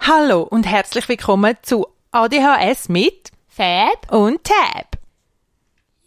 Hallo 0.00 0.42
und 0.42 0.66
herzlich 0.66 1.08
willkommen 1.08 1.56
zu 1.62 1.86
ADHS 2.10 2.88
mit 2.88 3.30
Fab. 3.46 4.12
und 4.12 4.42
Tab. 4.42 4.98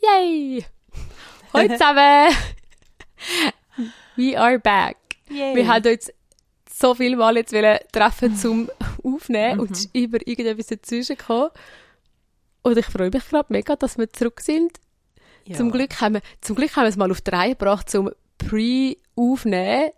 Yay! 0.02 0.66
Hallo 1.54 1.70
zusammen! 1.70 2.36
We 4.18 4.38
are 4.38 4.60
back. 4.60 4.98
Yay. 5.30 5.56
Wir 5.56 5.68
haben 5.68 5.94
uns 5.94 6.12
so 6.70 6.94
viele 6.94 7.16
Mal 7.16 7.38
jetzt 7.38 7.56
treffen 7.94 8.36
zum 8.36 8.70
Aufnehmen 9.04 9.62
und 9.62 9.72
es 9.72 9.86
ist 9.86 9.96
immer 9.96 10.18
irgendetwas 10.26 10.68
dazwischen 10.68 11.16
gekommen. 11.16 11.52
Und 12.64 12.78
ich 12.78 12.86
freue 12.86 13.12
mich 13.12 13.30
gerade 13.30 13.48
mega, 13.48 13.78
dass 13.78 13.98
wir 13.98 14.12
zurück 14.12 14.42
sind. 14.42 14.74
Ja. 15.46 15.56
Zum, 15.56 15.72
Glück 15.72 16.02
haben 16.02 16.16
wir, 16.16 16.22
zum 16.42 16.58
Glück 16.58 16.76
haben 16.76 16.84
wir 16.84 16.90
es 16.90 16.98
mal 16.98 17.12
auf 17.12 17.22
die 17.22 17.32
Reihe 17.32 17.52
gebracht, 17.52 17.90
zum 17.90 18.12
Pre-Aufnehmen, 18.38 19.92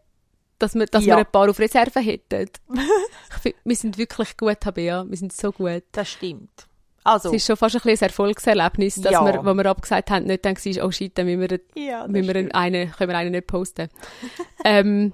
dass 0.59 0.75
wir, 0.75 0.85
dass 0.85 1.05
Ja. 1.05 1.15
wir 1.15 1.25
ein 1.25 1.31
paar 1.31 1.49
auf 1.49 1.59
Reserve 1.59 1.99
hätten. 1.99 2.49
ich 3.29 3.41
find, 3.41 3.55
wir 3.63 3.75
sind 3.75 3.97
wirklich 3.97 4.37
gut, 4.37 4.59
Tabea. 4.61 5.05
Wir 5.07 5.17
sind 5.17 5.33
so 5.33 5.51
gut. 5.51 5.83
Das 5.91 6.09
stimmt. 6.09 6.67
Also, 7.05 7.29
Es 7.29 7.35
ist 7.35 7.47
schon 7.47 7.57
fast 7.57 7.75
ein 7.75 7.81
ein 7.91 7.97
Erfolgserlebnis, 7.97 8.95
dass 8.95 9.11
Ja. 9.11 9.25
wir, 9.25 9.43
wo 9.45 9.53
wir 9.53 9.65
abgesagt 9.65 10.09
haben, 10.09 10.25
nicht 10.25 10.45
dann 10.45 10.55
war, 10.55 10.85
oh 10.85 10.91
shit, 10.91 11.17
dann 11.17 11.25
müssen 11.25 11.41
wir, 11.41 11.59
ja, 11.75 12.07
müssen 12.07 12.27
wir 12.27 12.33
stimmt. 12.33 12.55
einen, 12.55 12.91
können 12.91 13.09
wir 13.11 13.17
einen 13.17 13.31
nicht 13.31 13.47
posten. 13.47 13.89
ähm, 14.63 15.11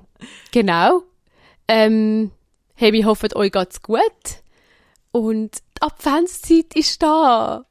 genau. 0.51 1.01
Ähm, 1.67 2.31
hey, 2.75 2.93
wir 2.93 3.05
hoffen, 3.05 3.29
euch 3.35 3.51
geht's 3.51 3.81
gut. 3.81 4.01
Und 5.11 5.55
die 5.77 5.81
Adventszeit 5.81 6.75
ist 6.75 7.01
da. 7.01 7.65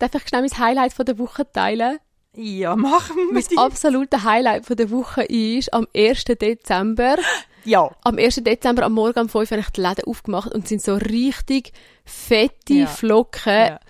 Darf 0.00 0.14
ich 0.16 0.26
schnell 0.26 0.42
mein 0.42 0.58
Highlight 0.58 0.92
von 0.92 1.06
der 1.06 1.18
Woche 1.18 1.46
teilen? 1.52 1.98
Ja, 2.36 2.76
machen 2.76 3.16
wir 3.16 3.42
Mein 3.48 3.58
absolute 3.58 4.24
Highlight 4.24 4.66
von 4.66 4.76
der 4.76 4.90
Woche 4.90 5.22
ist 5.24 5.72
am 5.72 5.86
1. 5.94 6.24
Dezember. 6.24 7.16
Ja, 7.64 7.90
Am 8.02 8.18
1. 8.18 8.36
Dezember 8.36 8.84
am 8.84 8.94
Morgen 8.94 9.20
um 9.20 9.28
5 9.28 9.34
Uhr 9.50 9.56
habe 9.56 9.60
ich 9.60 9.70
die 9.70 9.80
Läden 9.82 10.04
aufgemacht 10.06 10.52
und 10.52 10.66
sind 10.66 10.82
so 10.82 10.94
richtig 10.94 11.72
fette 12.04 12.72
Ja. 12.74 12.86
Flocken. 12.86 13.52
Ja. 13.52 13.80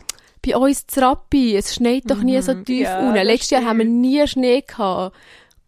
Bei 0.44 0.56
uns 0.56 0.86
Trappi, 0.86 1.56
es 1.56 1.74
schneit 1.74 2.02
doch 2.10 2.22
nie 2.22 2.40
so 2.42 2.52
tief 2.54 2.82
ja, 2.82 2.98
unten. 2.98 3.24
Letztes 3.24 3.50
Jahr 3.50 3.64
haben 3.64 3.78
wir 3.78 3.84
nie 3.86 4.26
Schnee 4.26 4.62
gehabt. 4.62 5.16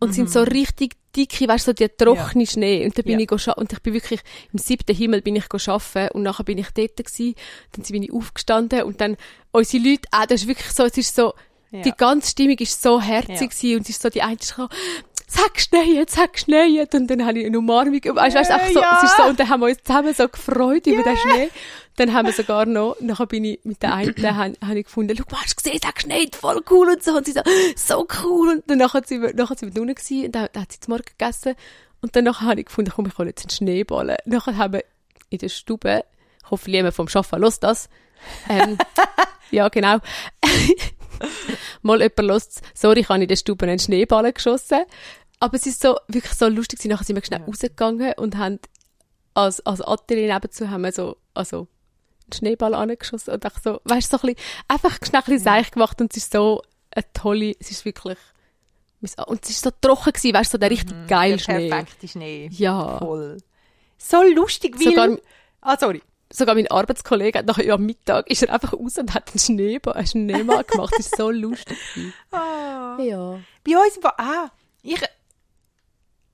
Und 0.01 0.11
es 0.11 0.17
sind 0.17 0.31
so 0.31 0.43
richtig 0.43 0.97
dicke, 1.17 1.47
weißt 1.49 1.69
du, 1.69 1.71
so 1.71 1.73
die 1.75 1.89
trockene 1.89 2.47
Schnee. 2.47 2.85
Und 2.85 2.99
da 2.99 3.03
bin 3.03 3.21
Ja. 3.21 3.27
ich 3.31 3.57
und 3.57 3.73
ich 3.73 3.81
bin 3.81 3.95
wirklich 3.95 4.21
im 4.53 4.59
siebten 4.59 4.95
Himmel 4.95 5.23
bin 5.23 5.37
ich 5.37 5.45
arbeiten 5.51 6.09
und 6.15 6.25
nachher 6.25 6.45
bin 6.45 6.59
ich 6.59 6.71
dort 6.75 6.97
gewesen. 6.97 7.35
Dann 7.73 7.85
bin 7.85 8.03
ich 8.03 8.13
aufgestanden 8.13 8.83
und 8.83 9.01
dann 9.01 9.17
unsere 9.53 9.83
Leute, 9.83 10.09
ah, 10.11 10.27
das 10.27 10.43
ist 10.43 10.49
wirklich 10.49 10.73
so, 10.73 10.83
es 10.85 10.99
ist 10.99 11.15
so, 11.15 11.33
Ja. 11.75 11.83
die 11.83 11.93
ganze 11.93 12.31
Stimmung 12.31 12.57
ist 12.59 12.81
so 12.81 13.01
herzig 13.01 13.51
gewesen 13.51 13.77
und 13.77 13.83
es 13.83 13.91
ist 13.91 14.03
so, 14.03 14.09
die 14.09 14.23
so, 14.41 14.69
sag 15.27 15.61
schneit, 15.61 16.11
sag 16.11 16.39
schneit. 16.39 16.95
Und 16.95 17.09
dann 17.09 17.27
habe 17.27 17.41
ich 17.41 17.47
eine 17.47 17.59
Umarmung, 17.59 18.01
weißt 18.03 18.37
weißt, 18.37 18.51
einfach 18.51 18.69
so, 18.73 18.81
Ja. 18.81 18.99
es 18.99 19.11
ist 19.11 19.17
so, 19.17 19.25
und 19.25 19.41
dann 19.41 19.49
haben 19.49 19.61
wir 19.61 19.67
uns 19.69 19.83
zusammen 19.83 20.15
so 20.15 20.29
gefreut 20.29 20.87
über 20.87 21.03
den 21.03 21.17
Schnee. 21.17 21.51
Dann 21.97 22.13
haben 22.13 22.27
wir 22.27 22.33
sogar 22.33 22.67
noch, 22.67 22.97
nachher 23.01 23.27
bin 23.27 23.45
ich 23.45 23.61
mit 23.65 23.83
der 23.83 23.95
einen, 23.95 24.15
habe 24.37 24.55
hab 24.61 24.75
ich 24.77 24.85
gefunden, 24.85 25.17
schau, 25.17 25.25
hast 25.37 25.53
du 25.53 25.57
gesehen, 25.63 25.79
es 25.81 25.87
hat 25.87 25.95
geschneit, 25.97 26.37
voll 26.37 26.61
cool 26.71 26.89
und 26.91 27.03
so. 27.03 27.17
Und 27.17 27.27
sie 27.27 27.33
so, 27.33 27.43
so 27.77 28.07
cool. 28.23 28.49
Und 28.55 28.71
dann 28.71 28.79
nachher 28.79 29.03
sind 29.05 29.23
wir, 29.23 29.35
nachher 29.35 29.57
sind 29.57 29.75
wir 29.75 29.83
unten 29.83 29.95
gewesen, 29.95 30.27
und 30.27 30.33
dann, 30.35 30.49
dann 30.53 30.63
hat 30.63 30.73
sie 30.73 30.81
zum 30.81 30.93
Morgen 30.93 31.05
gegessen. 31.05 31.55
Und 32.03 32.15
dann 32.17 32.25
nachher 32.25 32.47
habe 32.47 32.61
ich 32.61 32.67
gefunden, 32.67 32.93
komm, 32.95 33.07
ich 33.07 33.17
hole 33.19 33.29
jetzt 33.29 33.43
einen 33.45 33.51
Schneeballen. 33.51 34.17
Nachher 34.27 34.57
haben 34.57 34.75
wir 34.75 34.85
in 35.31 35.39
der 35.39 35.49
Stube, 35.49 36.05
hoffentlich 36.51 36.77
jemand 36.77 36.95
vom 36.95 37.09
Schaffen 37.09 37.41
los 37.41 37.61
das. 37.61 37.89
Ähm, 38.49 38.77
ja, 39.51 39.69
genau. 39.69 39.99
Mal 41.83 42.01
jemand 42.01 42.19
los, 42.21 42.49
sorry, 42.75 43.01
ich 43.01 43.09
habe 43.09 43.23
in 43.23 43.29
der 43.29 43.37
Stube 43.37 43.67
einen 43.67 43.79
Schneeballen 43.79 44.33
geschossen. 44.35 44.85
Aber 45.41 45.57
es 45.57 45.67
ist 45.67 45.81
so, 45.83 45.97
wirklich 46.09 46.33
so 46.35 46.49
lustig 46.49 46.79
gewesen. 46.79 46.93
Nachher 46.93 47.05
sind 47.05 47.17
wir 47.17 47.25
schnell 47.25 47.43
rausgegangen 47.43 48.15
und 48.17 48.37
haben 48.37 48.59
als, 49.35 49.61
als 49.67 49.81
Atelier 49.83 50.33
nebenzu 50.33 50.71
haben 50.71 50.83
wir 50.83 50.93
so, 50.93 51.17
also, 51.35 51.67
einen 52.27 52.33
Schneeball 52.33 52.73
angeschossen 52.75 53.35
und 53.35 53.45
einfach 53.45 53.61
so, 53.63 53.81
weißt 53.85 54.13
du, 54.13 54.17
so 54.19 54.27
ein 54.27 54.35
bisschen, 54.35 54.51
einfach 54.69 54.97
schnell 55.05 55.21
ein 55.21 55.25
bisschen 55.25 55.45
seich 55.45 55.71
gemacht 55.73 56.01
und 56.01 56.13
es 56.13 56.19
ist 56.19 56.33
so 56.33 56.63
eine 56.93 57.05
tolle, 57.13 57.55
es 57.59 57.71
ist 57.71 57.85
wirklich, 57.85 58.17
und 59.27 59.45
es 59.45 59.51
ist 59.51 59.63
so 59.63 59.71
trocken 59.81 60.13
gewesen, 60.13 60.35
weißt 60.35 60.53
du, 60.53 60.55
so 60.55 60.59
der 60.59 60.71
richtig 60.71 60.95
geile 61.09 61.37
der 61.37 61.43
Schnee. 61.43 61.69
perfekte 61.69 62.09
Schnee. 62.09 62.49
Ja. 62.53 62.99
Voll. 62.99 63.39
So 63.99 64.23
lustig, 64.23 64.79
wie... 64.79 64.85
Sogar- 64.85 65.19
ah, 65.61 65.77
sorry. 65.79 66.01
Sogar 66.37 66.57
mein 66.57 66.69
Arbeitskollege 66.69 67.39
hat 67.39 67.47
nachher 67.47 67.75
am 67.75 67.87
Mittag, 67.87 68.29
ist 68.29 68.43
er 68.43 68.53
einfach 68.53 68.73
raus 68.73 68.99
und 68.99 69.15
hat 69.15 69.31
einen 69.31 69.39
Schneeball, 69.39 69.95
einen 69.95 70.07
Schneemann 70.09 70.65
gemacht. 70.67 70.93
Das 70.97 71.07
ist 71.07 71.17
so 71.17 71.31
lustig. 71.31 71.79
Ah. 72.33 72.99
Ja. 73.01 73.39
Bei 73.65 73.73
uns 73.77 74.03
war 74.03 74.19
ah, 74.19 74.51
ich 74.83 75.01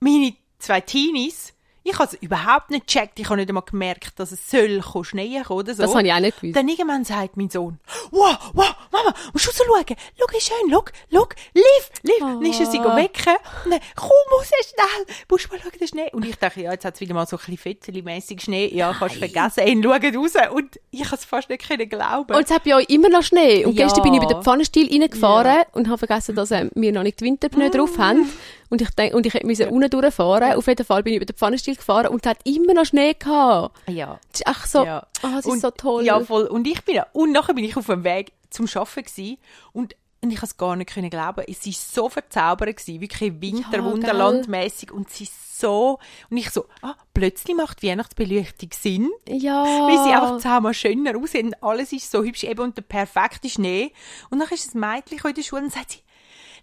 meine 0.01 0.33
zwei 0.59 0.81
Teenies, 0.81 1.53
ich 1.83 1.99
habe 1.99 2.05
es 2.05 2.15
überhaupt 2.15 2.71
nicht 2.71 2.87
gecheckt, 2.87 3.21
ich 3.21 3.27
habe 3.27 3.37
nicht 3.37 3.51
einmal 3.51 3.65
gemerkt, 3.65 4.19
dass 4.19 4.33
es 4.33 4.51
soll 4.51 4.81
kommen 4.81 5.45
oder 5.51 5.75
so. 5.75 5.83
Das 5.83 5.95
habe 5.95 6.07
ich 6.07 6.13
auch 6.15 6.21
nicht 6.21 6.41
gewusst. 6.41 6.57
Dann 6.57 6.69
irgendwann 6.69 7.05
sagt 7.05 7.37
mein 7.37 7.51
Sohn, 7.51 7.79
wow, 8.11 8.39
wow, 8.55 8.75
Mama, 8.93 9.15
musst 9.33 9.47
du 9.47 9.51
rausschauen, 9.51 9.97
schau, 10.19 10.27
wie 10.33 10.41
schön, 10.41 10.71
schau, 10.71 10.85
schau, 11.13 11.27
Liv, 11.55 11.91
Liv. 12.03 12.19
Dann 12.21 12.43
ist 12.45 12.61
er 12.61 12.67
sie 12.67 12.79
Ah. 12.81 12.97
wecken 12.97 13.37
und 13.65 13.71
dann, 13.73 13.81
komm 13.95 14.11
raus, 14.33 14.51
schnell, 14.69 15.17
musst 15.31 15.51
mal 15.51 15.61
schauen, 15.61 15.73
den 15.79 15.89
Schnee. 15.89 16.11
Und 16.13 16.25
ich 16.25 16.37
dachte, 16.37 16.61
ja, 16.61 16.73
jetzt 16.73 16.85
hat 16.85 16.95
es 16.95 17.01
wieder 17.01 17.15
mal 17.15 17.27
so 17.27 17.37
ein 17.37 17.39
bisschen 17.39 17.59
fetzeli-mässig 17.59 18.41
Schnee, 18.43 18.67
ja, 18.75 18.95
kannst 18.99 19.17
vergessen, 19.17 19.67
ihn 19.67 19.83
schaut 19.83 20.03
raus 20.03 20.33
und 20.55 20.81
ich 20.91 21.05
habe 21.05 21.17
es 21.17 21.25
fast 21.25 21.49
nicht 21.49 21.67
können 21.69 21.89
glauben. 21.89 22.35
Und 22.35 22.45
es 22.45 22.51
hat 22.51 22.65
bei 22.65 22.75
euch 22.75 22.89
immer 22.89 23.09
noch 23.09 23.23
Schnee. 23.23 23.65
Und 23.65 23.75
Ja. 23.75 23.85
gestern 23.87 24.03
bin 24.03 24.15
ich 24.15 24.23
über 24.23 24.33
den 24.33 24.43
Pfannenstiel 24.43 24.89
reingefahren 24.91 25.63
und 25.73 25.89
habe 25.89 25.99
vergessen, 25.99 26.35
dass 26.35 26.51
ähm, 26.51 26.71
wir 26.75 26.93
noch 26.93 27.03
nicht 27.03 27.21
die 27.21 27.25
Winterpneu 27.25 27.69
drauf 27.71 27.97
haben. 27.99 28.29
Und 28.71 28.81
ich 28.83 28.91
denk, 28.91 29.15
und 29.15 29.27
ich 29.27 29.35
hätte 29.35 29.47
müssen 29.47 29.69
unten 29.69 29.91
durchfahren. 29.91 30.53
Auf 30.55 30.67
jeden 30.69 30.85
Fall 30.87 31.03
bin 31.03 31.13
ich 31.13 31.17
über 31.17 31.27
den 31.27 31.37
Pfannenstiel 31.37 31.75
gefahren 31.77 32.07
und 32.09 32.25
es 32.25 32.31
hat 32.31 32.39
immer 32.45 32.73
noch 32.75 32.85
Schnee 32.87 33.15
gehabt. 33.15 33.77
ja. 33.89 34.19
Das 34.33 34.41
ist 34.41 34.47
echt 34.49 34.71
so, 34.71 34.85
Ja. 34.85 35.07
ah, 35.23 35.29
das 35.37 35.47
Und- 35.47 35.57
ist 35.57 35.63
so 35.63 35.71
toll. 35.71 36.05
Ja, 36.05 36.21
voll. 36.21 36.45
Und 36.47 36.67
ich 36.67 36.85
bin, 36.85 37.01
und 37.13 37.33
nachher 37.33 37.55
bin 37.55 37.65
ich 37.65 37.77
auf 37.77 37.87
dem 37.87 38.05
Weg 38.05 38.33
zum 38.51 38.67
Arbeiten 38.67 39.05
gsi 39.05 39.39
und 39.73 39.97
und 40.23 40.31
ich 40.31 40.37
konnte 40.37 40.53
es 40.53 40.57
gar 40.59 40.77
nicht 40.77 40.93
können 40.93 41.09
glauben. 41.09 41.45
Es 41.49 41.65
war 41.65 41.73
so 41.73 42.09
verzaubernd, 42.11 42.77
gewesen, 42.77 43.01
wirklich 43.01 43.41
Winterwunderlandmäßig 43.41 44.93
und 44.93 45.09
sie 45.09 45.27
so, 45.61 45.99
und 46.29 46.37
ich 46.37 46.51
so, 46.51 46.67
ah, 46.83 46.95
plötzlich 47.15 47.57
macht 47.57 47.83
Weihnachtsbeleuchtung 47.83 48.71
Sinn, 48.73 49.11
ja. 49.27 49.65
weil 49.65 50.05
sie 50.05 50.13
einfach 50.13 50.39
zehnmal 50.39 50.75
schöner 50.75 51.17
aussehen, 51.17 51.57
alles 51.63 51.93
ist 51.93 52.11
so 52.11 52.23
hübsch, 52.23 52.45
eben 52.45 52.61
und 52.61 52.77
der 52.77 52.83
perfekte 52.83 53.49
Schnee. 53.49 53.93
Und 54.29 54.41
dann 54.41 54.49
ist 54.49 54.75
ein 54.75 54.81
Mädchen 54.81 55.19
in 55.27 55.35
der 55.35 55.43
Schule 55.43 55.63
und 55.63 55.73
sagt 55.73 55.93
sie, 55.93 56.01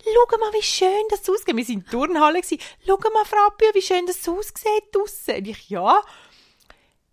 Schau 0.04 0.38
mal, 0.38 0.54
wie 0.54 0.62
schön 0.62 0.88
das 1.09 1.28
aussieht. 1.28 1.48
Wir 1.48 1.56
waren 1.56 1.68
in 1.68 1.84
der 1.84 1.92
Turnhalle. 1.92 2.42
gewesen. 2.42 2.59
Schau 2.86 2.98
mal, 3.14 3.25
Frau 3.25 3.48
Appio, 3.48 3.69
wie 3.74 3.81
schön 3.81 4.06
das 4.06 4.28
aussieht 4.30 4.84
draussen. 4.92 5.36
Und 5.38 5.48
ich, 5.48 5.69
ja. 5.69 6.02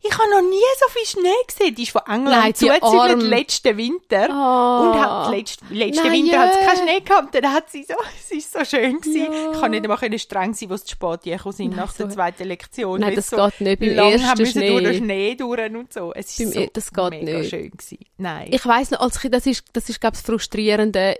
Ich 0.07 0.13
habe 0.19 0.29
noch 0.31 0.43
nie 0.43 0.61
so 0.79 0.89
viel 0.91 1.07
Schnee 1.07 1.31
gesehen. 1.47 1.75
Die 1.75 1.85
ist 1.85 1.93
von 1.93 2.03
Nein, 2.07 2.21
England 2.27 2.57
zugezügelt 2.59 3.23
letzten 3.23 3.77
Winter. 3.79 4.29
Ah. 4.31 4.81
Und 4.81 5.01
hat 5.01 5.31
letzten, 5.35 5.75
letzten 5.75 6.03
Nein, 6.03 6.13
Winter 6.13 6.39
hat 6.41 6.51
es 6.53 6.67
keinen 6.67 6.83
Schnee 6.89 7.01
gehabt. 7.01 7.35
Dann 7.35 7.53
hat 7.53 7.71
sie 7.71 7.85
so, 7.85 7.95
sie 8.29 8.37
ist 8.39 8.53
so 8.53 8.65
schön 8.65 9.01
gewesen. 9.01 9.33
Ja. 9.33 9.53
Ich 9.53 9.61
kann 9.61 9.71
nicht 9.71 9.83
einmal 9.83 9.97
können 9.99 10.19
streng 10.19 10.53
sein, 10.53 10.69
wo 10.69 10.77
sie 10.77 10.85
zu 10.85 10.91
spät 10.93 11.23
gekommen 11.23 11.53
sind 11.55 11.75
nach 11.77 11.93
der 11.95 12.09
so- 12.11 12.15
zweiten 12.15 12.45
Lektion. 12.45 13.01
Nein, 13.01 13.15
das 13.15 13.31
so 13.31 13.37
geht 13.37 13.61
nicht. 13.63 13.81
Beim 13.81 13.89
ersten 13.99 14.29
haben 14.29 14.39
müssen 14.41 14.53
Schnee. 14.53 14.71
durch 14.71 14.83
den 14.85 14.97
Schnee 15.05 15.35
durch 15.37 15.71
und 15.75 15.93
so. 15.93 16.13
Es 16.15 16.29
ist 16.31 16.39
Beim 16.39 16.53
so 16.53 16.61
e- 16.61 16.71
das 16.73 16.93
geht 16.93 17.11
mega 17.11 17.39
nicht. 17.39 17.51
schön 17.51 17.71
gewesen. 17.71 17.99
Nein. 18.19 18.49
Ich 18.53 18.67
weiss 18.67 18.91
noch, 18.91 19.01
als 19.01 19.19
Kind, 19.21 19.33
das 19.35 19.47
ist, 19.47 19.65
das 19.73 19.89
ist, 19.89 20.01
glaube 20.01 20.17
ich, 20.17 20.23
das 20.23 20.27
Frustrierende. 20.31 21.19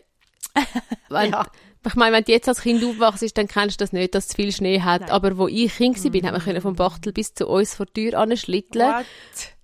Wenn, 1.09 1.31
Ja. 1.31 1.47
Ich 1.87 1.95
meine, 1.95 2.17
wenn 2.17 2.25
du 2.25 2.33
jetzt 2.33 2.49
als 2.49 2.63
Kind 2.63 2.83
aufwachst, 2.85 3.37
dann 3.37 3.49
kennst 3.49 3.81
du 3.81 3.85
das 3.85 3.93
nicht, 3.93 4.15
dass 4.15 4.29
es 4.29 4.35
viel 4.35 4.53
Schnee 4.53 4.81
hat. 4.81 5.03
Nein. 5.03 5.11
Aber 5.11 5.37
wo 5.37 5.49
ich 5.49 5.75
Kind 5.75 6.03
war, 6.03 6.11
mm. 6.11 6.27
haben 6.27 6.35
wir 6.35 6.41
können 6.41 6.61
vom 6.61 6.77
Bachtel 6.77 7.13
bis 7.13 7.35
zu 7.35 7.47
uns 7.47 7.75
vor 7.75 7.87
die 7.87 8.11
Tür 8.11 8.19
anschlitteln. 8.19 8.87
What? 8.87 9.07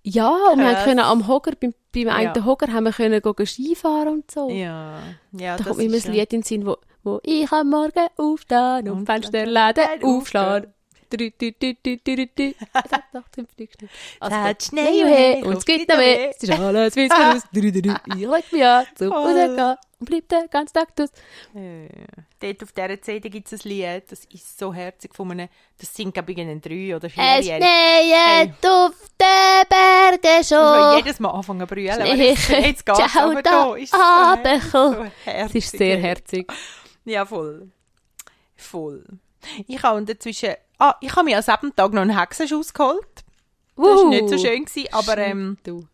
Ja, 0.03 0.35
und 0.53 0.59
wir 0.59 0.77
haben 0.77 0.85
können 0.85 1.01
am 1.01 1.29
Hocker, 1.29 1.53
beim, 1.61 1.75
beim 1.95 2.09
einen 2.09 2.35
Ja. 2.35 2.45
Hocker 2.45 2.73
haben 2.73 2.85
wir 2.85 2.93
können 2.93 3.21
gehen 3.21 3.47
Skifahren 3.47 4.09
und 4.09 4.31
so. 4.31 4.49
Ja. 4.49 4.99
ja 5.33 5.57
Da 5.57 5.65
kommt 5.65 5.79
mir 5.79 5.85
ja- 5.97 6.11
Lied 6.11 6.33
in 6.33 6.41
den 6.41 6.43
Sinn, 6.43 6.67
wo, 6.67 6.77
wo 7.03 7.21
ich 7.23 7.51
am 7.53 7.69
Morgen 7.71 8.07
aufstehen 8.17 8.89
und 8.89 9.01
Und 9.01 9.07
Fensterläden 9.07 9.85
aufschlagen. 10.03 10.73
Es 11.11 12.65
hat 12.93 13.15
noch 13.15 13.25
fünf 13.35 13.51
Stück 13.53 13.71
Schnee. 13.79 13.89
Es 14.17 14.21
Also, 14.21 14.37
hat 14.37 14.63
Schnee 14.63 15.43
und 15.43 15.57
es 15.59 15.65
es 15.91 15.97
mehr. 15.97 15.97
mehr. 15.97 16.31
Es 16.31 16.43
ist 16.43 16.51
alles 16.61 16.97
wie 16.97 17.07
es. 17.07 17.45
Ich 18.17 18.27
leg 18.27 18.53
mich 18.53 18.65
an 18.65 18.87
zum. 18.95 19.13
Rausgehen 19.13 19.77
und 20.01 20.07
bleib 20.09 20.29
den 20.29 20.49
ganzen 20.51 20.73
Tag 20.75 20.97
draus. 20.97 21.11
Äh, 21.55 21.89
Dort 22.41 22.63
auf 22.63 22.73
dieser 22.73 23.03
CD 23.03 23.29
gibt 23.29 23.53
es 23.53 23.65
ein 23.65 23.69
Lied, 23.69 24.05
das 24.11 24.25
ist 24.33 24.59
so 24.59 24.73
herzig 24.73 25.15
von 25.15 25.31
einem, 25.31 25.49
das 25.79 25.95
singt 25.95 26.15
glaube 26.15 26.33
ich 26.33 26.39
drei 26.63 26.97
oder 26.97 27.07
Es 27.07 27.13
vierjährig. 27.13 27.63
schneit 27.63 28.67
auf 28.67 28.95
den 29.21 29.69
Bergen 29.69 30.41
Ich 30.41 30.49
schon. 30.49 30.97
jedes 30.97 31.21
Mal 31.21 31.29
anfangen 31.33 31.61
zu 31.61 31.67
brüllen, 31.67 32.01
ich 32.07 32.49
jetzt 32.49 32.87
geht's 32.87 33.17
aber 33.17 33.43
da 33.43 33.75
ist 33.75 33.93
so 33.93 35.07
Es 35.27 35.55
ist 35.55 35.77
sehr 35.77 35.99
herzig. 35.99 36.51
Ja, 37.05 37.27
voll. 37.27 37.71
Voll. 38.57 39.05
Ich 39.67 39.83
habe 39.83 40.03
dazwischen, 40.05 40.55
ah, 40.81 40.97
ich 41.01 41.15
habe 41.15 41.25
mir 41.25 41.37
an 41.39 41.45
diesem 41.45 41.77
Tag 41.77 41.93
noch 41.93 42.03
einen 42.03 42.19
Hexenschuss 42.19 42.75
geholt. 42.75 43.07
Das 43.77 43.87
war 43.87 44.09
nicht 44.09 44.29
so 44.29 44.37
schön, 44.39 44.65
gewesen, 44.65 44.89
aber 44.93 45.17
ähm, 45.19 45.57
Du. 45.63 45.87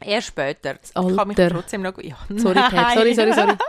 erst 0.00 0.28
später. 0.28 0.78
Ich 0.82 0.96
Alter. 0.96 1.16
kann 1.16 1.28
mich 1.28 1.36
trotzdem 1.36 1.82
noch... 1.82 1.98
Ja. 1.98 2.16
Sorry, 2.36 2.54
Ted. 2.70 2.86
Sorry, 2.94 3.14
sorry, 3.14 3.32
sorry. 3.32 3.56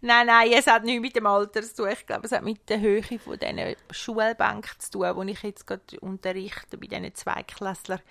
Nein, 0.00 0.26
nein, 0.26 0.52
es 0.52 0.66
hat 0.66 0.84
nichts 0.84 1.00
mit 1.00 1.16
dem 1.16 1.26
Alter 1.26 1.62
zu 1.62 1.74
tun. 1.74 1.88
Ich 1.92 2.06
glaube, 2.06 2.26
es 2.26 2.32
hat 2.32 2.44
mit 2.44 2.68
der 2.68 2.80
Höhe 2.80 3.02
von 3.02 3.38
diesen 3.38 3.76
Schulbänken 3.90 4.78
zu 4.78 4.90
tun, 4.92 5.16
wo 5.16 5.22
ich 5.22 5.42
jetzt 5.42 5.66
gerade 5.66 6.00
unterrichte 6.00 6.76
bei 6.78 6.86
diesen 6.86 7.14
Zweiklässlern. 7.14 8.00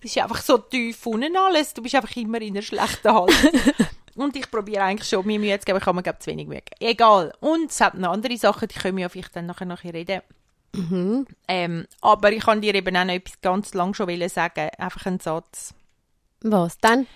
Das 0.00 0.10
ist 0.10 0.18
einfach 0.18 0.42
so 0.42 0.58
tief 0.58 1.06
unten 1.06 1.36
alles. 1.36 1.74
Du 1.74 1.82
bist 1.82 1.94
einfach 1.94 2.14
immer 2.16 2.40
in 2.40 2.54
einer 2.54 2.62
schlechten 2.62 3.12
Haltung. 3.12 3.36
Und 4.14 4.36
ich 4.36 4.50
probiere 4.50 4.82
eigentlich 4.82 5.08
schon, 5.08 5.26
mir 5.26 5.38
Mühe 5.38 5.58
zu 5.58 5.64
geben, 5.64 5.78
ich 5.78 5.84
kann 5.84 5.96
mir 5.96 6.02
glaube 6.02 6.18
zu 6.18 6.30
wenig 6.30 6.46
Mühe 6.46 6.60
geben. 6.60 6.76
Egal. 6.80 7.32
Und 7.40 7.70
es 7.70 7.80
hat 7.80 7.94
noch 7.94 8.12
andere 8.12 8.36
Sachen, 8.36 8.68
die 8.68 8.78
können 8.78 8.96
wir 8.96 9.02
ja 9.02 9.08
vielleicht 9.08 9.34
dann 9.34 9.46
nachher 9.46 9.66
noch 9.66 9.84
reden. 9.84 10.20
Ähm, 11.48 11.86
aber 12.00 12.32
ich 12.32 12.44
kann 12.44 12.60
dir 12.62 12.74
eben 12.74 12.96
auch 12.96 13.04
noch 13.04 13.12
etwas 13.14 13.40
ganz 13.40 13.74
lang 13.74 13.94
schon 13.94 14.28
sagen. 14.28 14.70
Einfach 14.78 15.06
einen 15.06 15.20
Satz. 15.20 15.74
Was 16.40 16.78
dann? 16.78 17.06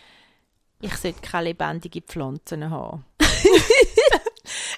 Ich 0.81 0.94
sollte 0.96 1.20
keine 1.22 1.48
lebendigen 1.48 2.02
Pflanzen 2.02 2.70
haben. 2.70 3.04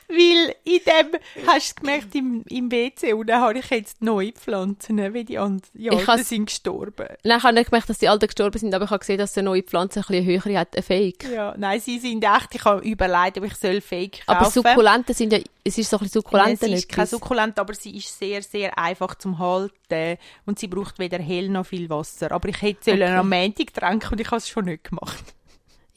Weil 0.09 0.55
in 0.65 0.81
dem, 0.87 1.21
hast 1.47 1.79
du 1.79 1.83
gemerkt, 1.83 2.15
im, 2.15 2.43
im 2.49 2.71
WC, 2.71 3.13
und 3.13 3.29
dann 3.29 3.43
habe 3.43 3.59
ich 3.59 3.69
jetzt 3.69 4.01
neue 4.01 4.33
Pflanzen, 4.33 4.99
weil 4.99 5.25
die, 5.25 5.39
and, 5.39 5.67
die 5.75 5.89
Ich 5.89 6.09
alten 6.09 6.25
sind 6.25 6.47
gestorben. 6.47 7.09
Nein, 7.25 7.39
ich 7.39 7.45
habe 7.45 7.55
nicht 7.55 7.71
gemerkt, 7.71 7.91
dass 7.91 7.99
die 7.99 8.09
Alten 8.09 8.27
gestorben 8.27 8.59
sind, 8.59 8.75
aber 8.75 8.87
ich 8.87 8.91
habe 8.91 9.01
gesehen, 9.01 9.19
dass 9.19 9.37
eine 9.37 9.45
neue 9.45 9.63
Pflanze 9.63 10.01
ein 10.01 10.07
bisschen 10.09 10.25
höhere 10.25 10.59
hat, 10.61 10.75
eine 10.75 10.83
Fake. 10.83 11.25
Ja, 11.31 11.55
nein, 11.59 11.81
sie 11.81 11.99
sind 11.99 12.25
echt, 12.25 12.55
ich 12.55 12.65
habe 12.65 12.81
überlegt, 12.81 13.37
ob 13.37 13.45
ich 13.45 13.55
soll 13.55 13.81
Fake 13.83 14.25
kaufen 14.27 14.39
Aber 14.39 14.51
Sukkulenten 14.51 15.15
sind 15.15 15.33
ja, 15.33 15.41
es 15.63 15.77
ist 15.77 15.91
so 15.91 15.97
ein 15.97 16.05
bisschen 16.05 16.23
Sukkulenten 16.23 16.69
sie 16.69 16.75
ist 16.75 16.89
kein 16.89 17.05
etwas. 17.05 17.11
Sukkulent, 17.11 17.59
aber 17.59 17.75
sie 17.75 17.97
ist 17.97 18.19
sehr, 18.19 18.43
sehr 18.43 18.79
einfach 18.79 19.15
zum 19.17 19.39
Halten 19.39 20.17
und 20.47 20.59
sie 20.59 20.69
braucht 20.69 20.99
weder 20.99 21.19
hell 21.19 21.49
noch 21.51 21.67
viel 21.67 21.91
Wasser. 21.91 22.33
Aber 22.33 22.49
ich 22.49 22.63
hätte 22.63 22.93
okay. 22.93 23.03
Okay. 23.03 23.15
am 23.15 23.29
Montag 23.29 23.75
tränken 23.75 24.13
und 24.13 24.21
ich 24.21 24.27
habe 24.29 24.39
es 24.39 24.49
schon 24.49 24.65
nicht 24.65 24.85
gemacht. 24.85 25.35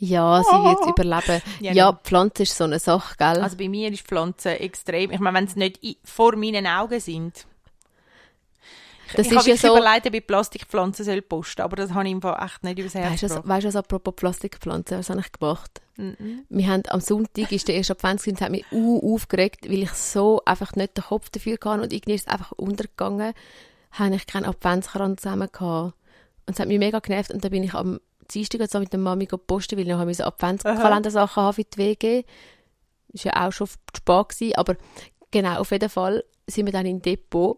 Ja, 0.03 0.41
sie 0.43 0.49
wird 0.55 0.97
überleben. 0.99 1.41
Ja, 1.61 1.71
Ja, 1.73 1.91
nein. 1.91 1.99
Pflanze 2.03 2.43
ist 2.43 2.57
so 2.57 2.63
eine 2.63 2.79
Sache, 2.79 3.15
gell? 3.17 3.39
Also 3.41 3.55
bei 3.55 3.69
mir 3.69 3.91
ist 3.91 4.01
Pflanzen 4.07 4.53
extrem, 4.53 5.11
ich 5.11 5.19
meine, 5.19 5.37
wenn 5.37 5.47
sie 5.47 5.59
nicht 5.59 5.83
i- 5.83 5.97
vor 6.03 6.35
meinen 6.35 6.65
Augen 6.65 6.99
sind. 6.99 7.45
Ich, 9.07 9.13
Das 9.13 9.25
ich 9.27 9.31
ist 9.33 9.37
habe 9.39 9.49
ja 9.49 9.55
so- 9.57 9.77
überlegt, 9.77 10.07
ob 10.07 10.13
ich 10.13 10.25
Plastikpflanzen 10.25 11.05
soll 11.05 11.21
posten 11.21 11.61
aber 11.63 11.75
das 11.75 11.93
habe 11.93 12.05
ich 12.05 12.11
im 12.13 12.21
Fall 12.21 12.41
echt 12.43 12.63
nicht 12.63 12.79
übers 12.79 12.95
Herz 12.95 13.11
Weißt 13.11 13.23
du, 13.23 13.29
was, 13.29 13.47
weißt 13.47 13.63
du, 13.63 13.67
was 13.67 13.75
apropos 13.75 14.15
Plastikpflanzen, 14.15 14.97
was 14.99 15.09
habe 15.09 15.19
ich 15.19 15.31
gemacht? 15.33 15.81
Mhm. 15.97 16.45
Wir 16.49 16.67
haben 16.67 16.83
am 16.87 17.01
Sonntag, 17.01 17.51
ist 17.51 17.67
der 17.67 17.75
erste 17.75 17.93
Advent, 17.93 18.25
und 18.25 18.35
es 18.35 18.41
hat 18.41 18.51
mich 18.51 18.65
uh, 18.71 19.13
aufgeregt, 19.15 19.69
weil 19.69 19.83
ich 19.83 19.91
so 19.91 20.41
einfach 20.45 20.75
nicht 20.75 20.97
den 20.97 21.03
Kopf 21.03 21.29
dafür 21.29 21.57
hatte 21.63 21.81
und 21.81 21.91
irgendwie 21.93 22.13
ist 22.15 22.27
es 22.27 22.33
einfach 22.33 22.53
untergegangen, 22.53 23.33
habe 23.91 24.15
ich 24.15 24.25
keinen 24.25 24.45
Adventskranz 24.45 25.21
zusammen 25.21 25.49
gehabt. 25.51 25.93
Und 26.47 26.53
es 26.55 26.59
hat 26.59 26.67
mich 26.69 26.79
mega 26.79 26.99
genervt 26.99 27.31
und 27.31 27.43
dann 27.43 27.51
bin 27.51 27.63
ich 27.63 27.73
am 27.73 27.99
Dienstag 28.33 28.69
so 28.69 28.79
mit 28.79 28.91
der 28.93 28.99
Mami 28.99 29.25
gepostet, 29.25 29.77
weil 29.77 29.87
ich 29.87 29.93
noch 29.93 30.13
so 30.13 30.23
Adventskalendersachen 30.23 31.43
haben 31.43 31.53
für 31.53 31.63
die 31.63 31.77
WG. 31.77 32.23
Ist 33.13 33.25
ja 33.25 33.47
auch 33.47 33.51
schon 33.51 33.67
spät 33.67 34.29
gewesen, 34.29 34.55
aber 34.55 34.75
genau, 35.31 35.59
auf 35.59 35.71
jeden 35.71 35.89
Fall 35.89 36.23
sind 36.47 36.65
wir 36.65 36.73
dann 36.73 36.85
im 36.85 37.01
Depot 37.01 37.57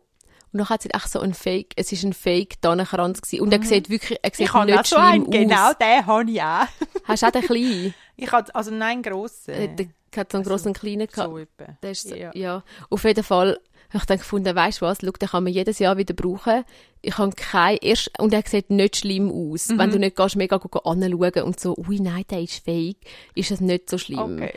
und 0.52 0.60
dann 0.60 0.70
hat 0.70 0.82
sie 0.84 0.90
echt 0.92 1.10
so 1.10 1.20
ein 1.20 1.34
Fake, 1.34 1.74
es 1.76 1.92
ist 1.92 2.04
ein 2.04 2.14
Fake 2.14 2.62
Tannenkranz 2.62 3.22
gewesen 3.22 3.42
und 3.42 3.54
er 3.54 3.64
sieht 3.64 3.90
wirklich, 3.90 4.20
er 4.22 4.30
sieht 4.32 4.40
Mhm. 4.40 4.46
Ich 4.46 4.54
habe 4.54 4.72
nicht 4.72 4.86
so 4.86 4.96
schlimm 4.96 5.06
einen, 5.08 5.24
aus. 5.26 5.32
genau 5.32 5.74
den 5.74 6.06
habe 6.06 6.32
ich 6.32 6.42
auch. 6.42 6.68
Hast 7.06 7.24
du 7.24 7.28
auch 7.28 7.32
den 7.32 7.42
kleinen? 7.44 7.94
Ich 8.16 8.32
habe, 8.32 8.54
also 8.54 8.70
nein, 8.70 8.82
einen 8.82 9.02
grossen. 9.04 9.54
Äh, 9.56 9.76
Der 9.76 9.88
hat 10.22 10.32
so 10.32 10.38
einen 10.38 10.46
grossen 10.46 10.68
und 10.70 10.80
kleinen 10.80 11.08
gehabt. 11.08 11.32
so. 11.32 11.40
Der 11.82 11.92
ist 11.92 12.08
so, 12.08 12.14
ja. 12.16 12.30
Ja. 12.36 12.64
auf 12.92 13.04
jeden 13.04 13.24
Fall 13.24 13.60
habe 13.94 14.02
ich 14.04 14.08
dann 14.08 14.18
gefunden, 14.18 14.56
weißt 14.56 14.82
du 14.82 14.86
was, 14.86 14.98
schau, 15.02 15.12
den 15.12 15.30
kann 15.30 15.44
man 15.44 15.54
jedes 15.54 15.80
Jahr 15.80 15.98
wieder 15.98 16.14
brauchen. 16.14 16.64
Ich 17.02 17.18
habe 17.18 17.32
kein, 17.36 17.78
erst, 17.82 18.12
und 18.20 18.34
er 18.34 18.44
sieht 18.46 18.70
nicht 18.70 18.98
schlimm 18.98 19.30
aus. 19.32 19.70
Mhm. 19.70 19.78
Wenn 19.78 19.92
du 19.92 20.00
nicht 20.00 20.16
gehst, 20.16 20.36
mega 20.36 20.56
anschauen 20.56 21.44
und 21.44 21.60
so, 21.60 21.76
ui, 21.78 22.00
nein, 22.00 22.24
der 22.30 22.42
ist 22.42 22.64
fake, 22.64 22.98
ist 23.36 23.52
es 23.52 23.62
nicht 23.62 23.90
so 23.90 23.98
schlimm. 23.98 24.20
Okay. 24.38 24.54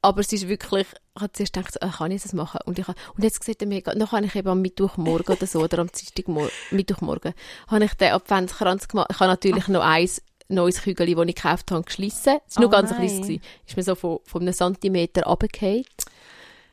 Aber 0.00 0.20
es 0.20 0.32
ist 0.32 0.48
wirklich, 0.48 0.86
ich 1.16 1.20
habe 1.20 1.32
zuerst 1.32 1.52
gedacht, 1.54 1.72
so, 1.74 1.80
ah, 1.80 1.92
kann 1.98 2.12
ich 2.12 2.22
das 2.22 2.32
machen? 2.32 2.60
Und, 2.66 2.78
ich, 2.78 2.86
habe- 2.86 2.98
und 3.16 3.24
jetzt 3.24 3.42
sieht 3.42 3.60
er 3.60 3.66
mega, 3.66 3.94
noch 3.96 4.12
habe 4.12 4.24
ich 4.26 4.36
eben 4.36 4.48
am 4.48 4.62
Mittwochmorgen 4.62 5.36
oder 5.36 5.46
so, 5.46 5.60
oder 5.60 5.80
am 5.80 5.88
Dienstagmorgen, 5.90 6.52
Mittwochmorgen, 6.70 7.34
habe 7.66 7.84
ich 7.84 7.94
den 7.94 8.12
Adventskranz 8.12 8.86
gemacht. 8.86 9.08
Ich 9.10 9.18
habe 9.18 9.28
natürlich 9.30 9.66
noch 9.66 9.82
eins 9.82 10.22
neues 10.48 10.80
Kügel, 10.82 11.14
das 11.14 11.26
ich 11.26 11.34
gekauft 11.34 11.70
habe, 11.72 11.82
geschlissen. 11.82 12.38
Es 12.48 12.56
war 12.56 12.62
nur 12.62 12.68
Oh 12.68 12.72
ganz 12.72 12.90
nein. 12.90 13.00
kleines. 13.00 13.26
gewesen. 13.26 13.42
Ist 13.66 13.76
mir 13.76 13.82
so 13.82 13.94
von, 13.96 14.20
von 14.24 14.40
einem 14.42 14.54
Zentimeter 14.54 15.24
runtergefallen. 15.24 15.84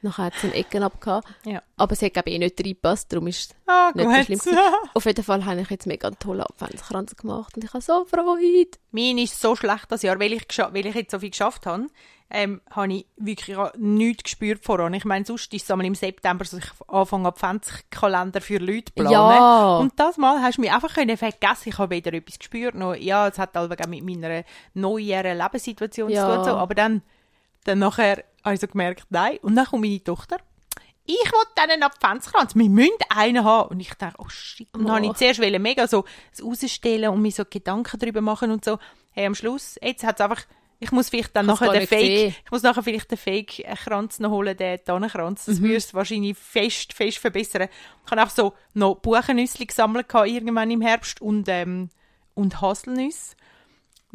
Nachher 0.05 0.25
hat 0.25 0.33
es 0.37 0.43
einen 0.43 0.53
Ecken 0.53 0.83
abgehabt. 0.83 1.27
Ja. 1.45 1.61
Aber 1.77 1.91
es 1.93 2.01
hat, 2.01 2.13
glaube 2.13 2.29
ich, 2.29 2.35
eh 2.35 2.39
nicht 2.39 2.59
reingepasst, 2.59 3.11
darum 3.11 3.27
ist 3.27 3.51
es 3.51 3.55
Ah, 3.67 3.91
nicht 3.93 4.05
so 4.05 4.11
gut. 4.13 4.25
schlimm 4.25 4.39
gewesen. 4.39 4.59
Auf 4.93 5.05
jeden 5.05 5.23
Fall 5.23 5.45
habe 5.45 5.61
ich 5.61 5.69
jetzt 5.69 5.87
mega 5.87 6.07
einen 6.07 6.19
tollen 6.19 6.41
Adventskranz 6.43 7.15
gemacht 7.15 7.55
und 7.57 7.63
ich 7.63 7.73
habe 7.73 7.81
so 7.81 8.05
Freude. 8.05 8.69
Mein 8.91 9.17
ist 9.17 9.41
so 9.41 9.55
schlecht 9.55 9.85
das 9.91 10.01
Jahr, 10.03 10.19
weil 10.19 10.33
ich, 10.33 10.45
weil 10.57 10.85
ich 10.85 10.95
jetzt 10.95 11.11
so 11.11 11.19
viel 11.19 11.31
geschafft 11.31 11.65
habe, 11.65 11.87
ähm, 12.29 12.59
habe 12.71 12.91
ich 12.93 13.05
wirklich 13.17 13.55
nichts 13.77 14.23
gespürt 14.23 14.63
voran. 14.65 14.93
Ich 14.95 15.05
meine, 15.05 15.25
sonst 15.25 15.53
ist 15.53 15.63
es 15.63 15.71
einmal 15.71 15.85
im 15.85 15.93
September, 15.95 16.43
so 16.45 16.57
ich 16.57 16.65
anfange 16.87 17.27
Adventskalender 17.27 18.41
für 18.41 18.57
Leute 18.57 18.91
planen. 18.93 19.11
Ja. 19.11 19.77
Und 19.77 19.93
das 19.99 20.17
Mal 20.17 20.41
hast 20.41 20.57
du 20.57 20.61
mich 20.61 20.71
einfach 20.71 20.93
können 20.93 21.17
vergessen. 21.17 21.69
Ich 21.69 21.77
habe 21.77 21.93
weder 21.95 22.13
etwas 22.13 22.39
gespürt, 22.39 22.75
noch, 22.75 22.95
ja, 22.95 23.27
es 23.27 23.37
hat 23.37 23.55
halt 23.55 23.87
mit 23.89 24.03
meiner 24.03 24.43
neueren 24.73 25.37
Lebenssituation 25.37 26.09
Ja. 26.09 26.21
zu 26.25 26.27
tun. 26.31 26.39
und 26.39 26.45
So. 26.45 26.51
Aber 26.51 26.73
dann, 26.75 27.01
dann 27.65 27.79
nachher 27.79 28.23
habe 28.43 28.55
ich 28.55 28.61
so 28.61 28.67
gemerkt, 28.67 29.05
nein. 29.09 29.37
Und 29.41 29.55
dann 29.55 29.65
kommt 29.65 29.81
meine 29.83 30.03
Tochter. 30.03 30.37
Ich 31.07 31.13
will 31.13 31.47
dann 31.55 31.69
einen 31.69 31.83
Adventskranz. 31.83 32.55
Wir 32.55 32.69
müssen 32.69 32.91
einen 33.09 33.43
haben. 33.43 33.69
Und 33.69 33.79
ich 33.79 33.93
dachte, 33.93 34.15
oh 34.17 34.27
shit. 34.29 34.67
Und 34.73 34.85
dann 34.85 34.91
Oh. 34.91 34.95
habe 34.95 35.05
ich 35.05 35.13
zuerst 35.13 35.39
mega 35.39 35.87
so 35.87 36.05
es 36.31 36.43
rausstellen 36.43 37.09
und 37.09 37.21
mir 37.21 37.31
so 37.31 37.43
Gedanken 37.47 37.99
darüber 37.99 38.21
machen 38.21 38.49
und 38.51 38.65
so. 38.65 38.79
Hey, 39.11 39.25
am 39.27 39.35
Schluss, 39.35 39.77
jetzt 39.83 40.03
hat 40.03 40.19
es 40.19 40.21
einfach, 40.23 40.43
ich 40.79 40.91
muss 40.91 41.09
vielleicht 41.09 41.35
dann 41.35 41.45
Kann's 41.47 41.61
nachher 41.61 41.73
den 41.79 41.87
Fake, 41.87 41.99
sehen. 41.99 42.35
ich 42.43 42.51
muss 42.51 42.63
nachher 42.63 42.81
vielleicht 42.83 43.11
den 43.11 43.17
Fake-Kranz 43.19 44.19
noch 44.19 44.31
holen, 44.31 44.57
den 44.57 44.79
Tannenkranz. 44.83 45.45
Mhm. 45.47 45.51
Das 45.51 45.61
würde 45.61 45.75
es 45.75 45.93
wahrscheinlich 45.93 46.37
fest, 46.37 46.93
fest 46.93 47.19
verbessern. 47.19 47.69
Ich 48.05 48.11
habe 48.11 48.23
auch 48.23 48.29
so 48.29 48.53
noch 48.73 48.95
Buchennüsse 48.95 49.65
gesammelt 49.65 50.09
gehabt, 50.09 50.27
irgendwann 50.27 50.71
im 50.71 50.81
Herbst 50.81 51.21
und, 51.21 51.47
ähm, 51.49 51.89
und 52.33 52.61
Haselnüsse. 52.61 53.35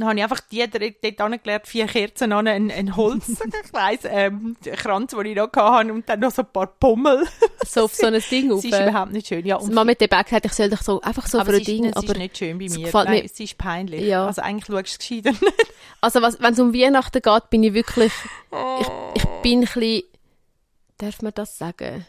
Dann 0.00 0.08
habe 0.08 0.18
ich 0.18 0.22
einfach 0.24 0.40
die 0.50 0.66
dort 0.68 1.20
angelernt, 1.20 1.66
vier 1.66 1.86
Kerzen 1.86 2.32
an, 2.32 2.46
ein, 2.48 2.70
ein 2.70 2.96
Holz, 2.96 3.28
ich 3.64 3.72
weiss, 3.72 4.00
ähm, 4.04 4.56
einen 4.64 4.76
Kranz, 4.76 5.12
den 5.12 5.26
ich 5.26 5.36
noch 5.36 5.52
hatte 5.52 5.92
und 5.92 6.08
dann 6.08 6.20
noch 6.20 6.30
so 6.30 6.42
ein 6.42 6.48
paar 6.52 6.66
Pummel. 6.68 7.26
So 7.66 7.84
auf 7.84 7.94
so 7.94 8.06
ein 8.06 8.14
Ding 8.30 8.48
Das 8.48 8.58
auf. 8.58 8.64
ist 8.64 8.80
überhaupt 8.80 9.12
nicht 9.12 9.26
schön. 9.28 9.44
Ja, 9.46 9.58
Die 9.58 9.64
und 9.64 9.74
Mama 9.74 9.90
hat 9.90 10.02
eben 10.02 10.14
auch 10.18 10.24
gesagt, 10.24 10.46
ich 10.46 10.52
soll 10.52 10.70
doch 10.70 10.82
so, 10.82 11.00
einfach 11.02 11.26
so 11.26 11.38
aber 11.38 11.50
für 11.52 11.56
ein 11.56 11.62
es 11.62 11.68
ist, 11.68 11.68
Ding. 11.68 11.84
es 11.84 11.96
Aber 11.96 12.06
ist 12.12 12.16
nicht 12.18 12.38
schön 12.38 12.58
bei 12.58 12.64
mir. 12.68 12.84
gefällt 12.86 13.04
Nein, 13.08 13.14
mir- 13.18 13.24
es 13.24 13.38
ist 13.40 13.58
peinlich. 13.58 14.02
Ja. 14.02 14.26
Also 14.26 14.42
eigentlich 14.42 14.64
schaust 14.66 14.74
du 14.74 14.80
es 14.90 14.98
gescheiter 14.98 15.30
nicht. 15.32 15.72
Also 16.00 16.22
wenn 16.22 16.52
es 16.54 16.58
um 16.58 16.74
Weihnachten 16.74 17.20
geht, 17.22 17.50
bin 17.50 17.62
ich 17.62 17.74
wirklich, 17.74 18.12
ich, 18.80 18.86
ich 19.16 19.24
bin 19.42 19.58
ein 19.58 19.60
bisschen, 19.66 20.02
darf 20.98 21.22
man 21.22 21.32
das 21.34 21.58
sagen? 21.58 22.06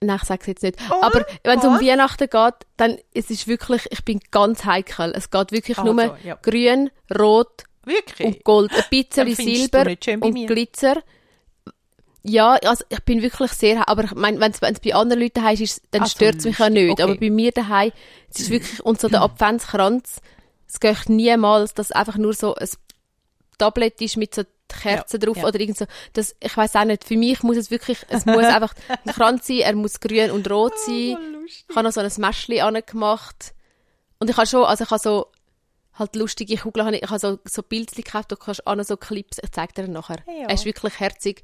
Nein, 0.00 0.18
ich 0.22 0.28
sage 0.28 0.40
es 0.42 0.46
jetzt 0.46 0.62
nicht. 0.62 0.78
Oh, 0.90 1.02
Aber 1.02 1.26
wenn 1.42 1.58
es 1.58 1.64
um? 1.64 1.80
Weihnachten 1.80 2.28
geht, 2.30 2.54
dann 2.76 2.98
es 3.14 3.30
ist 3.30 3.48
wirklich, 3.48 3.86
ich 3.90 4.04
bin 4.04 4.20
ganz 4.30 4.64
heikel. 4.64 5.12
Es 5.16 5.30
geht 5.30 5.50
wirklich 5.50 5.76
Also, 5.78 5.92
nur 5.92 6.16
ja. 6.24 6.36
grün, 6.40 6.90
rot 7.18 7.64
Wirklich? 7.84 8.26
und 8.26 8.44
Gold. 8.44 8.70
Ein 8.72 8.84
bisschen 8.90 9.34
Silber 9.34 9.86
und. 10.20 10.46
Glitzer. 10.46 11.02
Ja, 12.22 12.54
also 12.64 12.84
ich 12.90 13.00
bin 13.04 13.22
wirklich 13.22 13.52
sehr, 13.52 13.88
aber 13.88 14.04
ich 14.04 14.14
meine, 14.14 14.38
wenn 14.40 14.52
es 14.52 14.60
bei 14.80 14.94
anderen 14.94 15.22
Leuten 15.22 15.46
ist, 15.62 15.82
dann 15.92 16.02
Ach 16.02 16.06
so, 16.06 16.16
stört 16.16 16.36
es 16.36 16.44
mich 16.44 16.58
lustig. 16.58 16.74
nicht. 16.74 17.00
Aber 17.00 17.12
Okay. 17.12 17.20
bei 17.28 17.30
mir 17.30 17.52
daheim, 17.52 17.92
es 18.30 18.40
ist 18.40 18.50
wirklich, 18.50 18.84
und 18.84 19.00
so 19.00 19.08
der 19.08 19.22
Adventskranz, 19.22 20.20
es 20.68 20.78
geht 20.80 21.08
niemals, 21.08 21.74
dass 21.74 21.90
einfach 21.92 22.18
nur 22.18 22.34
so 22.34 22.54
ein 22.54 22.68
Tablet 23.58 24.00
ist 24.00 24.16
mit 24.16 24.34
so 24.34 24.42
Kerzen 24.68 25.20
Ja, 25.20 25.26
drauf 25.26 25.36
ja. 25.38 25.44
oder 25.46 25.58
irgend 25.60 25.78
so. 25.78 25.86
Das, 26.12 26.36
ich 26.40 26.56
weiß 26.56 26.76
auch 26.76 26.84
nicht, 26.84 27.04
für 27.04 27.16
mich 27.16 27.42
muss 27.42 27.56
es 27.56 27.70
wirklich, 27.70 27.98
es 28.08 28.26
muss 28.26 28.44
einfach 28.44 28.74
ein 29.04 29.12
Kranz 29.12 29.46
sein, 29.46 29.58
er 29.60 29.74
muss 29.74 29.98
grün 30.00 30.30
und 30.30 30.50
rot 30.50 30.78
sein. 30.78 31.16
Oh. 31.18 31.44
Ich 31.46 31.64
habe 31.74 31.84
noch 31.84 31.92
so 31.92 32.00
ein 32.00 32.10
Mäschchen 32.18 32.60
angemacht. 32.60 33.54
Und 34.18 34.28
ich 34.30 34.36
habe 34.36 34.46
schon, 34.46 34.64
also 34.64 34.84
ich 34.84 34.90
habe 34.90 35.00
so, 35.00 35.26
halt 35.94 36.14
lustige 36.16 36.56
Kugeln, 36.56 36.94
ich, 36.94 37.02
habe 37.08 37.18
so, 37.18 37.38
so 37.44 37.62
Bildchen 37.62 38.04
gekauft, 38.04 38.30
du 38.30 38.36
kannst 38.36 38.66
auch 38.66 38.74
noch 38.74 38.84
so 38.84 38.96
Clips, 38.96 39.38
ich 39.42 39.50
zeige 39.52 39.72
dir 39.72 39.88
nachher. 39.88 40.18
Ja. 40.26 40.48
Er 40.48 40.54
ist 40.54 40.64
wirklich 40.64 41.00
herzig. 41.00 41.42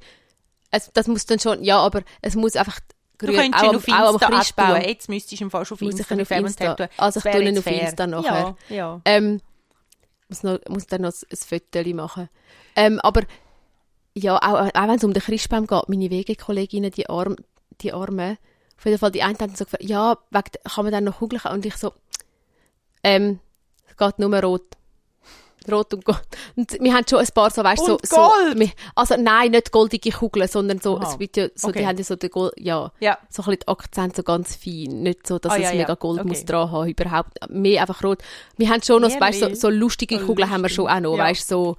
Es, 0.71 0.91
das 0.93 1.07
muss 1.07 1.25
dann 1.25 1.39
schon, 1.39 1.63
ja, 1.63 1.79
aber 1.79 2.03
es 2.21 2.35
muss 2.35 2.55
einfach 2.55 2.79
Du 3.17 3.27
grün, 3.27 3.37
könntest 3.53 3.63
auch, 3.63 3.67
ihn 3.69 3.69
am- 3.69 3.75
auf 3.77 3.87
auch 3.87 4.21
am 4.21 4.33
Insta 4.33 4.37
Christbaum. 4.37 4.81
Jetzt 4.81 5.09
müsstest 5.09 5.39
du 5.41 5.45
ihn 5.45 5.49
fast 5.49 5.71
auf 5.71 5.81
Muss 5.81 5.93
ich 5.93 5.99
Insta 6.11 6.15
auf 6.15 6.31
Insta- 6.31 6.89
also 6.97 7.19
ich 7.25 7.31
tue 7.31 7.43
ihn 7.43 7.57
auf. 7.57 7.65
Insta 7.65 8.07
nachher. 8.07 8.55
Ja, 8.69 8.75
ja. 8.75 9.01
Ähm, 9.05 9.41
muss, 10.29 10.43
noch, 10.43 10.59
muss 10.67 10.87
dann 10.87 11.01
noch 11.01 11.11
ein, 11.11 11.37
Foto 11.37 11.93
machen. 11.93 12.29
Ähm, 12.75 12.99
aber 13.01 13.21
ja, 14.13 14.37
auch, 14.37 14.67
auch 14.73 14.87
wenn 14.87 14.95
es 14.95 15.03
um 15.03 15.13
den 15.13 15.23
Christbaum 15.23 15.67
geht, 15.67 15.89
meine 15.89 16.09
WG-Kolleginnen, 16.09 16.91
die, 16.91 17.09
Arm, 17.09 17.35
die 17.81 17.93
Armen, 17.93 18.37
auf 18.77 18.85
jeden 18.85 18.97
Fall, 18.97 19.11
die 19.11 19.23
einen 19.23 19.37
haben 19.39 19.55
so 19.55 19.65
gefragt, 19.65 19.83
ja, 19.83 20.17
kann 20.31 20.85
man 20.85 20.91
dann 20.91 21.03
noch 21.05 21.19
Kugeln? 21.19 21.41
Und 21.51 21.65
ich 21.65 21.75
so, 21.75 21.93
ähm, 23.03 23.39
es 23.87 23.97
geht 23.97 24.19
nur 24.19 24.43
rot. 24.43 24.75
Rot 25.71 25.93
und 25.93 26.05
Gold. 26.05 26.21
Und 26.55 26.71
wir 26.79 26.93
haben 26.93 27.05
schon 27.09 27.19
ein 27.19 27.27
paar 27.33 27.49
so, 27.49 27.63
weißt 27.63 27.81
du, 27.81 27.85
so, 27.91 27.97
so, 28.03 28.15
Gold? 28.15 28.59
wir- 28.59 28.71
also 28.95 29.15
nein, 29.17 29.51
nicht 29.51 29.71
goldige 29.71 30.11
Kugeln, 30.11 30.47
sondern 30.47 30.79
so, 30.79 30.97
Aha. 30.97 31.09
es 31.11 31.19
wird 31.19 31.37
ja, 31.37 31.47
so, 31.55 31.67
Okay. 31.69 31.79
die 31.79 31.87
haben 31.87 31.97
ja 31.97 32.03
so 32.03 32.15
den 32.15 32.29
Gold, 32.29 32.53
ja, 32.57 32.91
Ja. 32.99 33.17
so 33.29 33.41
ein 33.43 33.45
bisschen 33.45 33.59
die 33.61 33.67
Akzente 33.67 34.15
so 34.17 34.23
ganz 34.23 34.55
fein. 34.55 35.03
Nicht 35.03 35.27
so, 35.27 35.39
dass 35.39 35.53
Ah, 35.53 35.55
es 35.57 35.63
ja, 35.63 35.71
ja. 35.71 35.77
mega 35.77 35.93
Gold 35.95 36.19
Okay. 36.19 36.27
muss 36.29 36.45
dran 36.45 36.71
haben, 36.71 36.89
überhaupt. 36.89 37.29
Mehr 37.49 37.81
einfach 37.81 38.03
rot. 38.03 38.19
Wir 38.57 38.69
haben 38.69 38.81
schon 38.81 39.01
noch, 39.01 39.09
weißt 39.19 39.41
du, 39.41 39.49
so, 39.49 39.55
so 39.55 39.69
lustige 39.69 40.19
So 40.19 40.25
Kugeln 40.25 40.49
haben 40.49 40.61
wir 40.61 40.69
lustig. 40.69 40.75
schon 40.75 40.87
auch 40.89 40.99
noch, 40.99 41.17
Ja. 41.17 41.23
weißt 41.25 41.49
du, 41.51 41.55
so, 41.55 41.77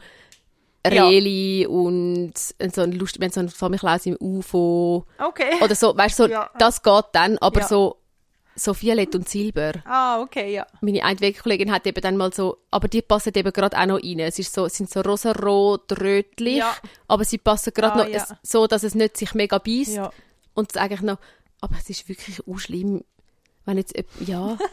Reli 0.87 1.67
und 1.67 2.33
so 2.37 2.81
ein 2.83 2.93
Lust, 2.93 3.19
wenn 3.19 3.31
so 3.31 3.41
ein 3.41 3.49
Samichlaus 3.49 4.07
im 4.07 4.17
UFO 4.21 5.05
Okay. 5.19 5.57
oder 5.61 5.75
so, 5.75 5.97
weißt 5.97 6.19
du, 6.21 6.25
so, 6.25 6.31
Ja. 6.31 6.49
das 6.59 6.83
geht 6.83 7.05
dann, 7.13 7.39
aber 7.39 7.61
Ja. 7.63 7.67
so, 7.67 7.97
so 8.59 8.75
Violett 8.81 9.15
und 9.15 9.29
Silber. 9.29 9.73
Ah, 9.85 10.21
okay, 10.23 10.53
ja. 10.55 10.67
Meine 10.81 11.05
eine 11.05 11.21
Wegkollegin 11.21 11.71
hat 11.71 11.87
eben 11.87 12.01
dann 12.01 12.17
mal 12.17 12.33
so, 12.33 12.57
aber 12.71 12.89
die 12.89 13.03
passen 13.03 13.33
eben 13.37 13.53
gerade 13.53 13.79
auch 13.79 13.87
noch 13.87 14.03
rein. 14.03 14.19
Es 14.21 14.39
ist 14.39 14.53
so, 14.55 14.65
es 14.67 14.77
sind 14.77 14.89
so 14.91 15.01
rosarot, 15.03 16.01
rötlich, 16.01 16.57
Ja. 16.57 16.75
aber 17.07 17.25
sie 17.25 17.39
passen 17.39 17.73
gerade 17.75 18.01
Ah, 18.01 18.05
noch 18.05 18.09
ja. 18.13 18.27
so, 18.43 18.67
dass 18.67 18.83
es 18.83 18.95
nicht 18.95 19.17
sich 19.19 19.35
mega 19.35 19.59
beißt 19.59 19.95
Ja. 19.95 20.11
und 20.55 20.71
es 20.71 20.77
eigentlich 20.77 21.03
noch, 21.03 21.19
aber 21.61 21.77
es 21.79 21.91
ist 21.91 22.09
wirklich 22.09 22.41
auch 22.49 22.59
schlimm, 22.59 23.05
wenn 23.67 23.77
jetzt, 23.79 23.95
ja, 24.21 24.57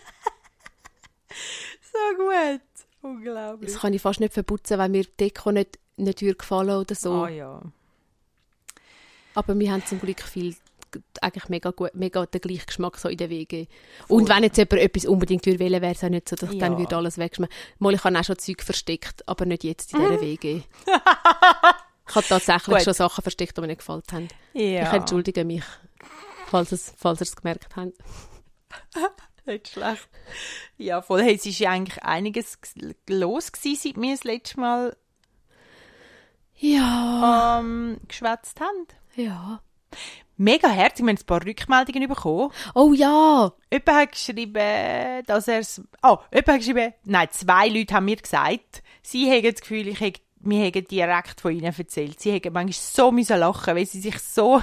So 1.92 2.18
gut. 2.18 2.62
Unglaublich. 3.02 3.72
das 3.72 3.82
kann 3.82 3.92
ich 3.94 4.02
fast 4.02 4.22
nicht 4.22 4.34
verputzen, 4.34 4.78
weil 4.78 4.88
mir 4.90 5.04
die 5.04 5.18
Deko 5.20 5.52
nicht, 5.52 5.78
nicht 5.98 6.20
gefallen 6.20 6.78
oder 6.78 6.96
so. 6.96 7.24
Ah, 7.26 7.30
ja. 7.30 7.62
Aber 9.36 9.60
wir 9.60 9.72
haben 9.72 9.86
zum 9.86 10.00
Glück 10.00 10.22
viel 10.22 10.56
eigentlich 11.22 11.50
mega 11.50 11.72
gut, 11.72 11.94
mega 11.94 12.26
den 12.26 12.42
gleichen 12.42 12.66
Geschmack 12.66 12.98
so 12.98 13.10
in 13.10 13.18
der 13.18 13.30
Wege. 13.30 13.68
Und 14.08 14.30
wenn 14.30 14.44
jetzt 14.44 14.58
jemand 14.58 14.74
etwas 14.82 15.06
unbedingt 15.06 15.46
würde 15.46 15.60
wäre 15.60 15.86
es 15.86 16.04
auch 16.04 16.10
nicht 16.10 16.30
so, 16.30 16.36
dass 16.36 16.52
ich 16.52 16.60
dann 16.60 16.74
Ja. 16.74 16.78
würde 16.80 16.96
alles 16.98 17.18
wegschmeißen. 17.18 17.54
Mal, 17.80 17.94
ich 17.94 18.04
habe 18.04 18.20
auch 18.20 18.24
schon 18.24 18.38
Zeug 18.40 18.62
versteckt, 18.64 19.28
aber 19.28 19.46
nicht 19.46 19.64
jetzt 19.64 19.94
in 19.94 20.00
dieser 20.00 20.22
Wege. 20.22 20.64
ich 22.08 22.16
habe 22.16 22.28
tatsächlich 22.28 22.76
Gut. 22.78 22.84
schon 22.84 22.94
Sachen 22.94 23.22
versteckt, 23.22 23.58
die 23.58 23.62
mir 23.62 23.68
nicht 23.68 23.80
gefallen 23.80 24.04
haben. 24.12 24.28
Ja. 24.54 24.84
Ich 24.88 24.94
entschuldige 24.94 25.46
mich, 25.46 25.64
falls, 26.48 26.72
es, 26.72 26.94
falls 26.98 27.22
ihr 27.22 27.24
es 27.28 27.36
gemerkt 27.36 27.68
habt. 27.76 27.94
Nicht 29.46 29.68
schlecht. 29.68 30.08
Ja, 30.78 31.02
voll. 31.02 31.22
Hey, 31.22 31.36
es 31.36 31.46
ist 31.46 31.60
ja 31.60 31.72
eigentlich 31.72 32.02
einiges 32.02 32.58
los 33.10 33.52
gewesen, 33.52 33.78
seit 33.94 34.02
wir 34.02 34.12
das 34.16 34.24
letzte 34.24 34.58
Mal 34.60 34.96
Ja, 36.56 37.60
ähm, 37.60 37.98
geschwätzt 38.08 38.60
haben. 38.62 38.88
ja. 39.16 39.62
Mega 40.38 40.70
herzig. 40.70 41.06
Wir 41.06 41.10
haben 41.10 41.18
ein 41.20 41.26
paar 41.26 41.46
Rückmeldungen 41.46 42.10
bekommen. 42.10 42.52
Oh 42.74 42.94
ja, 42.94 43.52
Jemand 43.72 43.98
hat 43.98 44.12
geschrieben, 44.12 45.24
dass 45.26 45.48
er 45.48 45.60
es... 45.60 45.82
Oh, 46.02 46.18
jemand 46.32 46.48
hat 46.48 46.58
geschrieben... 46.58 46.94
Nein, 47.06 47.28
zwei 47.32 47.68
Leute 47.70 47.94
haben 47.94 48.06
mir 48.06 48.16
gesagt, 48.16 48.84
sie 49.02 49.30
haben 49.30 49.44
das 49.44 49.62
Gefühl, 49.62 49.88
ich 49.88 50.00
hätte 50.00 50.22
wir 50.46 50.66
haben 50.66 50.88
direkt 50.88 51.40
von 51.42 51.54
ihnen 51.54 51.74
erzählt. 51.74 52.20
Sie 52.20 52.34
haben 52.34 52.54
manchmal 52.54 52.74
so 52.74 53.12
müssen 53.12 53.40
lachen, 53.40 53.76
weil 53.76 53.86
sie 53.86 54.02
sich 54.02 54.20
so, 54.20 54.62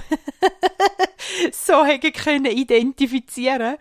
so 1.53 1.75
haben 1.75 2.12
können 2.12 2.47
identifizieren. 2.47 3.77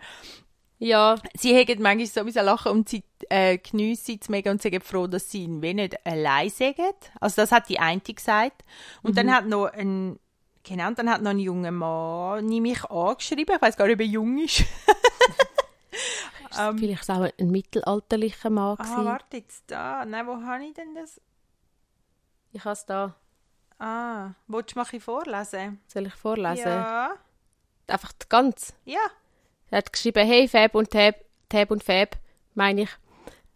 ja, 0.78 1.16
Sie 1.34 1.54
haben 1.54 1.82
manchmal 1.82 2.06
so 2.06 2.24
müssen 2.24 2.44
lachen 2.44 2.72
und 2.72 2.88
sie 2.88 3.02
äh, 3.28 3.58
geniessen 3.58 4.18
es 4.20 4.30
mega 4.30 4.50
und 4.50 4.62
sind 4.62 4.82
froh, 4.82 5.06
dass 5.06 5.30
sie 5.30 5.42
ihn 5.42 5.60
wenig 5.60 5.94
allein 6.04 6.48
sind. 6.48 6.74
Also 7.20 7.42
das 7.42 7.52
hat 7.52 7.68
die 7.68 7.78
eine 7.78 8.00
gesagt. 8.00 8.64
Und 9.02 9.18
dann 9.18 9.30
hat 9.30 9.46
noch 9.46 9.66
ein, 9.66 10.18
genau, 10.62 10.88
und 10.88 10.98
dann 10.98 11.10
hat 11.10 11.22
noch 11.22 11.30
ein 11.30 11.38
junger 11.38 11.70
Mann 11.70 12.46
mich 12.46 12.84
angeschrieben. 12.84 13.56
Ich 13.56 13.62
weiß 13.62 13.76
gar 13.76 13.86
nicht, 13.86 13.94
ob 13.94 14.00
er 14.00 14.06
jung 14.06 14.38
ist. 14.38 14.64
Ähm, 16.58 16.78
vielleicht 16.78 17.08
auch 17.10 17.28
ein 17.38 17.50
mittelalterlicher 17.50 18.50
Mann 18.50 18.76
ah, 18.78 18.82
gewesen. 18.82 19.04
warte 19.04 19.36
jetzt 19.36 19.70
da. 19.70 20.04
Nein, 20.04 20.26
wo 20.26 20.42
habe 20.42 20.64
ich 20.64 20.74
denn 20.74 20.94
das? 20.94 21.20
Ich 22.52 22.64
habe 22.64 22.72
es 22.72 22.84
da. 22.84 23.14
Ah, 23.78 24.32
willst 24.46 24.74
du 24.74 24.78
mal 24.78 24.84
vorlesen? 24.84 25.80
Soll 25.86 26.06
ich 26.06 26.14
vorlesen? 26.14 26.66
Ja. 26.66 27.12
Einfach 27.86 28.12
ganz. 28.28 28.74
Ja. 28.84 29.00
Er 29.70 29.78
hat 29.78 29.92
geschrieben, 29.92 30.26
hey 30.26 30.48
Fab 30.48 30.74
und 30.74 30.90
Tab, 30.90 31.14
Tab 31.48 31.70
und 31.70 31.84
Fab, 31.84 32.16
meine 32.54 32.82
ich. 32.82 32.90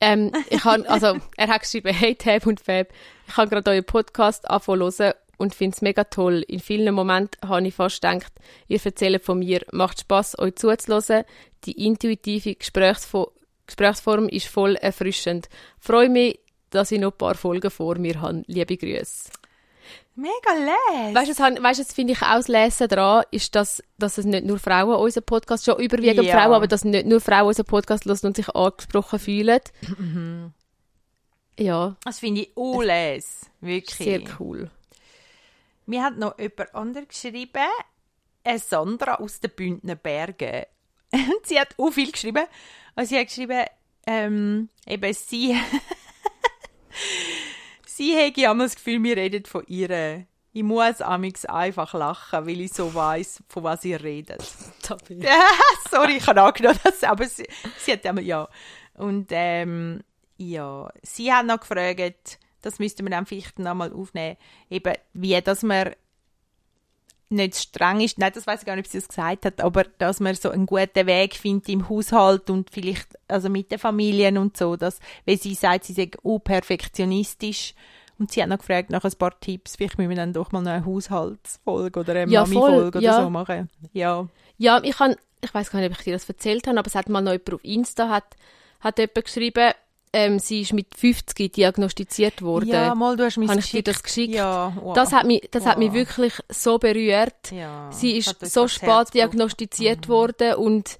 Ähm, 0.00 0.32
ich 0.48 0.64
han, 0.64 0.86
also, 0.86 1.18
er 1.36 1.48
hat 1.48 1.62
geschrieben, 1.62 1.92
hey 1.92 2.14
Tab 2.14 2.46
und 2.46 2.60
Fab, 2.60 2.88
ich 3.26 3.36
habe 3.36 3.50
gerade 3.50 3.70
euren 3.70 3.84
Podcast 3.84 4.48
hören 4.48 5.14
und 5.38 5.54
finde 5.54 5.74
es 5.76 5.82
mega 5.82 6.04
toll. 6.04 6.44
In 6.46 6.60
vielen 6.60 6.94
Momenten 6.94 7.48
habe 7.48 7.66
ich 7.66 7.74
fast 7.74 8.00
gedacht, 8.02 8.32
ihr 8.68 8.80
erzählt 8.84 9.24
von 9.24 9.38
mir. 9.38 9.60
Macht 9.72 10.00
Spaß, 10.00 10.38
euch 10.38 10.56
zuzuhören. 10.56 11.24
Die 11.64 11.86
intuitive 11.86 12.54
Gesprächsfo 12.54 13.32
Gesprächsform 13.66 14.28
ist 14.28 14.46
voll 14.46 14.76
erfrischend. 14.76 15.48
Freue 15.78 16.10
mich, 16.10 16.38
dass 16.70 16.92
ich 16.92 17.00
noch 17.00 17.12
ein 17.12 17.18
paar 17.18 17.34
Folgen 17.34 17.70
vor 17.70 17.96
mir 17.96 18.20
habe. 18.20 18.42
Liebe 18.46 18.76
Grüße. 18.76 19.30
Mega 20.16 20.32
les. 20.54 21.14
Weißt 21.14 21.38
du, 21.40 21.54
du, 21.54 21.62
das 21.62 21.92
finde 21.92 22.12
ich 22.12 22.22
auch 22.22 22.36
das 22.36 22.48
Lesen 22.48 22.88
daran, 22.88 23.24
ist, 23.30 23.54
dass, 23.54 23.82
dass 23.98 24.18
es 24.18 24.24
nicht 24.24 24.44
nur 24.44 24.58
Frauen 24.58 24.94
unseren 24.96 25.24
Podcast, 25.24 25.64
schon 25.64 25.78
überwiegend 25.80 26.26
Ja. 26.26 26.38
Frauen, 26.40 26.52
aber 26.54 26.68
dass 26.68 26.84
nicht 26.84 27.06
nur 27.06 27.20
Frauen 27.20 27.48
unseren 27.48 27.66
Podcast 27.66 28.04
hören 28.04 28.18
und 28.22 28.36
sich 28.36 28.48
angesprochen 28.50 29.18
fühlen. 29.18 29.60
Ja, 31.58 31.96
Das 32.04 32.18
finde 32.18 32.42
ich 32.42 32.50
auch 32.56 32.82
les. 32.82 33.50
Wirklich. 33.60 33.96
sehr 33.96 34.20
cool. 34.38 34.70
Mir 35.86 36.02
hat 36.02 36.16
noch 36.16 36.38
jemand 36.38 36.74
anderes 36.74 37.08
geschrieben, 37.08 37.68
eine 38.44 38.58
Sandra 38.58 39.16
aus 39.16 39.40
den 39.40 39.50
Bündner 39.50 39.96
Bergen. 39.96 40.64
Und 41.12 41.40
sie 41.46 41.58
hat 41.58 41.74
auch 41.78 41.90
viel 41.90 42.12
geschrieben. 42.12 42.46
Also 42.94 43.10
sie 43.10 43.20
hat 43.20 43.28
geschrieben, 43.28 43.64
ähm, 44.06 44.68
eben 44.86 45.14
sie, 45.14 45.58
sie 47.86 48.14
hätte 48.14 48.42
ja 48.42 48.54
das 48.54 48.74
Gefühl, 48.74 49.02
wir 49.02 49.16
reden 49.16 49.44
von 49.44 49.64
ihr. 49.66 50.26
Ich 50.52 50.62
muss 50.62 51.00
amix 51.00 51.44
einfach 51.46 51.94
lachen, 51.94 52.46
weil 52.46 52.60
ich 52.60 52.72
so 52.72 52.94
weiß, 52.94 53.42
von 53.48 53.64
was 53.64 53.84
ihr 53.84 54.02
redet. 54.02 54.40
Sorry, 55.90 56.16
ich 56.16 56.26
habe 56.26 56.42
angenommen, 56.42 56.78
dass, 56.84 57.02
aber 57.02 57.26
sie, 57.26 57.48
sie 57.78 57.92
hat 57.92 58.04
ja. 58.20 58.48
Und 58.94 59.28
ähm, 59.30 60.04
ja, 60.36 60.88
sie 61.02 61.32
hat 61.32 61.46
noch 61.46 61.60
gefragt, 61.60 62.38
das 62.64 62.78
müssten 62.78 63.04
wir 63.04 63.10
dann 63.10 63.26
vielleicht 63.26 63.58
noch 63.58 63.74
mal 63.74 63.92
aufnehmen, 63.92 64.36
eben 64.70 64.94
wie, 65.12 65.40
dass 65.40 65.62
man 65.62 65.94
nicht 67.30 67.56
streng 67.56 68.00
ist, 68.00 68.18
nein, 68.18 68.32
das 68.34 68.46
weiß 68.46 68.60
ich 68.60 68.66
gar 68.66 68.76
nicht, 68.76 68.86
ob 68.86 68.92
sie 68.92 68.98
das 68.98 69.08
gesagt 69.08 69.44
hat, 69.44 69.60
aber 69.60 69.84
dass 69.98 70.20
man 70.20 70.34
so 70.34 70.50
einen 70.50 70.66
guten 70.66 71.06
Weg 71.06 71.34
findet 71.34 71.68
im 71.68 71.88
Haushalt 71.88 72.50
und 72.50 72.70
vielleicht 72.70 73.18
also 73.28 73.48
mit 73.48 73.70
den 73.70 73.78
Familien 73.78 74.38
und 74.38 74.56
so, 74.56 74.76
dass, 74.76 75.00
weil 75.26 75.38
sie 75.38 75.54
sagt, 75.54 75.84
sie 75.84 75.94
sei 75.94 76.10
auch 76.22 76.38
perfektionistisch 76.38 77.74
und 78.18 78.30
sie 78.30 78.42
hat 78.42 78.48
noch 78.48 78.58
gefragt 78.58 78.90
nach 78.90 79.04
ein 79.04 79.12
paar 79.18 79.38
Tipps, 79.40 79.76
vielleicht 79.76 79.98
müssen 79.98 80.10
wir 80.10 80.16
dann 80.16 80.32
doch 80.32 80.52
mal 80.52 80.62
noch 80.62 80.70
eine 80.70 80.84
Haushaltsfolge 80.84 82.00
oder 82.00 82.12
eine 82.14 82.30
Ja, 82.30 82.42
Mami-Folge 82.42 82.98
oder 82.98 83.00
ja. 83.00 83.22
so 83.22 83.30
machen. 83.30 83.68
Ja. 83.92 84.28
Ja, 84.56 84.80
ich 84.84 84.96
kann, 84.96 85.16
ich 85.40 85.52
weiß 85.52 85.70
gar 85.70 85.80
nicht, 85.80 85.90
ob 85.90 85.98
ich 85.98 86.04
dir 86.04 86.12
das 86.12 86.28
erzählt 86.28 86.66
habe, 86.66 86.78
aber 86.78 86.86
es 86.86 86.94
hat 86.94 87.08
mal 87.08 87.20
noch 87.20 87.32
jemand 87.32 87.54
auf 87.54 87.64
Insta, 87.64 88.08
hat, 88.08 88.36
hat 88.80 88.98
jemand 88.98 89.24
geschrieben, 89.24 89.72
ähm, 90.14 90.38
sie 90.38 90.62
ist 90.62 90.72
mit 90.72 90.86
50 90.96 91.52
diagnostiziert 91.52 92.40
worden. 92.40 92.68
Ja, 92.70 92.94
mal, 92.94 93.16
du 93.16 93.24
hast 93.24 93.36
mir 93.36 93.48
Habe 93.48 93.60
ich 93.60 93.70
dir 93.70 93.82
das 93.82 94.02
geschickt? 94.02 94.34
Ja, 94.34 94.72
wow. 94.80 94.94
Das 94.94 95.12
hat 95.12 95.26
mich, 95.26 95.46
das 95.50 95.66
hat 95.66 95.78
mich 95.78 95.88
Wow. 95.88 95.94
wirklich 95.96 96.32
so 96.48 96.78
berührt. 96.78 97.50
Ja, 97.50 97.90
Sie 97.92 98.16
ist 98.16 98.34
so 98.46 98.68
spät 98.68 99.12
diagnostiziert 99.14 100.08
worden 100.08 100.54
und 100.54 100.98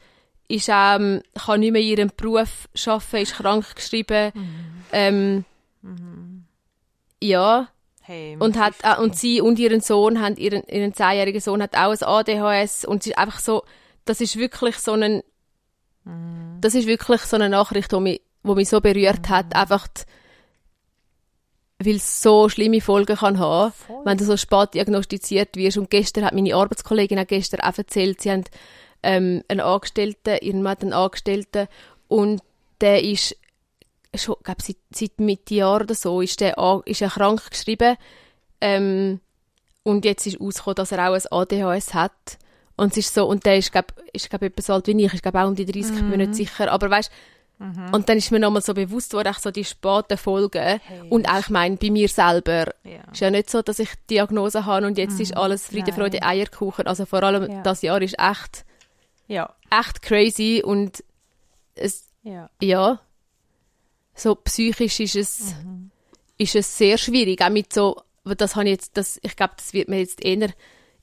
ist, 0.49 0.69
ähm, 0.71 1.23
kann 1.35 1.61
nicht 1.61 1.73
mehr 1.73 1.81
in 1.81 1.89
ihrem 1.89 2.11
Beruf 2.17 2.69
arbeiten, 2.87 3.17
ist 3.17 3.35
krank 3.35 3.75
geschrieben. 3.77 4.33
Ähm, 4.93 5.45
Ja, 7.23 7.69
Hey, 8.07 8.37
und, 8.39 8.59
hat, 8.59 8.75
50. 8.75 8.85
äh, 8.99 9.03
und 9.03 9.17
sie 9.17 9.41
und 9.41 9.59
ihren 9.59 9.81
Sohn, 9.81 10.21
haben, 10.21 10.37
ihren, 10.37 10.63
ihren 10.65 10.93
zehnjährigen 10.93 11.41
Sohn 11.41 11.63
hat 11.63 11.75
auch 11.75 11.91
ein 11.93 12.03
ADHS 12.03 12.85
und 12.85 13.03
sie 13.03 13.11
ist 13.13 13.19
einfach 13.19 13.39
so, 13.39 13.65
das 14.05 14.21
ist 14.21 14.37
wirklich 14.37 14.77
so 14.77 14.93
ein, 14.93 15.23
das 16.61 16.75
ist 16.75 16.87
wirklich 16.87 17.23
so 17.23 17.37
eine 17.37 17.49
Nachricht, 17.49 17.93
die 17.93 18.01
mich, 18.01 18.21
die 18.45 18.55
mich 18.55 18.69
so 18.69 18.81
berührt 18.81 19.29
hat, 19.29 19.55
einfach, 19.55 19.89
weil 21.79 21.97
es 21.97 22.23
so 22.23 22.49
schlimme 22.49 22.81
Folgen 22.81 23.17
kann 23.17 23.39
haben, 23.39 23.73
wenn 24.05 24.19
du 24.19 24.25
so 24.25 24.37
spät 24.37 24.75
diagnostiziert 24.75 25.57
wirst. 25.57 25.79
Und 25.79 25.91
gestern 25.91 26.25
hat 26.25 26.35
meine 26.35 26.55
Arbeitskollegin 26.55 27.19
auch 27.19 27.27
gestern 27.27 27.61
auch 27.61 27.77
erzählt, 27.77 28.21
sie 28.21 28.31
haben 28.31 28.45
ähm, 29.03 29.43
einen 29.49 29.61
Angestellten, 29.61 30.39
ihren 30.41 30.63
Mann 30.63 30.79
einen 30.81 30.93
Angestellten 30.93 31.69
und 32.09 32.43
der 32.81 33.03
ist 33.03 33.37
schon, 34.15 34.37
glaub, 34.43 34.63
seit, 34.63 34.77
seit 34.91 35.19
Mitte 35.19 35.55
Jahr 35.55 35.81
oder 35.81 35.95
so 35.95 36.21
ist 36.21 36.41
der 36.41 36.57
ist 36.85 37.03
er 37.03 37.11
krank 37.11 37.51
geschrieben 37.51 37.97
ähm, 38.61 39.21
und 39.83 40.05
jetzt 40.05 40.27
ist 40.27 40.41
rausgekommen, 40.41 40.77
dass 40.77 40.93
er 40.93 41.09
auch 41.09 41.15
ein 41.15 41.23
ADHS 41.31 41.95
hat. 41.95 42.39
Und 42.77 42.93
es 42.93 42.99
ist 42.99 43.15
so 43.15 43.27
und 43.27 43.45
der 43.47 43.59
ist 43.59 43.71
glaub, 43.71 43.93
ist 44.13 44.31
glaub, 44.31 44.43
etwa 44.43 44.63
so 44.63 44.73
alt 44.73 44.87
wie 44.87 45.05
ich, 45.05 45.13
ist 45.13 45.23
glaub, 45.23 45.35
auch 45.37 45.47
um 45.47 45.55
die 45.55 45.67
30, 45.67 45.83
ich 45.83 46.01
bin 46.01 46.11
mir 46.11 46.17
nicht 46.17 46.35
sicher, 46.35 46.73
aber 46.73 46.91
weißt 46.91 47.11
und 47.93 48.09
dann 48.09 48.19
ist 48.19 48.31
mir 48.31 48.41
nochmal 48.41 48.63
so 48.63 48.75
bewusst 48.75 49.13
worden, 49.15 49.29
auch 49.29 49.39
so 49.39 49.51
die 49.51 49.65
späten 49.65 50.19
Folgen 50.19 50.81
und 51.11 51.29
auch 51.29 51.39
ich 51.39 51.51
meine, 51.51 51.77
bei 51.77 51.91
mir 51.91 52.09
selber 52.09 52.75
Ja. 52.83 53.05
ist 53.13 53.21
ja 53.21 53.31
nicht 53.31 53.49
so, 53.49 53.63
dass 53.63 53.79
ich 53.79 53.91
Diagnose 54.11 54.67
habe 54.67 54.87
und 54.87 54.99
jetzt 54.99 55.21
ist 55.21 55.37
alles 55.37 55.67
Friede, 55.69 55.91
Nein. 55.91 55.95
Freude, 56.01 56.23
Eierkuchen, 56.23 56.87
also 56.87 57.07
vor 57.07 57.23
allem 57.23 57.51
Ja. 57.51 57.63
das 57.63 57.83
Jahr 57.83 58.03
ist 58.03 58.17
echt, 58.19 58.65
Ja, 59.29 59.55
echt 59.71 60.03
crazy 60.03 60.63
und 60.65 61.03
es, 61.75 62.07
ja. 62.23 62.51
ja, 62.61 63.01
so 64.15 64.35
psychisch 64.35 65.01
ist 65.01 65.17
es, 65.17 65.55
ist 66.39 66.55
es 66.57 66.77
sehr 66.79 66.99
schwierig. 66.99 67.41
Auch 67.43 67.49
mit 67.51 67.73
so, 67.73 68.03
das 68.25 68.55
habe 68.57 68.67
ich 68.67 68.73
jetzt, 68.73 68.97
das, 68.97 69.19
ich 69.23 69.37
glaube, 69.37 69.55
das 69.57 69.73
wird 69.73 69.89
mir 69.89 69.99
jetzt 70.01 70.25
eher 70.25 70.51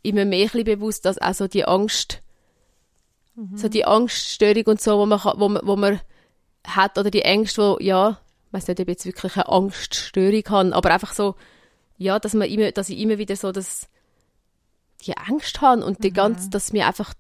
immer 0.04 0.26
mehr 0.26 0.50
bewusst, 0.50 1.06
dass 1.06 1.18
auch 1.18 1.34
so 1.34 1.48
die 1.48 1.66
Angst, 1.66 2.22
so 3.56 3.70
die 3.70 3.86
Angststörung 3.86 4.64
und 4.66 4.82
so, 4.82 4.98
wo 5.00 5.06
man, 5.06 5.20
wo 5.38 5.50
man, 5.50 5.62
wo 5.66 5.76
man 5.76 6.00
hat, 6.66 6.98
oder 6.98 7.12
die 7.12 7.24
Ängste, 7.24 7.62
wo, 7.62 7.78
ja, 7.80 8.20
ich 8.48 8.54
weiß 8.54 8.68
nicht, 8.68 8.80
ob 8.80 8.88
ich 8.88 8.94
jetzt 8.94 9.06
wirklich 9.06 9.36
eine 9.36 9.50
Angststörung 9.50 10.44
habe, 10.50 10.76
aber 10.76 10.92
einfach 10.92 11.14
so, 11.14 11.36
ja, 11.98 12.20
dass, 12.20 12.34
man 12.34 12.50
immer, 12.50 12.72
dass 12.72 12.90
ich 12.90 13.00
immer 13.00 13.18
wieder 13.18 13.36
so 13.36 13.52
das, 13.52 13.88
die 15.06 15.16
Angst 15.18 15.62
habe 15.62 15.86
und 15.86 16.04
die 16.04 16.12
ganze, 16.12 16.50
dass 16.50 16.74
mir 16.74 16.88
einfach 16.88 17.14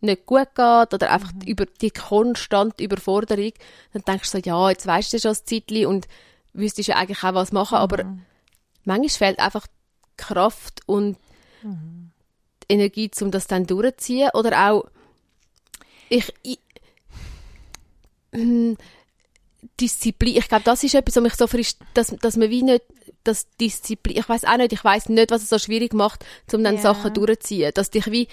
nicht 0.00 0.26
gut 0.26 0.54
geht 0.54 0.94
oder 0.94 1.10
einfach 1.10 1.32
über 1.46 1.66
die 1.66 1.90
konstante 1.90 2.84
Überforderung, 2.84 3.52
dann 3.92 4.02
denkst 4.02 4.30
du 4.30 4.38
so, 4.38 4.42
ja, 4.44 4.70
jetzt 4.70 4.86
weißt 4.86 5.12
du 5.12 5.18
schon 5.18 5.30
das 5.30 5.44
Zeitchen 5.44 5.86
und 5.86 6.06
wüsstest 6.52 6.88
ja 6.88 6.96
eigentlich 6.96 7.22
auch 7.24 7.34
was 7.34 7.52
machen, 7.52 7.78
aber 7.78 8.04
manchmal 8.84 9.08
fehlt 9.08 9.38
einfach 9.38 9.66
die 9.66 10.16
Kraft 10.16 10.82
und 10.86 11.16
die 11.62 12.72
Energie, 12.74 13.10
um 13.20 13.30
das 13.30 13.46
dann 13.46 13.66
durchzuziehen 13.66 14.30
oder 14.34 14.70
auch 14.70 14.84
ich, 16.08 16.32
ich 16.42 16.58
Disziplin, 19.80 20.36
ich 20.36 20.48
glaube, 20.48 20.64
das 20.64 20.84
ist 20.84 20.94
etwas, 20.94 21.16
was 21.16 21.22
mich 21.22 21.34
so 21.34 21.46
frisch, 21.46 21.74
dass, 21.94 22.08
dass 22.08 22.36
man 22.36 22.50
wie 22.50 22.62
nicht, 22.62 22.82
das 23.24 23.48
Disziplin, 23.56 24.18
ich 24.18 24.28
weiß 24.28 24.44
auch 24.44 24.56
nicht, 24.58 24.72
ich 24.72 24.84
weiß 24.84 25.08
nicht, 25.08 25.30
was 25.30 25.42
es 25.42 25.48
so 25.48 25.58
schwierig 25.58 25.94
macht, 25.94 26.24
um 26.52 26.62
dann 26.62 26.76
Ja. 26.76 26.82
Sachen 26.82 27.14
durchzuziehen, 27.14 27.72
dass 27.74 27.90
dich 27.90 28.06
wie, 28.10 28.28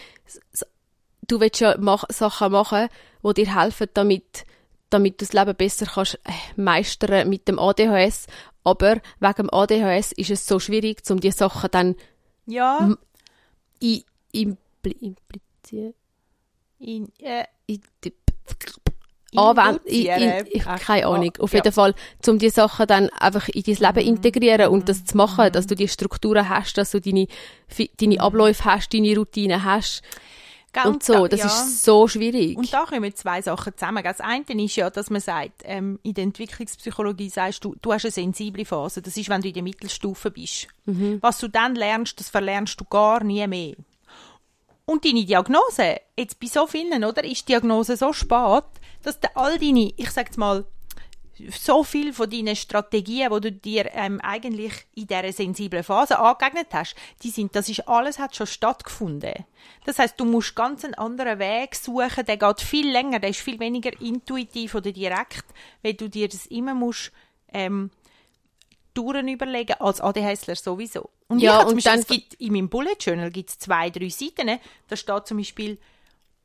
du 1.27 1.39
willst 1.39 1.61
ja 1.61 1.77
mach, 1.79 2.03
Sachen 2.09 2.51
machen, 2.51 2.89
die 3.23 3.33
dir 3.33 3.55
helfen, 3.61 3.87
damit, 3.93 4.45
damit 4.89 5.21
du 5.21 5.25
das 5.25 5.33
Leben 5.33 5.55
besser 5.55 5.85
kannst 5.85 6.15
äh, 6.25 6.31
meistern 6.61 7.29
mit 7.29 7.47
dem 7.47 7.59
ADHS, 7.59 8.27
aber 8.65 9.01
wegen 9.19 9.35
dem 9.37 9.49
ADHS 9.53 10.11
ist 10.11 10.29
es 10.31 10.45
so 10.45 10.59
schwierig, 10.59 11.01
um 11.09 11.19
die 11.21 11.31
Sachen 11.31 11.71
dann 11.71 11.95
Ja, 12.45 12.79
M- 12.79 12.97
i, 13.81 14.03
impli, 14.33 14.91
implizieren, 14.99 15.93
in, 16.79 17.09
äh, 17.19 17.45
in, 17.67 17.81
anwenden, 19.35 19.85
induzieren. 19.85 20.47
ich, 20.49 20.67
Ach, 20.67 20.79
keine 20.79 21.05
ah, 21.05 21.13
Ahnung. 21.13 21.33
Auf 21.39 21.53
ja. 21.53 21.59
jeden 21.59 21.71
Fall, 21.71 21.93
um 22.27 22.37
die 22.37 22.49
Sachen 22.49 22.87
dann 22.87 23.09
einfach 23.09 23.47
in 23.49 23.63
dein 23.63 23.75
Leben 23.75 24.07
integrieren 24.07 24.69
und 24.69 24.89
das 24.89 25.05
zu 25.05 25.17
machen, 25.17 25.51
dass 25.51 25.67
du 25.67 25.75
die 25.75 25.87
Strukturen 25.87 26.49
hast, 26.49 26.77
dass 26.77 26.91
du 26.91 27.01
deine, 27.01 27.27
deine 27.99 28.19
Abläufe 28.19 28.65
hast, 28.65 28.93
deine 28.93 29.15
Routinen 29.15 29.63
hast 29.63 30.01
Gell, 30.73 30.87
und 30.87 31.03
so. 31.03 31.27
Das 31.27 31.39
ja. 31.41 31.45
ist 31.47 31.83
so 31.83 32.07
schwierig. 32.07 32.57
Und 32.57 32.71
da 32.71 32.85
kommen 32.85 33.13
zwei 33.13 33.41
Sachen 33.41 33.75
zusammen. 33.75 34.03
Das 34.03 34.21
eine 34.21 34.45
ist 34.63 34.75
ja, 34.75 34.89
dass 34.89 35.09
man 35.09 35.21
sagt, 35.21 35.63
ähm, 35.65 35.99
in 36.03 36.13
der 36.13 36.23
Entwicklungspsychologie 36.23 37.29
sagst 37.29 37.65
du, 37.65 37.75
du 37.81 37.91
hast 37.91 38.05
eine 38.05 38.11
sensible 38.11 38.63
Phase. 38.63 39.01
Das 39.01 39.17
ist, 39.17 39.29
wenn 39.29 39.41
du 39.41 39.49
in 39.49 39.53
der 39.53 39.63
Mittelstufe 39.63 40.31
bist. 40.31 40.67
Mhm. 40.85 41.17
Was 41.21 41.39
du 41.39 41.49
dann 41.49 41.75
lernst, 41.75 42.19
das 42.19 42.29
verlernst 42.29 42.79
du 42.79 42.85
gar 42.85 43.23
nie 43.23 43.45
mehr. 43.47 43.75
Und 44.85 45.05
deine 45.05 45.25
Diagnose, 45.25 45.97
jetzt 46.17 46.39
bei 46.39 46.47
so 46.47 46.67
vielen, 46.67 47.03
oder, 47.03 47.23
ist 47.23 47.41
die 47.41 47.53
Diagnose 47.53 47.97
so 47.97 48.13
spät, 48.13 48.63
dass 49.03 49.19
du 49.19 49.27
all 49.35 49.57
deine, 49.57 49.91
ich 49.97 50.09
sag's 50.11 50.37
mal, 50.37 50.65
so 51.57 51.83
viel 51.83 52.13
von 52.13 52.29
deinen 52.29 52.55
Strategien, 52.55 53.31
die 53.33 53.41
du 53.41 53.51
dir 53.51 53.89
ähm, 53.93 54.19
eigentlich 54.21 54.73
in 54.93 55.07
dieser 55.07 55.31
sensiblen 55.33 55.83
Phase 55.83 56.19
angeeignet 56.19 56.67
hast, 56.71 56.93
die 57.23 57.31
sind, 57.31 57.55
das 57.55 57.67
ist 57.67 57.87
alles 57.87 58.19
hat 58.19 58.35
schon 58.35 58.45
stattgefunden. 58.45 59.33
Das 59.85 59.97
heißt, 59.97 60.19
du 60.19 60.25
musst 60.25 60.55
ganz 60.55 60.85
einen 60.85 60.93
anderen 60.95 61.39
Weg 61.39 61.75
suchen, 61.75 62.25
der 62.27 62.37
geht 62.37 62.61
viel 62.61 62.91
länger, 62.91 63.19
der 63.19 63.31
ist 63.31 63.39
viel 63.39 63.59
weniger 63.59 63.99
intuitiv 64.01 64.75
oder 64.75 64.91
direkt, 64.91 65.45
weil 65.81 65.95
du 65.95 66.09
dir 66.09 66.27
das 66.27 66.45
immer 66.45 66.75
musst 66.75 67.11
ähm, 67.51 67.89
Touren 68.93 69.27
überlegen, 69.27 69.73
als 69.79 70.01
ADHSler 70.01 70.55
sowieso. 70.55 71.09
Und 71.27 71.39
Ja, 71.39 71.59
und 71.61 71.75
Beispiel, 71.75 71.81
dann- 71.91 71.99
es 72.01 72.07
gibt, 72.07 72.33
in 72.35 72.51
meinem 72.53 72.69
Bullet 72.69 72.97
Journal 72.99 73.31
gibt 73.31 73.49
es 73.49 73.57
zwei, 73.57 73.89
drei 73.89 74.09
Seiten, 74.09 74.45
ne? 74.45 74.59
da 74.89 74.95
steht 74.97 75.27
zum 75.27 75.37
Beispiel, 75.37 75.79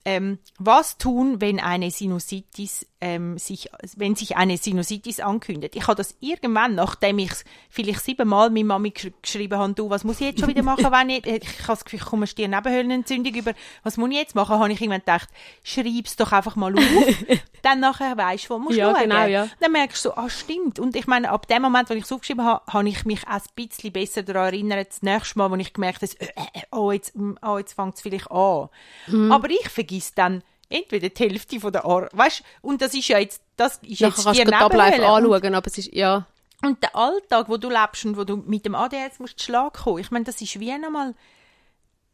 ähm, 0.06 0.38
was 0.58 0.96
tun, 0.98 1.40
wenn 1.40 1.58
eine 1.60 1.90
Sinusitis 1.90 2.86
ähm, 3.06 3.38
sich, 3.38 3.68
wenn 3.96 4.16
sich 4.16 4.36
eine 4.36 4.56
Sinusitis 4.56 5.20
ankündigt. 5.20 5.76
Ich 5.76 5.86
habe 5.86 5.94
das 5.94 6.16
irgendwann, 6.18 6.74
nachdem 6.74 7.20
ich 7.20 7.30
vielleicht 7.70 8.00
siebenmal 8.00 8.50
mit 8.50 8.66
Mami 8.66 8.90
gesch 8.90 9.12
geschrieben 9.22 9.58
habe, 9.58 9.74
du, 9.74 9.88
was 9.90 10.02
muss 10.02 10.20
ich 10.20 10.26
jetzt 10.26 10.40
schon 10.40 10.48
wieder 10.48 10.62
machen, 10.64 10.90
wenn 10.90 11.10
ich, 11.10 11.24
ich 11.24 11.58
habe 11.60 11.68
das 11.68 11.84
Gefühl, 11.84 12.00
ich 12.00 12.04
komme 12.04 12.20
eine 12.22 12.26
Stirnnebenhöhlenentzündung 12.26 13.32
über, 13.32 13.52
was 13.84 13.96
muss 13.96 14.10
ich 14.10 14.16
jetzt 14.16 14.34
machen, 14.34 14.58
habe 14.58 14.72
ich 14.72 14.80
irgendwann 14.80 15.00
gedacht, 15.00 15.28
schreib's 15.62 16.16
doch 16.16 16.32
einfach 16.32 16.56
mal 16.56 16.74
auf, 16.76 16.82
dann 17.62 17.78
nachher 17.78 18.16
weisst 18.16 18.46
du, 18.50 18.54
wo 18.54 18.58
musst 18.58 18.76
du 18.76 18.80
Ja, 18.80 18.92
schauen. 18.92 19.02
genau, 19.02 19.26
ja. 19.26 19.48
Dann 19.60 19.70
merkst 19.72 20.04
du 20.04 20.08
so, 20.08 20.16
ah, 20.16 20.28
stimmt. 20.28 20.80
Und 20.80 20.96
ich 20.96 21.06
meine, 21.06 21.30
ab 21.30 21.46
dem 21.46 21.62
Moment, 21.62 21.88
wo 21.88 21.94
ich 21.94 22.04
es 22.04 22.12
aufgeschrieben 22.12 22.44
habe, 22.44 22.62
habe 22.72 22.88
ich 22.88 23.04
mich 23.04 23.26
auch 23.28 23.34
ein 23.34 23.40
bisschen 23.54 23.92
besser 23.92 24.24
daran 24.24 24.46
erinnert, 24.46 24.88
das 24.88 25.02
nächste 25.02 25.38
Mal, 25.38 25.50
wo 25.50 25.54
ich 25.56 25.72
gemerkt 25.72 26.02
habe, 26.02 26.12
äh, 26.20 26.26
äh, 26.26 26.62
oh, 26.72 26.90
jetzt, 26.90 27.14
mm, 27.16 27.34
oh, 27.42 27.58
jetzt 27.58 27.74
fängt 27.74 27.94
es 27.94 28.00
vielleicht 28.02 28.30
an. 28.32 28.68
Mhm. 29.06 29.30
Aber 29.30 29.48
ich 29.48 29.68
vergiss 29.68 30.12
dann 30.14 30.42
entweder 30.68 31.08
die 31.08 31.22
Hälfte 31.24 31.60
von 31.60 31.72
der 31.72 31.84
Ar 31.84 32.08
weißt 32.12 32.42
und 32.62 32.80
das 32.82 32.94
ist 32.94 33.08
ja 33.08 33.18
jetzt, 33.18 33.40
das 33.56 33.76
ist 33.82 34.00
Nachher 34.00 34.08
jetzt 34.08 34.24
kannst 34.24 34.40
die 34.40 34.44
du 34.44 34.54
Abläufe 34.56 34.90
Nebenhöhle. 35.00 35.34
anschauen, 35.36 35.54
aber 35.54 35.66
es 35.66 35.78
ist, 35.78 35.94
ja. 35.94 36.26
Und, 36.62 36.82
der 36.82 36.96
Alltag, 36.96 37.48
wo 37.48 37.56
du 37.58 37.68
lebst 37.68 38.04
und 38.06 38.16
wo 38.16 38.24
du 38.24 38.36
mit 38.36 38.64
dem 38.64 38.74
ADHS 38.74 39.18
musst 39.18 39.42
Schlag 39.42 39.74
kommen, 39.74 39.98
ich 39.98 40.10
meine, 40.10 40.24
das 40.24 40.40
ist 40.40 40.58
wie 40.58 40.72
einmal, 40.72 41.14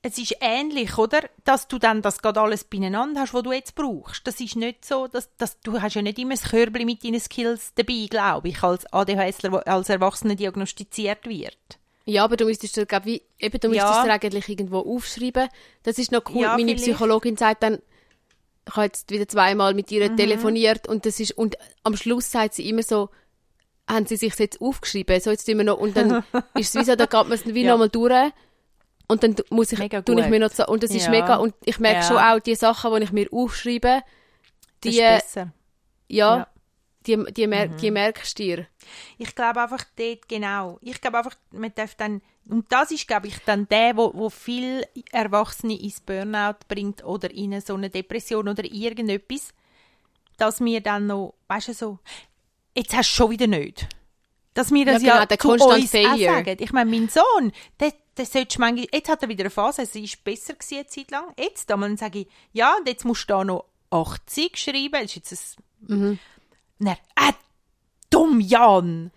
es 0.04 0.18
ist 0.18 0.36
ähnlich, 0.40 0.98
oder? 0.98 1.20
Dass 1.44 1.68
du 1.68 1.78
dann 1.78 2.02
das 2.02 2.20
gerade 2.22 2.40
alles 2.40 2.64
beieinander 2.64 3.20
hast, 3.20 3.34
was 3.34 3.42
du 3.44 3.52
jetzt 3.52 3.76
brauchst. 3.76 4.26
Das 4.26 4.40
ist 4.40 4.56
nicht 4.56 4.84
so, 4.84 5.06
dass, 5.06 5.34
dass 5.36 5.60
du 5.60 5.80
hast 5.80 5.94
ja 5.94 6.02
nicht 6.02 6.18
immer 6.18 6.34
das 6.34 6.50
Körbchen 6.50 6.86
mit 6.86 7.04
deinen 7.04 7.20
Skills 7.20 7.72
dabei, 7.76 8.08
glaube 8.10 8.48
ich, 8.48 8.60
als 8.64 8.84
ADHSler, 8.92 9.50
der 9.50 9.68
als 9.68 9.88
Erwachsener 9.88 10.34
diagnostiziert 10.34 11.24
wird. 11.28 11.56
Ja, 12.04 12.24
aber 12.24 12.36
du 12.36 12.46
müsstest 12.46 12.76
dir, 12.76 12.84
glaub, 12.84 13.04
wie, 13.04 13.22
eben, 13.38 13.60
du 13.60 13.72
Ja. 13.72 13.84
müsstest 13.86 14.04
dir 14.06 14.12
eigentlich 14.12 14.48
irgendwo 14.48 14.80
aufschreiben. 14.80 15.48
Das 15.84 15.98
ist 15.98 16.10
noch 16.10 16.22
cool. 16.30 16.42
Ja, 16.42 16.48
Meine 16.56 16.64
vielleicht. 16.72 16.82
Psychologin 16.82 17.36
sagt 17.36 17.62
dann, 17.62 17.78
ich 18.68 18.77
habe 18.77 18.87
jetzt 18.87 19.11
wieder 19.11 19.27
zweimal 19.29 19.75
mit 19.75 19.90
ihr 19.90 20.14
telefoniert 20.14 20.88
und 20.88 21.05
das 21.07 21.18
ist, 21.20 21.33
und 21.33 21.57
am 21.83 21.96
Schluss 21.96 22.31
sagt 22.31 22.55
sie 22.55 22.68
immer 22.68 22.83
so, 22.83 23.11
haben 23.90 24.07
sie 24.07 24.16
sich 24.16 24.35
jetzt 24.38 24.61
aufgeschrieben, 24.61 25.20
so 25.20 25.31
jetzt 25.31 25.48
immer 25.48 25.64
noch, 25.64 25.79
und 25.79 25.96
dann 25.96 26.22
ist 26.55 26.75
es 26.75 26.81
wie 26.81 26.85
so, 26.85 26.94
dann 26.96 27.09
geht 27.09 27.29
man 27.29 27.33
es 27.33 27.44
wie 27.46 27.62
Ja. 27.64 27.72
nochmal 27.72 27.88
durch 27.88 28.33
und 29.09 29.22
dann 29.25 29.35
muss 29.51 29.72
ich, 29.72 29.79
tue 29.79 30.20
ich 30.20 30.29
mir 30.29 30.38
noch 30.38 30.53
so, 30.53 30.66
und 30.66 30.83
das 30.83 30.90
ist 30.92 31.05
Ja. 31.07 31.11
mega, 31.11 31.37
und 31.37 31.55
ich 31.64 31.79
merke 31.81 32.01
Ja. 32.01 32.07
schon 32.07 32.18
auch, 32.18 32.38
die 32.40 32.55
Sachen, 32.55 32.94
die 32.96 33.03
ich 33.03 33.12
mir 33.12 33.27
aufschreibe, 33.33 34.03
die, 34.85 34.90
ist 34.90 34.98
besser. 34.98 35.53
ja, 36.09 36.37
Ja. 36.38 36.46
Die, 37.06 37.24
die, 37.32 37.46
mer 37.46 37.68
die 37.68 37.90
merkst 37.90 38.38
du 38.38 38.42
dir. 38.42 38.66
Ich 39.18 39.34
glaube 39.34 39.62
einfach 39.62 39.84
dort 39.96 40.28
genau. 40.28 40.78
Ich 40.80 41.00
glaube 41.00 41.18
einfach, 41.18 41.36
man 41.50 41.72
darf 41.74 41.94
dann, 41.94 42.22
und 42.48 42.70
das 42.70 42.90
ist, 42.90 43.06
glaube 43.06 43.28
ich, 43.28 43.38
dann 43.44 43.68
der, 43.68 43.96
wo, 43.96 44.12
wo 44.14 44.30
viel 44.30 44.84
Erwachsene 45.10 45.78
ins 45.80 46.00
Burnout 46.00 46.58
bringt 46.68 47.04
oder 47.04 47.30
in 47.30 47.60
so 47.60 47.74
eine 47.74 47.90
Depression 47.90 48.48
oder 48.48 48.64
irgendetwas, 48.64 49.52
dass 50.36 50.60
wir 50.60 50.80
dann 50.80 51.06
noch, 51.06 51.34
weißt 51.48 51.68
du, 51.68 51.74
so, 51.74 51.98
jetzt 52.76 52.94
hast 52.94 53.10
du 53.10 53.14
schon 53.14 53.30
wieder 53.30 53.46
nicht. 53.46 53.88
Dass 54.54 54.70
wir 54.70 54.84
das 54.84 55.02
Ja, 55.02 55.08
ja, 55.08 55.14
genau, 55.14 55.26
der 55.26 55.38
zu 55.38 55.48
uns 55.50 55.90
sagen. 55.90 56.56
Ich 56.60 56.72
meine, 56.72 56.90
mein 56.90 57.08
Sohn, 57.08 57.52
der, 57.80 57.92
der 58.16 58.26
solltest 58.26 58.58
manchmal, 58.58 58.86
jetzt 58.92 59.08
hat 59.08 59.22
er 59.22 59.28
wieder 59.28 59.44
eine 59.44 59.50
Phase, 59.50 59.82
es 59.82 59.94
ist 59.94 60.22
besser 60.24 60.54
gewesen 60.54 60.74
eine 60.74 60.86
Zeit 60.86 61.10
lang. 61.10 61.32
Jetzt, 61.38 61.70
dann 61.70 61.96
sage 61.96 62.20
ich, 62.20 62.26
ja, 62.52 62.76
und 62.76 62.86
jetzt 62.86 63.04
musst 63.04 63.30
du 63.30 63.34
da 63.34 63.44
noch 63.44 63.64
80 63.90 64.56
schreiben. 64.58 64.92
Das 64.92 65.04
ist 65.04 65.14
jetzt 65.16 65.32
ein 65.32 65.62
Mhm. 65.88 66.18
Und 66.82 66.88
er, 66.88 67.28
äh, 67.28 67.32
dumm 68.10 68.40
Jan. 68.40 69.10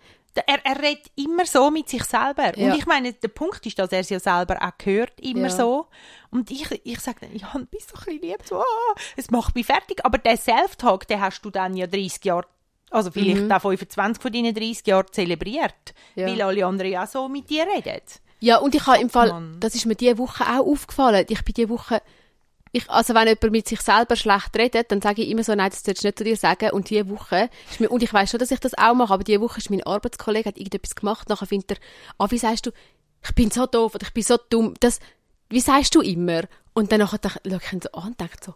Er, 0.46 0.64
er 0.66 0.82
redet 0.82 1.06
immer 1.16 1.46
so 1.46 1.70
mit 1.70 1.88
sich 1.88 2.04
selber. 2.04 2.58
Ja. 2.58 2.70
Und 2.72 2.78
ich 2.78 2.84
meine, 2.84 3.14
der 3.14 3.28
Punkt 3.28 3.64
ist, 3.64 3.78
dass 3.78 3.90
er 3.90 4.00
es 4.00 4.10
ja 4.10 4.20
selber 4.20 4.58
auch 4.60 4.84
hört, 4.84 5.18
immer 5.20 5.48
Ja. 5.48 5.50
so. 5.50 5.86
Und 6.30 6.50
ich, 6.50 6.70
ich 6.84 7.00
sage 7.00 7.20
dann, 7.22 7.34
Jan, 7.34 7.66
bist 7.70 7.90
doch 7.92 8.06
ein 8.06 8.18
bisschen 8.20 8.30
lieb, 8.32 8.42
so, 8.44 8.58
ah, 8.60 8.94
es 9.16 9.30
macht 9.30 9.54
mich 9.54 9.64
fertig. 9.64 10.04
Aber 10.04 10.18
der 10.18 10.36
Self-Talk, 10.36 11.06
den 11.08 11.22
hast 11.22 11.40
du 11.42 11.48
dann 11.50 11.74
ja 11.74 11.86
30 11.86 12.22
Jahre, 12.24 12.44
also 12.90 13.10
vielleicht 13.10 13.42
Mhm. 13.44 13.50
auch 13.52 13.62
25 13.62 14.22
von 14.22 14.30
deinen 14.32 14.54
30 14.54 14.86
Jahren 14.86 15.06
zelebriert. 15.10 15.94
Ja. 16.16 16.26
Weil 16.26 16.42
alle 16.42 16.66
anderen 16.66 16.92
ja 16.92 17.06
so 17.06 17.28
mit 17.30 17.48
dir 17.48 17.66
reden. 17.66 18.02
Ja, 18.40 18.58
und 18.58 18.74
ich 18.74 18.86
habe 18.86 18.98
im 19.00 19.08
Fall, 19.08 19.54
das 19.58 19.74
ist 19.74 19.86
mir 19.86 19.94
diese 19.94 20.18
Woche 20.18 20.44
auch 20.44 20.66
aufgefallen. 20.66 21.24
Ich 21.30 21.42
bin 21.46 21.54
diese 21.54 21.70
Woche, 21.70 22.02
ich, 22.76 22.88
also 22.90 23.14
wenn 23.14 23.26
jemand 23.28 23.50
mit 23.52 23.68
sich 23.68 23.80
selber 23.80 24.16
schlecht 24.16 24.56
redet, 24.56 24.90
dann 24.92 25.00
sage 25.02 25.22
ich 25.22 25.28
immer 25.30 25.42
so, 25.44 25.54
nein, 25.54 25.70
das 25.70 25.82
solltest 25.82 26.04
du 26.04 26.08
nicht 26.08 26.18
zu 26.18 26.24
dir 26.24 26.36
sagen. 26.36 26.70
Und 26.70 26.90
diese 26.90 27.08
Woche, 27.08 27.50
ist 27.70 27.80
mir, 27.80 27.90
und 27.90 28.02
ich 28.02 28.12
weiß 28.12 28.30
schon, 28.30 28.38
dass 28.40 28.50
ich 28.50 28.60
das 28.60 28.76
auch 28.76 28.94
mache, 28.94 29.12
aber 29.14 29.24
diese 29.24 29.40
Woche 29.40 29.58
ist 29.58 29.70
mein 29.70 29.82
Arbeitskollege, 29.82 30.48
hat 30.48 30.58
irgendetwas 30.58 30.94
gemacht, 30.94 31.28
nachher 31.28 31.46
findet 31.46 31.72
er, 31.72 31.76
ah, 32.18 32.30
wie 32.30 32.38
sagst 32.38 32.66
du, 32.66 32.70
ich 33.24 33.34
bin 33.34 33.50
so 33.50 33.66
doof 33.66 33.94
oder 33.94 34.06
ich 34.06 34.12
bin 34.14 34.22
so 34.22 34.36
dumm, 34.50 34.74
das, 34.80 35.00
wie 35.48 35.60
sagst 35.60 35.94
du 35.94 36.00
immer? 36.00 36.42
Und 36.74 36.92
dann 36.92 37.00
nachher 37.00 37.18
schaue 37.22 37.60
ich 37.64 37.72
ihn 37.72 37.80
so 37.80 37.90
an 37.92 38.08
und 38.08 38.20
denke 38.20 38.36
so, 38.44 38.54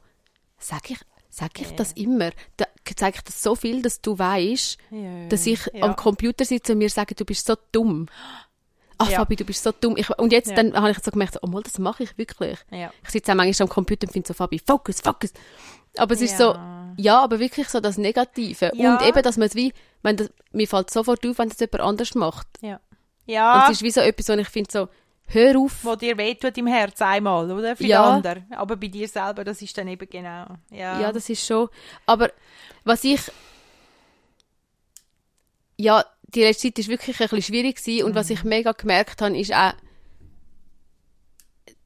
sag 0.59 0.91
ich, 0.91 0.99
sag 1.31 1.61
ich 1.61 1.75
das 1.75 1.93
immer? 1.93 2.31
Da 2.57 2.67
zeige 2.97 3.17
ich 3.19 3.23
das 3.25 3.43
so 3.43 3.55
viel, 3.55 3.83
dass 3.83 4.01
du 4.01 4.19
weißt, 4.19 4.77
Ja. 4.91 5.29
dass 5.29 5.47
ich 5.47 5.61
Ja. 5.73 5.85
am 5.85 5.97
Computer 5.97 6.45
sitze 6.45 6.73
und 6.73 6.79
mir 6.79 6.91
sage, 6.91 7.15
du 7.15 7.25
bist 7.25 7.47
so 7.47 7.57
dumm. 7.73 8.07
Ach, 9.03 9.09
Ja. 9.11 9.17
Fabi, 9.19 9.37
du 9.37 9.45
bist 9.45 9.63
so 9.63 9.73
dumm. 9.73 9.97
Ich, 9.97 10.09
und 10.19 10.31
jetzt 10.33 10.51
Ja. 10.51 10.57
dann 10.57 10.75
habe 10.75 10.91
ich 10.91 10.99
so 10.99 11.11
gemerkt, 11.11 11.39
oh 11.43 11.47
mal, 11.47 11.63
das 11.63 11.79
mache 11.79 12.03
ich 12.03 12.17
wirklich. 12.19 12.59
Ja. 12.71 12.91
Ich 13.03 13.11
sitze 13.11 13.33
auch 13.33 13.37
manchmal 13.37 13.67
am 13.67 13.73
Computer 13.73 14.07
und 14.07 14.13
finde 14.13 14.29
so, 14.29 14.35
Fabi, 14.35 14.61
Fokus, 14.65 15.01
Fokus. 15.01 15.33
Aber 15.97 16.15
es 16.15 16.21
ist 16.21 16.37
so, 16.39 16.55
ja, 16.97 17.21
aber 17.23 17.39
wirklich 17.41 17.69
so 17.69 17.81
das 17.81 17.97
Negative. 17.99 18.71
Und 18.73 19.03
eben, 19.03 19.23
dass 19.23 19.37
man 19.37 19.49
es 19.49 19.55
wie, 19.55 19.73
wenn 20.03 20.17
das, 20.17 20.31
mir 20.53 20.69
fällt 20.69 20.91
sofort 20.91 21.25
auf, 21.27 21.39
wenn 21.39 21.49
das 21.49 21.59
jemand 21.59 21.81
anders 21.81 22.15
macht. 22.15 22.47
Ja. 22.61 22.75
Und 22.75 22.81
Ja, 23.35 23.65
es 23.65 23.71
ist 23.71 23.83
wie 23.83 23.91
so 23.91 24.01
etwas, 24.01 24.29
wo 24.29 24.33
ich 24.35 24.49
finde 24.49 24.71
so, 24.73 24.89
hör 25.29 25.59
auf. 25.59 25.85
wo 25.85 25.95
dir 25.97 26.17
wehtut 26.19 26.59
im 26.59 26.67
Herz 26.67 27.01
einmal, 27.01 27.51
oder? 27.51 27.75
Für 27.77 27.87
Ja. 27.87 28.05
anderen. 28.05 28.45
Aber 28.53 28.77
bei 28.77 28.89
dir 28.89 29.09
selber, 29.09 29.45
das 29.45 29.63
ist 29.63 29.77
dann 29.79 29.89
eben 29.89 30.09
genau. 30.09 30.47
Ja, 30.71 31.01
Ja, 31.01 31.13
das 31.13 31.29
ist 31.29 31.47
schon. 31.47 31.69
Aber 32.07 32.31
was 32.85 33.03
ich. 33.05 33.21
Ja, 35.77 36.05
die 36.35 36.43
letzte 36.43 36.69
Zeit 36.69 36.79
ist 36.79 36.89
wirklich 36.89 37.21
ein 37.21 37.29
bisschen 37.29 37.43
schwierig 37.43 37.77
gewesen. 37.77 38.05
und 38.05 38.15
was 38.15 38.31
ich 38.31 38.45
mega 38.45 38.73
gemerkt 38.73 39.21
habe, 39.23 39.39
ist 39.39 39.53
auch, 39.55 39.73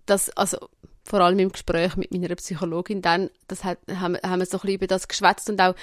dass, 0.07 0.30
also, 0.30 0.59
vor 1.04 1.20
allem 1.20 1.38
im 1.38 1.52
Gespräch 1.52 1.96
mit 1.96 2.12
meiner 2.12 2.35
Psychologin 2.37 3.02
dann, 3.02 3.30
das 3.48 3.64
hat, 3.64 3.78
haben, 3.88 4.16
haben 4.22 4.38
wir 4.40 4.46
so 4.46 4.57
ein 4.59 4.61
bisschen 4.62 4.74
über 4.76 4.87
das 4.87 5.09
geschwätzt 5.09 5.48
und 5.50 5.61
auch, 5.61 5.74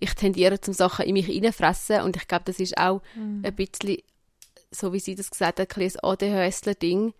ich 0.00 0.14
tendiere 0.14 0.60
zum 0.60 0.74
Sachen 0.74 1.06
in 1.06 1.12
mich 1.14 1.28
reinfressen 1.28 2.02
und 2.02 2.16
ich 2.16 2.26
glaube, 2.28 2.44
das 2.46 2.58
ist 2.60 2.76
auch 2.78 3.00
Mhm. 3.14 3.42
ein 3.44 3.54
bisschen, 3.54 3.98
so 4.70 4.92
wie 4.92 5.00
sie 5.00 5.14
das 5.14 5.30
gesagt 5.30 5.60
hat, 5.60 5.76
ein 5.76 5.82
ein 5.82 5.96
ADHSler-Ding, 6.02 7.14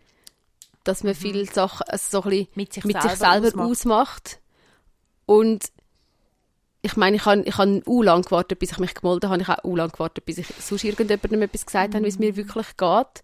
dass 0.82 1.02
man 1.04 1.14
viele 1.14 1.46
Sachen 1.46 1.84
also 1.88 2.20
so 2.20 2.22
ein 2.24 2.30
bisschen 2.30 2.48
Mit 2.56 2.72
sich 2.72 2.84
mit 2.84 2.96
selber 3.00 3.10
sich 3.10 3.18
selber 3.18 3.46
ausmacht. 3.46 3.70
ausmacht. 3.70 4.40
Und 5.26 5.64
ich 6.84 6.96
meine, 6.96 7.16
ich 7.16 7.24
habe 7.24 7.42
ich 7.42 7.56
habe 7.56 7.82
u 7.86 8.02
lang 8.02 8.22
gewartet, 8.22 8.58
bis 8.58 8.72
ich 8.72 8.78
mich 8.78 8.92
gemeldet 8.92 9.30
habe. 9.30 9.40
Ich 9.40 9.48
habe 9.48 9.66
u 9.66 9.74
lang 9.74 9.90
gewartet, 9.90 10.26
bis 10.26 10.36
ich 10.36 10.46
sonst 10.60 10.84
irgendjemandem 10.84 11.40
etwas 11.40 11.64
gesagt 11.64 11.94
habe, 11.94 12.04
wie 12.04 12.08
es 12.08 12.18
mir 12.18 12.36
wirklich 12.36 12.76
geht. 12.76 13.22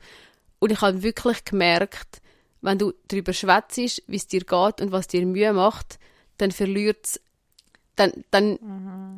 Und 0.61 0.73
ich 0.73 0.81
habe 0.81 1.03
wirklich 1.03 1.45
gemerkt, 1.45 2.23
wenn 2.63 2.79
du 2.79 2.95
darüber 3.09 3.35
schwätzt, 3.35 4.03
wie 4.07 4.17
es 4.17 4.27
dir 4.27 4.41
geht 4.41 4.81
und 4.81 4.93
was 4.93 5.09
dir 5.09 5.27
Mühe 5.27 5.53
macht, 5.53 5.99
dann 6.39 6.53
verliert 6.53 7.05
es, 7.05 7.21
dann, 7.97 8.25
dann 8.31 8.59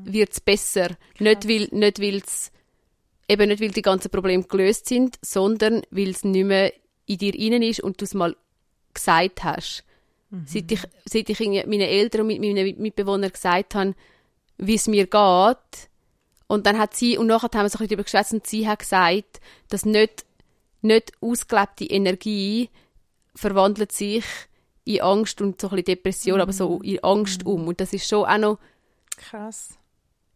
wird 0.05 0.33
es 0.33 0.41
besser. 0.41 0.89
Nicht, 1.21 1.49
weil, 1.49 1.69
nicht, 1.71 2.01
weil's, 2.01 2.51
eben 3.29 3.49
nicht, 3.49 3.63
weil 3.63 3.71
die 3.71 3.83
ganzen 3.83 4.11
Probleme 4.11 4.43
gelöst 4.43 4.89
sind, 4.89 5.21
sondern 5.23 5.83
weil 5.93 6.11
es 6.11 6.25
nicht 6.25 6.47
mehr 6.47 6.73
in 7.07 7.19
dir 7.19 7.35
innen 7.37 7.63
ist 7.63 7.81
und 7.81 8.01
du 8.01 8.07
es 8.07 8.15
mal 8.15 8.35
gesagt 8.93 9.45
hast. 9.45 9.85
Seit 10.47 10.73
ich, 10.73 10.81
seit 11.05 11.29
ich 11.29 11.41
meinen 11.41 11.83
Eltern 11.83 12.23
und 12.23 12.41
meinen 12.41 12.81
Mitbewohnern 12.81 13.31
gesagt 13.31 13.75
habe, 13.75 13.95
wie 14.59 14.75
es 14.75 14.89
mir 14.89 15.07
geht, 15.07 15.89
und 16.47 16.67
dann 16.67 16.79
hat 16.79 16.95
sie, 16.95 17.17
und 17.17 17.29
nachher 17.29 17.49
haben 17.55 17.65
wir 17.65 17.71
so 17.71 17.79
ein 17.79 17.85
bisschen 17.85 17.89
darüber 17.89 18.03
geschwätzt, 18.05 18.33
und 18.33 18.47
sie 18.47 18.69
hat 18.69 18.81
gesagt, 18.81 19.41
dass 19.69 19.85
nicht, 19.85 20.25
nicht 20.83 21.13
ausgelebte 21.21 21.85
Energie 21.85 22.69
verwandelt 23.35 23.93
sich 23.93 24.25
in 24.85 25.01
Angst 25.01 25.41
und 25.41 25.61
so 25.61 25.69
ein 25.69 25.77
bisschen 25.77 25.85
Depression, 25.97 26.41
aber 26.41 26.53
so 26.53 26.81
in 26.83 27.03
Angst 27.03 27.47
um. 27.47 27.69
Und 27.69 27.81
das 27.81 27.93
ist 27.93 28.09
schon 28.09 28.27
auch 28.27 28.39
noch, 28.39 28.59
Krass. 29.17 29.79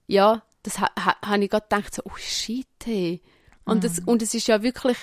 ja, 0.07 0.43
das 0.63 0.79
ha, 0.79 0.89
ha, 0.99 1.17
habe 1.23 1.45
ich 1.45 1.51
gerade 1.51 1.67
gedacht, 1.69 1.95
so, 1.95 2.03
oh 2.05 2.17
shit, 2.17 2.67
hey. 2.85 3.21
Und, 3.65 3.83
das, 3.85 3.99
und 3.99 4.23
es 4.23 4.33
ist 4.33 4.47
ja 4.47 4.63
wirklich, 4.63 4.97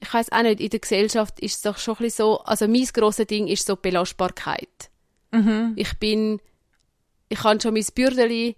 ich 0.00 0.12
weiß 0.12 0.30
auch 0.32 0.42
nicht, 0.42 0.60
in 0.60 0.68
der 0.68 0.80
Gesellschaft 0.80 1.40
ist 1.40 1.56
es 1.56 1.62
doch 1.62 1.78
schon 1.78 1.94
ein 1.94 2.04
bisschen 2.04 2.24
so, 2.26 2.40
also 2.40 2.68
mein 2.68 2.84
grosses 2.84 3.26
Ding 3.26 3.48
ist 3.48 3.66
so 3.66 3.76
Belastbarkeit. 3.76 4.90
Ich 5.76 5.98
bin, 5.98 6.40
ich 7.32 7.44
habe 7.44 7.58
schon 7.60 7.72
mein 7.72 7.86
Bürdeli 7.94 8.56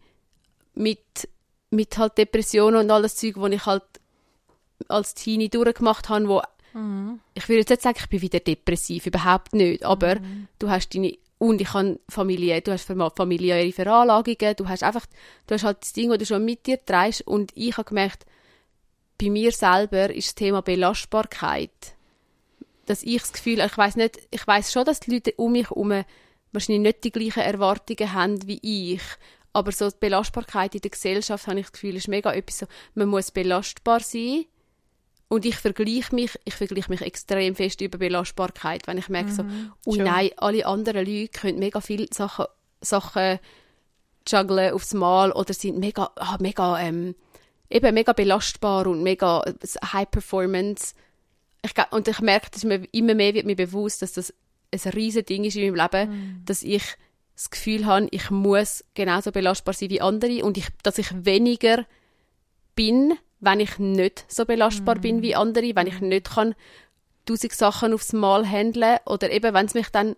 mit, 0.75 1.29
mit 1.71 1.97
halt 1.97 2.19
Depressionen 2.19 2.81
und 2.81 2.91
alles 2.91 3.15
Zeug, 3.15 3.37
wo 3.37 3.47
ich 3.47 3.65
halt 3.67 3.85
als 4.89 5.15
Teenie 5.15 5.49
durchgemacht 5.49 6.09
habe, 6.09 6.29
wo 6.29 6.43
ich 7.35 7.49
würde 7.49 7.61
jetzt 7.61 7.71
nicht 7.71 7.83
sagen, 7.83 7.99
ich 8.01 8.09
bin 8.09 8.21
wieder 8.21 8.41
depressiv, 8.41 9.07
überhaupt 9.07 9.55
nicht, 9.55 9.85
aber 9.85 10.17
du 10.59 10.69
hast 10.69 10.93
deine 10.93 11.17
und 11.39 11.61
ich 11.61 11.73
habe 11.73 12.01
Familie, 12.09 12.61
du 12.63 12.73
hast 12.73 12.91
familiäre 13.15 13.71
Veranlagungen, 13.71 14.57
du 14.57 14.69
hast 14.69 14.83
einfach, 14.83 15.07
du 15.47 15.55
hast 15.55 15.63
halt 15.63 15.83
das 15.83 15.93
Ding, 15.93 16.09
das 16.09 16.19
du 16.19 16.27
schon 16.27 16.45
mit 16.45 16.67
dir 16.67 16.85
trägst 16.85 17.27
und 17.29 17.53
ich 17.55 17.77
habe 17.77 17.89
gemerkt, 17.89 18.27
bei 19.21 19.31
mir 19.31 19.53
selber 19.53 20.13
ist 20.13 20.29
das 20.29 20.35
Thema 20.35 20.63
Belastbarkeit, 20.63 21.95
dass 22.87 23.05
ich 23.05 23.21
das 23.21 23.33
Gefühl, 23.33 23.61
ich 23.61 23.79
weiß 23.79 23.95
nicht, 23.95 24.19
ich 24.33 24.45
weiß 24.45 24.73
schon, 24.73 24.85
dass 24.85 24.99
die 24.99 25.13
Leute 25.13 25.33
um 25.37 25.53
mich 25.53 25.71
herum 25.71 26.05
wahrscheinlich 26.55 26.83
nicht 26.83 27.05
die 27.05 27.13
gleichen 27.13 27.41
Erwartungen 27.41 28.13
haben 28.13 28.47
wie 28.47 28.61
ich, 28.63 29.03
aber 29.53 29.73
so 29.73 29.89
die 29.89 29.97
Belastbarkeit 30.01 30.75
in 30.75 30.81
der 30.81 30.91
Gesellschaft, 30.91 31.47
habe 31.47 31.61
ich 31.61 31.67
das 31.67 31.73
Gefühl, 31.73 31.97
ist 31.97 32.09
mega 32.09 32.33
etwas 32.33 32.59
so, 32.61 32.67
man 32.95 33.09
muss 33.09 33.31
belastbar 33.31 34.01
sein 34.01 34.47
und 35.29 35.45
ich 35.45 35.57
vergleiche 35.57 36.15
mich, 36.15 36.39
ich 36.45 36.55
vergleiche 36.55 36.91
mich 36.91 37.03
extrem 37.03 37.55
fest 37.55 37.81
über 37.81 37.99
Belastbarkeit, 37.99 38.87
wenn 38.87 38.99
ich 38.99 39.09
merke 39.09 39.33
so, 39.33 39.45
oh 39.85 39.95
schon. 39.95 40.05
nein, 40.05 40.31
alle 40.37 40.67
anderen 40.67 41.07
Leute 41.07 41.29
können 41.29 41.59
mega 41.59 41.81
viele 41.81 42.07
Sachen, 42.11 42.47
Sachen 42.81 43.39
jugglen 44.29 44.73
aufs 44.73 44.95
Mal 44.95 45.33
oder 45.33 45.55
sind 45.55 45.79
mega, 45.79 46.11
ah, 46.17 46.37
mega, 46.41 46.81
ähm, 46.81 47.15
eben 47.69 47.95
mega 47.95 48.13
belastbar 48.13 48.87
und 48.87 49.03
mega 49.03 49.43
äh, 49.43 49.55
High 49.93 50.11
Performance. 50.11 50.95
Ich, 51.63 51.73
und 51.91 52.09
ich 52.09 52.21
merke, 52.21 52.51
dass 52.51 52.65
mir 52.65 52.87
immer 52.93 53.15
mehr 53.15 53.35
wird 53.35 53.47
mir 53.47 53.57
bewusst, 53.57 54.03
dass 54.03 54.13
das 54.13 54.35
ein 54.75 54.93
riesen 54.93 55.25
Ding 55.25 55.45
ist 55.45 55.57
in 55.57 55.75
meinem 55.75 55.83
Leben, 55.83 56.43
dass 56.47 56.63
ich 56.63 56.83
das 57.35 57.51
Gefühl 57.51 57.87
habe, 57.87 58.09
ich 58.11 58.31
muss 58.31 58.85
genauso 58.95 59.33
belastbar 59.33 59.75
sein 59.75 59.91
wie 59.91 60.01
andere 60.01 60.45
und 60.45 60.57
ich, 60.57 60.69
dass 60.83 60.99
ich 60.99 61.09
weniger 61.25 61.85
bin, 62.75 63.15
wenn 63.41 63.61
ich 63.61 63.79
nicht 63.79 64.25
so 64.29 64.45
belastbar 64.45 64.97
bin 64.97 65.23
wie 65.23 65.35
andere, 65.35 65.75
wenn 65.75 65.87
ich 65.87 66.01
nicht 66.01 66.31
kann 66.31 66.55
tausend 67.27 67.53
Sachen 67.53 67.93
aufs 67.93 68.13
Mal 68.13 68.47
handeln 68.47 68.99
oder 69.07 69.31
eben, 69.31 69.55
wenn 69.55 69.67
es 69.67 69.75
mich 69.75 69.89
dann 69.89 70.17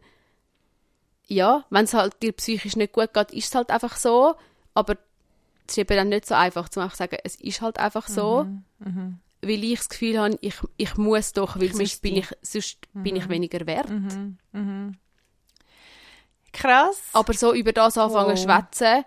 ja, 1.29 1.65
wenn 1.71 1.85
es 1.85 1.95
halt 1.95 2.23
dir 2.23 2.33
psychisch 2.33 2.77
nicht 2.77 2.93
gut 2.93 3.13
geht, 3.13 3.33
ist 3.33 3.49
es 3.49 3.55
halt 3.55 3.71
einfach 3.71 3.97
so, 3.97 4.37
aber 4.75 4.97
es 5.67 5.73
ist 5.73 5.79
eben 5.79 5.97
dann 5.97 6.09
nicht 6.09 6.27
so 6.27 6.35
einfach, 6.35 6.69
zu 6.69 6.81
einfach 6.81 6.97
sagen, 6.97 7.17
es 7.25 7.35
ist 7.37 7.61
halt 7.61 7.79
einfach 7.79 8.07
so, 8.07 8.47
weil 9.49 9.63
ich 9.65 9.79
das 9.79 9.89
Gefühl 9.89 10.19
habe, 10.19 10.39
ich, 10.41 10.55
ich 10.77 10.97
muss 10.97 11.33
doch, 11.33 11.57
weil 11.57 11.69
sonst 11.69 11.79
müsste. 11.79 12.01
bin 12.03 12.17
ich, 12.17 12.27
sonst 12.43 12.79
bin 12.95 13.17
ich 13.17 13.29
weniger 13.29 13.67
wert. 13.67 13.91
Krass. 16.53 17.01
Aber 17.13 17.33
so 17.35 17.53
über 17.53 17.73
das 17.73 17.99
anfangen 17.99 18.37
zu 18.37 18.49
Wow. 18.49 18.57
schwätzen, 18.57 19.05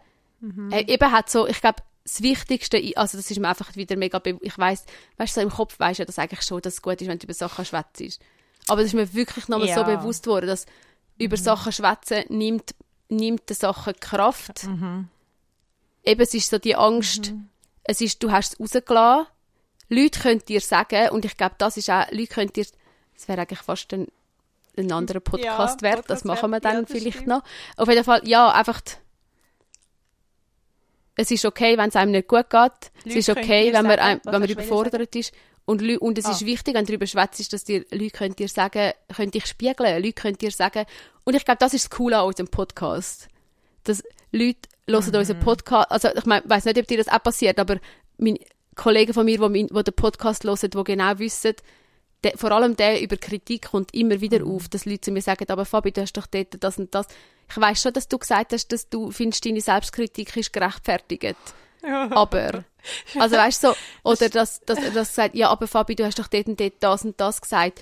äh, 0.72 0.86
eben 0.94 1.12
hat 1.12 1.30
so, 1.30 1.48
ich 1.48 1.60
glaube, 1.62 1.82
das 2.04 2.22
Wichtigste, 2.22 2.78
also 2.96 3.18
das 3.18 3.30
ist 3.30 3.40
mir 3.40 3.50
einfach 3.50 3.76
wieder 3.76 3.96
mega, 3.96 4.22
ich 4.42 4.58
weiß, 4.58 4.86
weißt 5.18 5.36
du, 5.36 5.42
so 5.42 5.46
im 5.46 5.52
Kopf 5.54 5.80
weißt 5.80 6.00
du 6.00 6.02
ja, 6.04 6.06
dass 6.06 6.18
eigentlich 6.20 6.42
schon, 6.44 6.62
dass 6.62 6.76
es 6.76 6.82
gut 6.82 7.02
ist, 7.02 7.08
wenn 7.08 7.20
du 7.20 7.26
über 7.26 7.34
Sachen 7.34 7.66
schwätzt. 7.66 8.20
Aber 8.68 8.78
das 8.82 8.88
ist 8.88 8.94
mir 8.94 9.14
wirklich 9.14 9.48
nochmal 9.48 9.68
so 9.68 9.82
Ja. 9.82 9.96
bewusst 9.98 10.26
worden, 10.28 10.48
dass 10.48 10.66
über 11.18 11.38
Sachen 11.38 11.72
schwätzen 11.72 12.24
nimmt, 12.30 12.74
nimmt 13.10 13.48
der 13.50 13.56
Sache 13.56 13.94
Kraft. 13.94 14.64
Eben, 16.04 16.22
es 16.22 16.34
ist 16.34 16.50
so 16.50 16.58
die 16.58 16.76
Angst, 16.76 17.34
es 17.84 18.02
ist, 18.02 18.24
du 18.24 18.32
hast 18.32 18.54
es 18.54 18.60
rausgelassen, 18.60 19.28
Leute 19.90 20.20
können 20.20 20.40
dir 20.48 20.62
sagen, 20.62 21.10
und 21.10 21.26
ich 21.26 21.36
glaube, 21.36 21.56
das 21.58 21.78
ist 21.78 21.90
auch, 21.90 22.10
Leute 22.12 22.28
können 22.28 22.54
dir, 22.54 22.66
das 23.16 23.28
wäre 23.28 23.42
eigentlich 23.42 23.60
fast 23.60 23.92
ein, 23.94 24.08
ein 24.78 24.92
anderer 24.92 25.20
Podcast 25.20 25.82
wert, 25.82 26.06
das 26.10 26.24
machen 26.24 26.52
wir 26.52 26.60
dann 26.60 26.82
ja, 26.82 26.86
vielleicht 26.86 27.14
stimmt. 27.18 27.28
noch. 27.28 27.44
Auf 27.76 27.90
jeden 27.90 28.04
Fall, 28.04 28.22
ja, 28.28 28.50
einfach, 28.52 28.82
die, 28.82 28.92
es 31.16 31.32
ist 31.32 31.44
okay, 31.46 31.78
wenn 31.78 31.90
es 31.90 31.96
einem 31.96 32.12
nicht 32.12 32.28
gut 32.28 32.50
geht. 32.50 32.72
es 33.00 33.06
Leute 33.06 33.20
ist 33.20 33.26
können 33.28 33.38
okay, 33.46 33.74
wenn 33.74 33.86
man, 33.86 33.98
sagen, 33.98 34.02
ein, 34.02 34.22
was 34.24 34.34
wenn 34.34 34.42
man 34.42 34.50
überfordert 34.50 35.16
ist. 35.16 35.34
Und, 35.66 35.82
und 36.00 36.18
es 36.18 36.26
Ah. 36.26 36.32
ist 36.32 36.46
wichtig, 36.46 36.74
wenn 36.76 36.86
du 36.86 36.94
darüber 36.94 37.06
schwätzt, 37.08 37.52
dass 37.54 37.64
dir 37.64 37.86
Leute 37.92 38.12
können 38.12 38.36
dir 38.36 38.48
sagen, 38.48 38.94
können 39.16 39.32
dich 39.32 39.46
spiegeln, 39.46 40.02
Leute 40.02 40.14
können 40.14 40.38
dir 40.38 40.52
sagen, 40.52 40.86
und 41.26 41.36
ich 41.36 41.46
glaube, 41.46 41.60
das 41.60 41.74
ist 41.74 41.86
das 41.86 41.90
Coole 41.98 42.18
an 42.18 42.26
unserem 42.26 42.48
Podcast. 42.48 43.28
Dass 43.84 44.02
Leute 44.32 44.68
hören 44.88 45.04
Mhm. 45.10 45.16
unseren 45.16 45.40
Podcast, 45.42 45.92
also 45.92 46.10
ich 46.16 46.26
mein, 46.26 46.42
weiß 46.46 46.66
nicht, 46.66 46.80
ob 46.80 46.88
dir 46.88 46.98
das 46.98 47.08
auch 47.10 47.22
passiert, 47.22 47.60
aber 47.60 47.78
meine 48.18 48.40
Kollegen 48.80 49.14
von 49.14 49.26
mir, 49.26 49.38
die, 49.50 49.68
den 49.68 49.94
Podcast 49.94 50.46
hören, 50.46 50.58
die 50.62 50.84
genau 50.86 51.20
wissen, 51.20 51.54
der, 52.24 52.38
vor 52.38 52.52
allem 52.52 52.78
der 52.78 53.02
über 53.02 53.18
Kritik 53.18 53.70
kommt 53.72 53.94
immer 53.94 54.22
wieder 54.22 54.40
Mhm. 54.40 54.56
auf, 54.56 54.70
dass 54.70 54.86
Leute 54.86 55.02
zu 55.02 55.12
mir 55.12 55.22
sagen, 55.22 55.46
aber 55.50 55.66
Fabi, 55.66 55.92
du 55.92 56.02
hast 56.02 56.14
doch 56.14 56.28
dort 56.28 56.56
das 56.62 56.78
und 56.78 56.96
das. 56.96 57.08
Ich 57.50 57.58
weiß 57.60 57.82
schon, 57.82 57.94
dass 57.94 58.08
du 58.08 58.18
gesagt 58.18 58.54
hast, 58.54 58.72
dass 58.72 58.90
du 58.90 59.12
findest, 59.12 59.46
deine 59.46 59.60
Selbstkritik 59.60 60.36
ist 60.38 60.54
gerechtfertigt. 60.54 61.36
Aber, 61.82 62.66
also 63.18 63.38
weißt 63.38 63.64
du 63.64 63.68
so, 63.70 63.76
oder 64.04 64.30
dass, 64.30 64.60
dass 64.62 64.80
er 64.80 64.92
das 64.92 65.16
sagt, 65.16 65.34
ja, 65.34 65.50
aber 65.50 65.66
Fabi, 65.66 65.96
du 65.96 66.06
hast 66.06 66.20
doch 66.20 66.28
dort 66.28 66.48
und 66.48 66.60
dort 66.60 66.74
das 66.82 67.06
und 67.06 67.20
das 67.22 67.40
gesagt. 67.40 67.82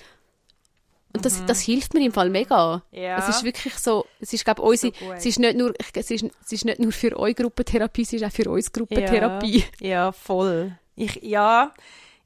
Und 1.12 1.24
das, 1.24 1.44
das 1.46 1.60
hilft 1.60 1.94
mir 1.94 2.06
im 2.06 2.12
Fall 2.12 2.30
mega. 2.30 2.82
Mhm. 2.92 2.98
Ja. 2.98 3.18
Es 3.18 3.28
ist 3.28 3.42
wirklich 3.42 3.74
so, 3.74 4.06
es 4.20 4.32
ist, 4.32 4.44
glaube 4.44 4.62
unsere, 4.62 4.92
gut. 4.92 5.14
es 5.16 5.26
ist 5.26 5.40
nicht 5.40 5.56
nur, 5.56 5.74
es 5.94 6.10
ist, 6.12 6.26
es 6.44 6.52
ist 6.52 6.64
nicht 6.64 6.78
nur 6.78 6.92
für 6.92 7.18
euch 7.18 7.34
Gruppentherapie, 7.34 8.02
es 8.02 8.12
ist 8.12 8.24
auch 8.24 8.30
für 8.30 8.48
uns 8.48 8.70
Gruppentherapie. 8.70 9.64
Ja, 9.80 9.88
ja 9.88 10.12
voll. 10.12 10.78
Ich, 10.98 11.22
ja, 11.22 11.72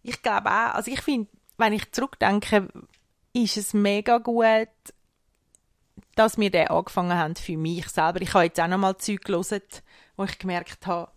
ich 0.02 0.22
glaube 0.22 0.50
auch, 0.50 0.74
also 0.74 0.90
ich 0.90 1.00
finde, 1.00 1.28
wenn 1.58 1.72
ich 1.72 1.92
zurückdenke, 1.92 2.68
ist 3.34 3.56
es 3.56 3.74
mega 3.74 4.18
gut, 4.18 4.68
dass 6.14 6.38
wir 6.38 6.50
den 6.50 6.68
angefangen 6.68 7.16
haben 7.16 7.36
für 7.36 7.56
mich 7.56 7.88
selber. 7.88 8.20
Ich 8.22 8.34
habe 8.34 8.44
jetzt 8.44 8.60
auch 8.60 8.68
noch 8.68 8.78
mal 8.78 8.96
Zeug 8.96 9.22
gelesen, 9.24 9.62
wo 10.16 10.24
ich 10.24 10.38
gemerkt 10.38 10.86
habe, 10.86 11.10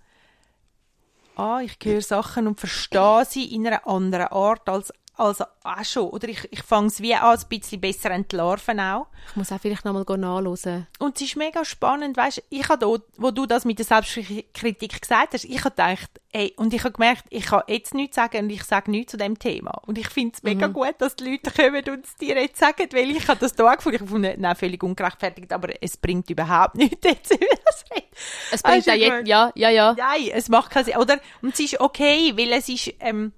ah, 1.35 1.59
ich 1.61 1.77
höre 1.83 2.01
Sachen 2.01 2.47
und 2.47 2.59
verstehe 2.59 3.25
sie 3.25 3.53
in 3.53 3.67
einer 3.67 3.87
anderen 3.87 4.27
Art 4.27 4.67
als 4.69 4.93
als 5.17 5.41
auch 5.41 5.83
schon. 5.83 6.09
Oder 6.09 6.27
ich, 6.29 6.47
ich 6.51 6.63
fange 6.63 6.87
es 6.87 7.01
wie 7.01 7.15
an, 7.15 7.37
ein 7.37 7.47
bisschen 7.49 7.81
besser 7.81 8.11
entlarven 8.11 8.79
auch. 8.79 9.07
Ich 9.29 9.35
muss 9.35 9.51
auch 9.51 9.59
vielleicht 9.59 9.85
nochmal 9.85 10.05
nachhören. 10.17 10.87
Und 10.99 11.15
es 11.15 11.21
ist 11.23 11.35
mega 11.35 11.65
spannend, 11.65 12.15
weißt, 12.17 12.43
ich 12.49 12.69
habe 12.69 12.79
dort, 12.79 13.03
wo 13.17 13.31
du 13.31 13.45
das 13.45 13.65
mit 13.65 13.79
der 13.79 13.85
Selbstkritik 13.85 15.01
gesagt 15.01 15.33
hast, 15.33 15.45
ich 15.45 15.59
habe 15.63 15.71
gedacht, 15.71 16.09
ey, 16.31 16.53
und 16.57 16.73
ich 16.73 16.83
habe 16.83 16.91
gemerkt, 16.93 17.23
ich 17.29 17.45
kann 17.45 17.63
jetzt 17.67 17.93
nichts 17.93 18.15
sagen 18.17 18.43
und 18.43 18.49
ich 18.49 18.63
sage 18.63 18.91
nichts 18.91 19.11
zu 19.11 19.17
dem 19.17 19.39
Thema. 19.39 19.71
Und 19.87 19.97
ich 19.97 20.09
finde 20.09 20.33
es 20.35 20.43
mega 20.43 20.67
Mhm. 20.67 20.73
gut, 20.73 20.95
dass 20.99 21.15
die 21.15 21.31
Leute 21.31 21.51
kommen 21.51 21.83
und 21.89 22.05
es 22.05 22.15
dir 22.17 22.35
jetzt 22.39 22.59
sagen, 22.59 22.87
weil 22.91 23.09
ich 23.11 23.27
habe 23.27 23.39
das 23.39 23.53
da 23.55 23.73
gefunden, 23.75 23.95
ich 23.95 24.01
gefunden, 24.01 24.33
nein, 24.37 24.55
völlig 24.55 24.83
ungerechtfertigt, 24.83 25.51
aber 25.53 25.69
es 25.81 25.97
bringt 25.97 26.29
überhaupt 26.29 26.75
nichts 26.75 26.99
jetzt 27.03 27.31
über 27.33 27.45
das 27.65 27.85
reden. 27.91 28.07
Es 28.51 28.61
bringt 28.63 28.85
du 28.87 28.91
auch 28.91 28.95
jetzt, 28.95 29.27
ja, 29.27 29.51
ja, 29.55 29.69
ja. 29.69 29.93
Nein, 29.97 30.29
es 30.33 30.49
macht 30.49 30.71
keinen 30.71 30.85
Sinn. 30.85 30.97
Oder, 30.97 31.19
und 31.41 31.53
es 31.53 31.59
ist 31.59 31.79
okay, 31.79 32.33
weil 32.35 32.51
es 32.51 32.69
ist, 32.69 32.93
ähm, 32.99 33.31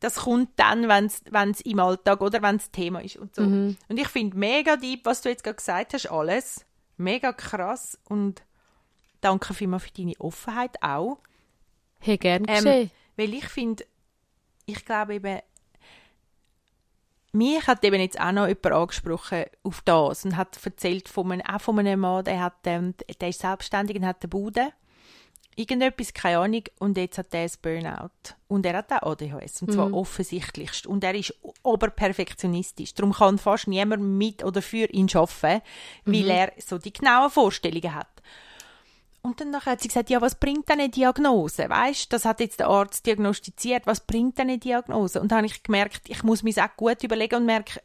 das 0.00 0.16
kommt 0.16 0.50
dann, 0.56 0.88
wenn 0.88 1.50
es 1.50 1.60
im 1.62 1.80
Alltag 1.80 2.20
oder 2.20 2.42
wenn 2.42 2.56
es 2.56 2.70
Thema 2.70 3.02
ist 3.02 3.16
und 3.16 3.34
so. 3.34 3.42
Mhm. 3.42 3.76
Und 3.88 3.98
ich 3.98 4.08
finde 4.08 4.36
mega 4.36 4.76
deep, 4.76 5.04
was 5.04 5.22
du 5.22 5.28
jetzt 5.28 5.42
gerade 5.42 5.56
gesagt 5.56 5.94
hast, 5.94 6.06
alles. 6.06 6.64
Mega 6.98 7.32
krass 7.32 7.98
und 8.08 8.42
danke 9.20 9.54
vielmals 9.54 9.84
für 9.84 9.90
deine 9.92 10.18
Offenheit 10.18 10.82
auch. 10.82 11.18
Hey, 11.98 12.18
gern 12.18 12.44
Ähm, 12.48 12.90
weil 13.16 13.34
ich 13.34 13.46
finde, 13.46 13.84
ich 14.66 14.84
glaube 14.84 15.14
eben, 15.14 15.40
mich 17.32 17.66
hat 17.66 17.84
eben 17.84 18.00
jetzt 18.00 18.20
auch 18.20 18.32
noch 18.32 18.46
jemand 18.46 18.66
angesprochen 18.66 19.44
auf 19.62 19.82
das 19.82 20.24
und 20.24 20.36
hat 20.36 20.58
erzählt 20.64 21.08
von 21.08 21.32
einem, 21.32 21.46
auch 21.46 21.60
von 21.60 21.78
einem 21.78 22.00
Mann, 22.00 22.24
der, 22.24 22.40
hat, 22.40 22.54
ähm, 22.64 22.94
der 23.20 23.28
ist 23.28 23.40
selbstständig 23.40 23.96
und 23.96 24.06
hat 24.06 24.22
eine 24.22 24.28
Bude. 24.28 24.72
Irgendetwas, 25.58 26.12
keine 26.12 26.38
Ahnung, 26.38 26.64
und 26.78 26.98
jetzt 26.98 27.16
hat 27.16 27.32
er 27.32 27.40
ein 27.40 27.50
Burnout. 27.62 28.34
Und 28.46 28.66
er 28.66 28.76
hat 28.76 28.92
auch 28.92 29.12
ADHS, 29.12 29.62
und 29.62 29.72
zwar 29.72 29.92
offensichtlichst. 29.92 30.86
Und 30.86 31.02
er 31.02 31.14
ist 31.14 31.34
oberperfektionistisch. 31.62 32.92
Darum 32.92 33.14
kann 33.14 33.38
fast 33.38 33.66
niemand 33.66 34.02
mit 34.02 34.44
oder 34.44 34.60
für 34.60 34.84
ihn 34.90 35.08
arbeiten, 35.14 35.62
weil 36.04 36.28
er 36.28 36.52
so 36.58 36.76
die 36.76 36.92
genauen 36.92 37.30
Vorstellungen 37.30 37.94
hat. 37.94 38.08
Und 39.22 39.40
dann 39.40 39.58
hat 39.60 39.80
sie 39.80 39.88
gesagt, 39.88 40.10
ja, 40.10 40.20
was 40.20 40.36
bringt 40.36 40.70
eine 40.70 40.88
Diagnose? 40.88 41.68
Weißt, 41.68 42.12
das 42.12 42.24
hat 42.24 42.38
jetzt 42.38 42.60
der 42.60 42.68
Arzt 42.68 43.06
diagnostiziert. 43.06 43.84
Was 43.86 44.00
bringt 44.00 44.38
eine 44.38 44.58
Diagnose? 44.58 45.20
Und 45.20 45.32
dann 45.32 45.38
habe 45.38 45.46
ich 45.46 45.62
gemerkt, 45.64 46.02
ich 46.08 46.22
muss 46.22 46.44
mir 46.44 46.54
auch 46.58 46.76
gut 46.76 47.02
überlegen 47.02 47.36
und 47.36 47.46
merke, 47.46 47.80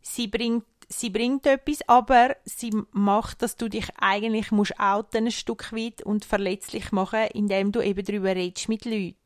sie 0.00 0.26
bringt, 0.26 0.64
sie 0.92 1.10
bringt 1.10 1.46
etwas, 1.46 1.80
aber 1.88 2.36
sie 2.44 2.72
macht, 2.92 3.42
dass 3.42 3.56
du 3.56 3.68
dich 3.68 3.86
eigentlich 4.00 4.50
musst 4.50 4.78
outen 4.78 5.26
ein 5.26 5.30
Stück 5.30 5.72
weit 5.72 6.02
und 6.02 6.24
verletzlich 6.24 6.92
machen, 6.92 7.26
indem 7.34 7.72
du 7.72 7.80
eben 7.80 8.04
darüber 8.04 8.34
redest 8.34 8.68
mit 8.68 8.84
Leuten. 8.84 9.16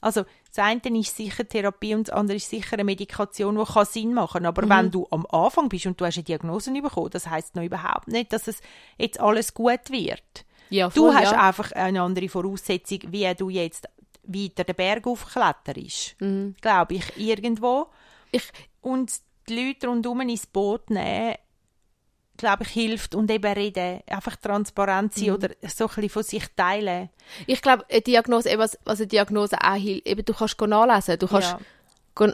Also, 0.00 0.24
das 0.54 0.64
eine 0.64 0.80
ist 0.98 1.16
sicher 1.16 1.46
Therapie 1.46 1.94
und 1.94 2.08
das 2.08 2.16
andere 2.16 2.36
ist 2.38 2.48
sicher 2.48 2.74
eine 2.74 2.84
Medikation, 2.84 3.56
die 3.56 3.72
kann 3.72 3.84
Sinn 3.84 4.14
machen 4.14 4.46
Aber 4.46 4.68
wenn 4.68 4.90
du 4.90 5.06
am 5.10 5.26
Anfang 5.26 5.68
bist 5.68 5.86
und 5.86 6.00
du 6.00 6.06
hast 6.06 6.16
eine 6.16 6.24
Diagnose 6.24 6.72
bekommen, 6.72 7.10
das 7.10 7.28
heißt 7.28 7.54
noch 7.54 7.62
überhaupt 7.62 8.08
nicht, 8.08 8.32
dass 8.32 8.48
es 8.48 8.60
jetzt 8.98 9.20
alles 9.20 9.52
gut 9.54 9.90
wird. 9.90 10.44
Ja, 10.70 10.88
Du 10.88 11.06
voll, 11.06 11.14
hast 11.14 11.32
ja. 11.32 11.40
einfach 11.48 11.72
eine 11.72 12.00
andere 12.02 12.28
Voraussetzung, 12.28 13.00
wie 13.08 13.32
du 13.34 13.50
jetzt 13.50 13.88
weiter 14.24 14.64
den 14.64 14.76
Berg 14.76 15.06
aufkletterst. 15.06 16.16
Glaube 16.60 16.94
ich, 16.94 17.16
irgendwo. 17.16 17.88
Ich, 18.32 18.50
Und 18.80 19.12
die 19.50 19.66
Leute 19.66 19.88
rundherum 19.88 20.20
ins 20.22 20.46
Boot 20.46 20.90
nehmen, 20.90 21.34
glaube 22.36 22.62
ich, 22.62 22.70
hilft. 22.70 23.14
Und 23.14 23.30
eben 23.30 23.52
reden, 23.52 24.00
einfach 24.06 24.36
transparent 24.36 25.14
sein 25.14 25.30
oder 25.32 25.50
so 25.68 25.84
ein 25.84 25.88
bisschen 25.88 26.08
von 26.08 26.22
sich 26.22 26.44
teilen. 26.56 27.10
ich 27.46 27.60
glaube, 27.60 27.84
eine 27.90 28.00
Diagnose, 28.00 28.58
was, 28.58 28.78
was 28.84 29.00
eine 29.00 29.08
Diagnose 29.08 29.56
auch 29.62 29.74
hilft, 29.74 30.06
eben, 30.06 30.24
du 30.24 30.32
kannst 30.32 30.60
nachlesen, 30.60 31.18
du 31.18 31.26
kannst 31.26 31.50
Ja. 31.50 31.60
go, 32.14 32.32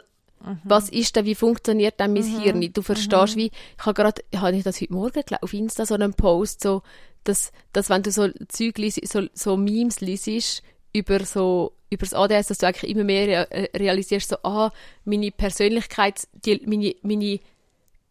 was 0.63 0.89
ist 0.89 1.15
denn, 1.15 1.25
wie 1.25 1.35
funktioniert 1.35 1.99
denn 1.99 2.13
mein 2.13 2.23
Hirn? 2.23 2.71
Du 2.71 2.81
verstehst, 2.81 3.35
wie, 3.35 3.47
ich 3.77 3.85
habe 3.85 3.95
gerade, 3.95 4.23
habe 4.35 4.55
ich 4.55 4.63
das 4.63 4.79
heute 4.79 4.93
Morgen 4.93 5.11
gelesen, 5.11 5.37
auf 5.41 5.53
Insta 5.53 5.85
so 5.85 5.95
einen 5.95 6.13
Post, 6.13 6.61
so, 6.61 6.83
dass, 7.23 7.51
dass 7.73 7.89
wenn 7.89 8.03
du 8.03 8.11
so 8.11 8.29
Zeug 8.47 8.77
liest, 8.77 9.05
so, 9.07 9.23
so 9.33 9.57
Memes 9.57 9.99
liest, 9.99 10.61
über 10.97 11.23
so, 11.25 11.73
über 11.89 12.05
das 12.05 12.13
ADS, 12.13 12.47
dass 12.47 12.57
du 12.59 12.67
eigentlich 12.67 12.91
immer 12.91 13.03
mehr 13.03 13.27
rea- 13.27 13.69
realisierst, 13.75 14.29
so, 14.29 14.37
ah, 14.43 14.71
meine 15.05 15.31
Persönlichkeit, 15.31 16.27
die, 16.45 16.61
meine, 16.65 16.95
meine 17.01 17.39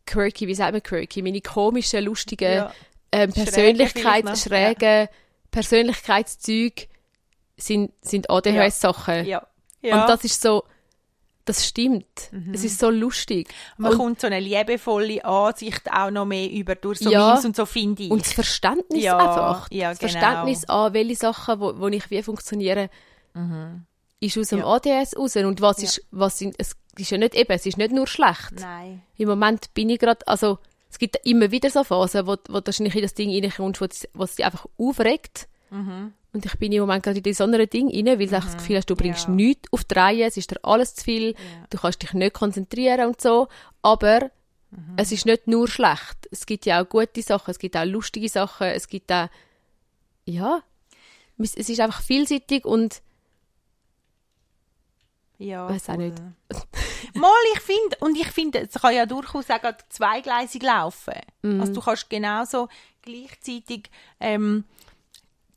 quirky, 0.07 0.47
wie 0.47 0.55
sagt 0.55 0.73
man 0.73 0.83
quirky, 0.83 1.23
meine 1.23 1.41
komischen, 1.41 2.05
lustigen, 2.05 2.53
Ja. 2.53 2.73
ähm, 3.13 3.31
Schräge 3.33 3.45
Persönlichkeit, 3.45 4.25
noch, 4.25 4.37
schräge 4.37 5.09
Persönlichkeitszüge 5.51 6.87
sind, 7.57 7.93
sind 8.03 8.31
ADHS-Sachen. 8.31 9.25
Ja. 9.27 9.47
ja. 9.83 10.01
Und 10.03 10.09
das 10.09 10.25
ist 10.25 10.41
so, 10.43 10.65
das 11.47 11.67
stimmt. 11.67 12.31
Es 12.53 12.63
ist 12.65 12.79
so 12.79 12.91
lustig. 12.91 13.49
Man 13.79 13.93
und, 13.93 13.99
kommt 13.99 14.21
so 14.21 14.27
eine 14.27 14.41
liebevolle 14.41 15.25
Ansicht 15.25 15.91
auch 15.91 16.11
noch 16.11 16.27
mehr 16.27 16.51
über 16.51 16.75
durch 16.75 16.99
so 16.99 17.11
Ja. 17.11 17.29
Memes 17.31 17.45
und 17.47 17.57
so, 17.57 17.65
finde 17.65 18.03
ich. 18.03 18.11
und 18.11 18.21
das 18.21 18.33
Verständnis 18.35 19.03
Ja, 19.03 19.17
einfach. 19.17 19.69
ja, 19.71 19.91
das 19.91 19.99
genau. 20.01 20.13
Verständnis 20.13 20.65
an, 20.69 20.93
welche 20.93 21.17
Sachen, 21.17 21.61
wo, 21.61 21.79
wo 21.79 21.89
ich 21.89 22.11
wie 22.11 22.23
funktioniere, 22.23 22.91
ist 24.21 24.39
aus 24.39 24.49
dem 24.49 24.59
Mhm. 24.59 24.65
Ja. 24.65 24.75
ADS 24.75 25.17
raus. 25.17 25.37
Und 25.37 25.61
was 25.61 25.83
ist, 25.83 26.03
was 26.11 26.39
sind, 26.39 26.55
es 26.59 26.77
ist 26.99 27.11
ja 27.11 27.19
nicht 27.19 27.35
eben, 27.35 27.53
es 27.53 27.67
ist 27.67 27.77
nicht 27.79 27.93
nur 27.93 28.07
schlecht. 28.07 28.53
Nein. 28.61 29.03
Im 29.17 29.29
Moment 29.29 29.73
bin 29.75 29.91
ich 29.91 29.99
gerade, 29.99 30.27
also, 30.27 30.59
es 30.91 30.99
gibt 30.99 31.17
immer 31.25 31.51
wieder 31.51 31.69
so 31.71 31.85
Phasen, 31.85 32.27
wo, 32.27 32.37
wo 32.49 32.61
du 32.61 32.67
wahrscheinlich 32.67 32.95
in 32.97 33.03
das 33.03 33.15
Ding 33.15 33.31
reinkommst, 33.31 33.81
wo 33.81 33.85
es- 33.85 34.09
was 34.15 34.37
dich 34.37 34.45
einfach 34.47 34.67
aufregt. 34.79 35.49
Mhm. 35.71 36.13
Und 36.33 36.45
ich 36.45 36.55
bin 36.59 36.71
im 36.73 36.81
Moment 36.81 37.03
gerade 37.03 37.17
in 37.19 37.23
dieses 37.23 37.41
andere 37.41 37.67
Ding 37.67 37.89
rein, 37.89 38.19
weil 38.19 38.27
du 38.27 38.37
einfach 38.37 38.51
das 38.53 38.59
Gefühl 38.59 38.77
hast, 38.77 38.91
du 38.91 38.97
bringst 38.97 39.25
Ja. 39.29 39.31
nichts 39.35 39.73
auf 39.73 39.85
die 39.85 39.95
Reihe, 39.95 40.25
es 40.27 40.37
ist 40.37 40.51
dir 40.51 40.59
alles 40.63 40.95
zu 40.95 41.03
viel, 41.05 41.35
du 41.71 41.79
kannst 41.79 42.03
dich 42.03 42.13
nicht 42.13 42.35
konzentrieren 42.35 43.07
und 43.09 43.21
so. 43.21 43.49
Aber 43.83 44.31
Mhm. 44.71 44.95
es 44.97 45.13
ist 45.13 45.25
nicht 45.27 45.47
nur 45.47 45.67
schlecht. 45.69 46.29
Es 46.31 46.45
gibt 46.45 46.67
ja 46.67 46.83
auch 46.83 46.89
gute 46.89 47.23
Sachen, 47.23 47.51
es 47.53 47.59
gibt 47.59 47.77
auch 47.77 47.85
lustige 47.85 48.29
Sachen, 48.29 48.67
es 48.67 48.89
gibt 48.89 49.11
auch, 49.13 49.29
ja, 50.27 50.61
es 51.39 51.55
ist 51.55 51.81
einfach 51.81 52.03
vielseitig 52.03 52.65
und 52.65 53.01
Ja, 55.39 55.69
Weiss 55.69 55.89
auch 55.91 55.97
nicht. 55.97 56.17
Mal, 57.15 57.31
ich 57.55 57.61
finde, 57.61 57.97
und 58.01 58.17
ich 58.17 58.29
finde, 58.29 58.61
es 58.61 58.73
kann 58.81 58.95
ja 58.95 59.05
durchaus 59.05 59.51
auch 59.51 59.61
zweigleisig 59.91 60.63
laufen. 60.63 61.15
Mhm. 61.43 61.61
Also 61.61 61.75
du 61.75 61.81
kannst 61.83 62.09
genauso 62.09 62.69
gleichzeitig 63.03 63.91
ähm, 64.19 64.65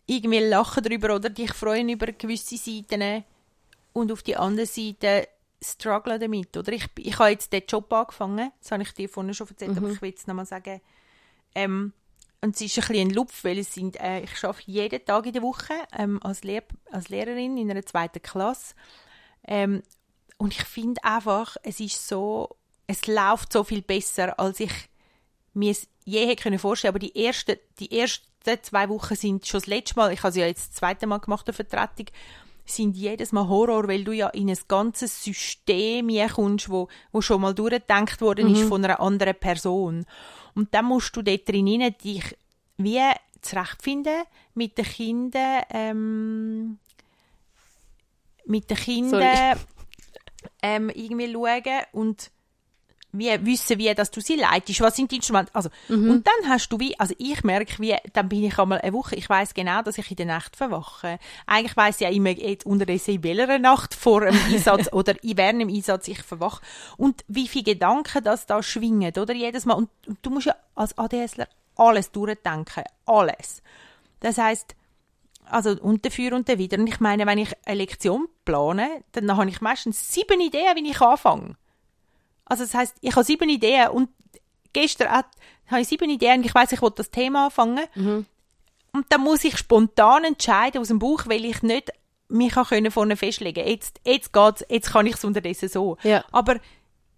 irgendwie 0.09 0.39
lachen 0.39 0.83
darüber 0.83 1.15
oder 1.15 1.29
dich 1.29 1.53
freuen 1.53 1.89
über 1.89 2.07
gewisse 2.07 2.57
Seiten 2.57 3.23
und 3.93 4.11
auf 4.11 4.23
die 4.23 4.35
andere 4.35 4.65
Seite 4.65 5.27
strugglen 5.61 6.19
damit. 6.19 6.55
Oder 6.57 6.73
ich, 6.73 6.85
ich 6.97 7.17
habe 7.19 7.29
jetzt 7.29 7.53
den 7.53 7.63
Job 7.67 7.91
angefangen, 7.93 8.51
das 8.59 8.71
habe 8.71 8.83
ich 8.83 8.93
dir 8.93 9.07
vorhin 9.07 9.33
schon 9.33 9.47
erzählt, 9.47 9.77
aber 9.77 9.89
ich 9.89 10.01
will 10.01 10.13
es 10.15 10.25
nochmal 10.25 10.45
sagen. 10.45 10.81
Ähm, 11.53 11.93
und 12.41 12.55
es 12.55 12.61
ist 12.61 12.77
ein 12.77 12.87
bisschen 12.87 13.09
ein 13.09 13.13
Lupf, 13.13 13.43
weil 13.43 13.59
es 13.59 13.73
sind, 13.73 13.99
äh, 13.99 14.21
ich 14.21 14.43
arbeite 14.43 14.71
jeden 14.71 15.05
Tag 15.05 15.25
in 15.25 15.33
der 15.33 15.41
Woche 15.41 15.73
ähm, 15.97 16.23
als, 16.23 16.43
Lehr 16.43 16.63
als 16.91 17.09
Lehrerin 17.09 17.57
in 17.57 17.69
einer 17.69 17.85
zweiten 17.85 18.21
Klasse. 18.21 18.73
Ähm, 19.45 19.83
und 20.37 20.53
ich 20.53 20.63
finde 20.63 21.03
einfach, 21.03 21.57
es 21.63 21.79
ist 21.81 22.07
so, 22.07 22.55
es 22.87 23.05
läuft 23.07 23.51
so 23.51 23.63
viel 23.63 23.81
besser, 23.81 24.39
als 24.39 24.61
ich 24.61 24.71
mir 25.53 25.71
es 25.71 25.87
je 26.05 26.25
hätte 26.25 26.43
können 26.43 26.59
vorstellen. 26.59 26.93
Aber 26.93 26.99
die 26.99 27.15
ersten, 27.15 27.57
die 27.77 27.91
ersten 27.99 28.28
zwei 28.61 28.89
Wochen 28.89 29.15
sind 29.15 29.45
schon 29.45 29.59
das 29.59 29.67
letzte 29.67 29.95
Mal, 29.95 30.13
ich 30.13 30.19
habe 30.19 30.29
es 30.29 30.35
ja 30.35 30.45
jetzt 30.45 30.69
das 30.69 30.75
zweite 30.75 31.07
Mal 31.07 31.19
gemacht, 31.19 31.47
eine 31.47 31.53
Vertretung, 31.53 32.07
sind 32.65 32.95
jedes 32.95 33.31
Mal 33.31 33.47
Horror, 33.47 33.87
weil 33.87 34.03
du 34.03 34.11
ja 34.11 34.27
in 34.29 34.49
ein 34.49 34.57
ganzes 34.67 35.23
System 35.23 36.09
kommst, 36.33 36.69
wo, 36.69 36.87
wo 37.11 37.21
schon 37.21 37.41
mal 37.41 37.53
durchgedacht 37.53 38.21
worden 38.21 38.53
ist 38.53 38.67
von 38.67 38.85
einer 38.85 38.99
anderen 38.99 39.35
Person. 39.35 40.05
Und 40.55 40.73
dann 40.73 40.85
musst 40.85 41.15
du 41.15 41.21
dort 41.21 41.47
drin 41.47 41.93
dich 42.03 42.37
wie 42.77 43.01
zurechtfinden 43.41 44.23
mit 44.53 44.77
den 44.77 44.85
Kindern, 44.85 45.63
ähm, 45.71 46.79
mit 48.45 48.69
den 48.69 48.77
Kindern 48.77 49.59
ähm, 50.61 50.89
irgendwie 50.89 51.31
schauen 51.31 51.83
und 51.91 52.31
wie 53.11 53.45
wissen, 53.45 53.77
wie 53.79 53.93
dass 53.93 54.11
du 54.11 54.21
sie 54.21 54.35
leitest, 54.35 54.81
was 54.81 54.95
sind 54.95 55.11
die 55.11 55.17
Instrumente, 55.17 55.53
also 55.53 55.69
und 55.89 56.27
dann 56.27 56.49
hast 56.49 56.69
du 56.69 56.79
wie, 56.79 56.99
also 56.99 57.13
ich 57.17 57.43
merke, 57.43 57.79
wie, 57.79 57.95
dann 58.13 58.29
bin 58.29 58.43
ich 58.43 58.57
einmal 58.59 58.79
eine 58.81 58.93
Woche, 58.93 59.15
ich 59.15 59.27
weiß 59.27 59.53
genau, 59.53 59.81
dass 59.81 59.97
ich 59.97 60.09
in 60.11 60.17
der 60.17 60.25
Nacht 60.27 60.55
verwache. 60.55 61.19
Eigentlich 61.45 61.75
weiß 61.75 61.95
ich 61.95 62.01
ja 62.01 62.09
immer 62.09 62.29
jetzt 62.29 62.65
unterdessen 62.65 63.15
in 63.15 63.23
welcher 63.23 63.59
Nacht 63.59 63.95
vor 63.95 64.21
dem 64.21 64.37
Einsatz 64.53 64.91
oder 64.93 65.21
in 65.23 65.37
während 65.37 65.61
dem 65.61 65.69
Einsatz 65.69 66.07
ich 66.07 66.21
verwache 66.21 66.61
und 66.97 67.23
wie 67.27 67.47
viele 67.47 67.65
Gedanken 67.65 68.23
das 68.23 68.45
da 68.45 68.61
schwingen, 68.61 69.13
oder 69.17 69.33
jedes 69.33 69.65
Mal 69.65 69.73
und, 69.73 69.89
und 70.07 70.19
du 70.21 70.29
musst 70.29 70.47
ja 70.47 70.55
als 70.75 70.97
ADSler 70.97 71.47
alles 71.75 72.11
durchdenken, 72.11 72.83
alles. 73.05 73.63
Das 74.19 74.37
heißt 74.37 74.75
also 75.51 75.71
und 75.81 76.05
dafür 76.05 76.33
und 76.33 76.47
wieder. 76.47 76.77
Und 76.77 76.87
ich 76.87 76.99
meine, 76.99 77.25
wenn 77.25 77.37
ich 77.37 77.51
eine 77.65 77.79
Lektion 77.79 78.27
plane, 78.45 79.03
dann 79.11 79.35
habe 79.35 79.49
ich 79.49 79.61
meistens 79.61 80.13
sieben 80.13 80.39
Ideen, 80.39 80.75
wie 80.75 80.91
ich 80.91 81.01
anfange. 81.01 81.55
Also 82.49 82.63
das 82.63 82.73
heißt, 82.73 82.97
ich 83.01 83.15
habe 83.15 83.23
sieben 83.23 83.47
Ideen 83.49 83.89
und 83.89 84.09
gestern 84.73 85.09
hat, 85.09 85.27
habe 85.67 85.81
ich 85.81 85.87
sieben 85.87 86.09
Ideen 86.09 86.39
und 86.39 86.45
ich 86.45 86.53
weiß, 86.53 86.71
ich 86.71 86.81
will 86.81 86.91
das 86.95 87.11
Thema 87.11 87.45
anfangen. 87.45 87.85
Und 88.91 89.05
dann 89.09 89.21
muss 89.21 89.43
ich 89.43 89.57
spontan 89.57 90.23
entscheiden 90.23 90.81
aus 90.81 90.87
dem 90.87 90.99
Buch, 90.99 91.23
weil 91.27 91.45
ich 91.45 91.61
nicht 91.61 91.91
mich 92.27 92.53
können 92.53 92.91
vorne 92.91 93.17
festlegen 93.17 93.67
jetzt, 93.67 93.99
jetzt 94.05 94.33
geht's, 94.33 94.63
jetzt 94.69 94.91
kann 94.91 95.05
ich 95.07 95.15
es 95.15 95.25
unterdessen 95.25 95.67
so. 95.69 95.97
Ja. 96.03 96.23
Aber 96.31 96.59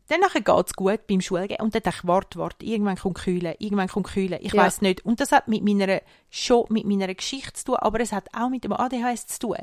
dann 0.07 0.21
geht 0.33 0.67
es 0.67 0.73
gut 0.73 1.07
beim 1.07 1.21
Schulgehen 1.21 1.61
und 1.61 1.73
dann 1.73 1.83
denke 1.83 1.99
ich, 2.01 2.07
warte, 2.07 2.39
warte, 2.39 2.65
irgendwann 2.65 2.97
kommt 2.97 3.17
Kühlen, 3.17 3.55
irgendwann 3.59 3.87
kommt 3.87 4.07
Kühlen, 4.07 4.39
ich 4.41 4.53
Ja. 4.53 4.63
weiß 4.63 4.81
nicht. 4.81 5.05
Und 5.05 5.21
das 5.21 5.31
hat 5.31 5.47
mit 5.47 5.63
meiner, 5.63 6.01
schon 6.29 6.65
mit 6.69 6.85
meiner 6.85 7.13
Geschichte 7.13 7.53
zu 7.53 7.65
tun, 7.65 7.75
aber 7.75 8.01
es 8.01 8.11
hat 8.11 8.27
auch 8.33 8.49
mit 8.49 8.63
dem 8.65 8.73
ADHS 8.73 9.27
zu 9.27 9.39
tun. 9.39 9.57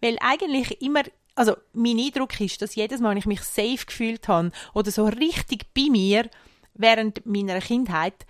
Weil 0.00 0.18
eigentlich 0.20 0.80
immer, 0.82 1.02
also 1.34 1.56
mein 1.72 1.98
Eindruck 1.98 2.38
ist, 2.40 2.62
dass 2.62 2.74
jedes 2.74 3.00
Mal, 3.00 3.10
wenn 3.10 3.18
ich 3.18 3.26
mich 3.26 3.42
safe 3.42 3.86
gefühlt 3.86 4.28
habe 4.28 4.52
oder 4.74 4.90
so 4.90 5.06
richtig 5.06 5.72
bei 5.74 5.88
mir 5.90 6.28
während 6.74 7.24
meiner 7.26 7.60
Kindheit, 7.60 8.26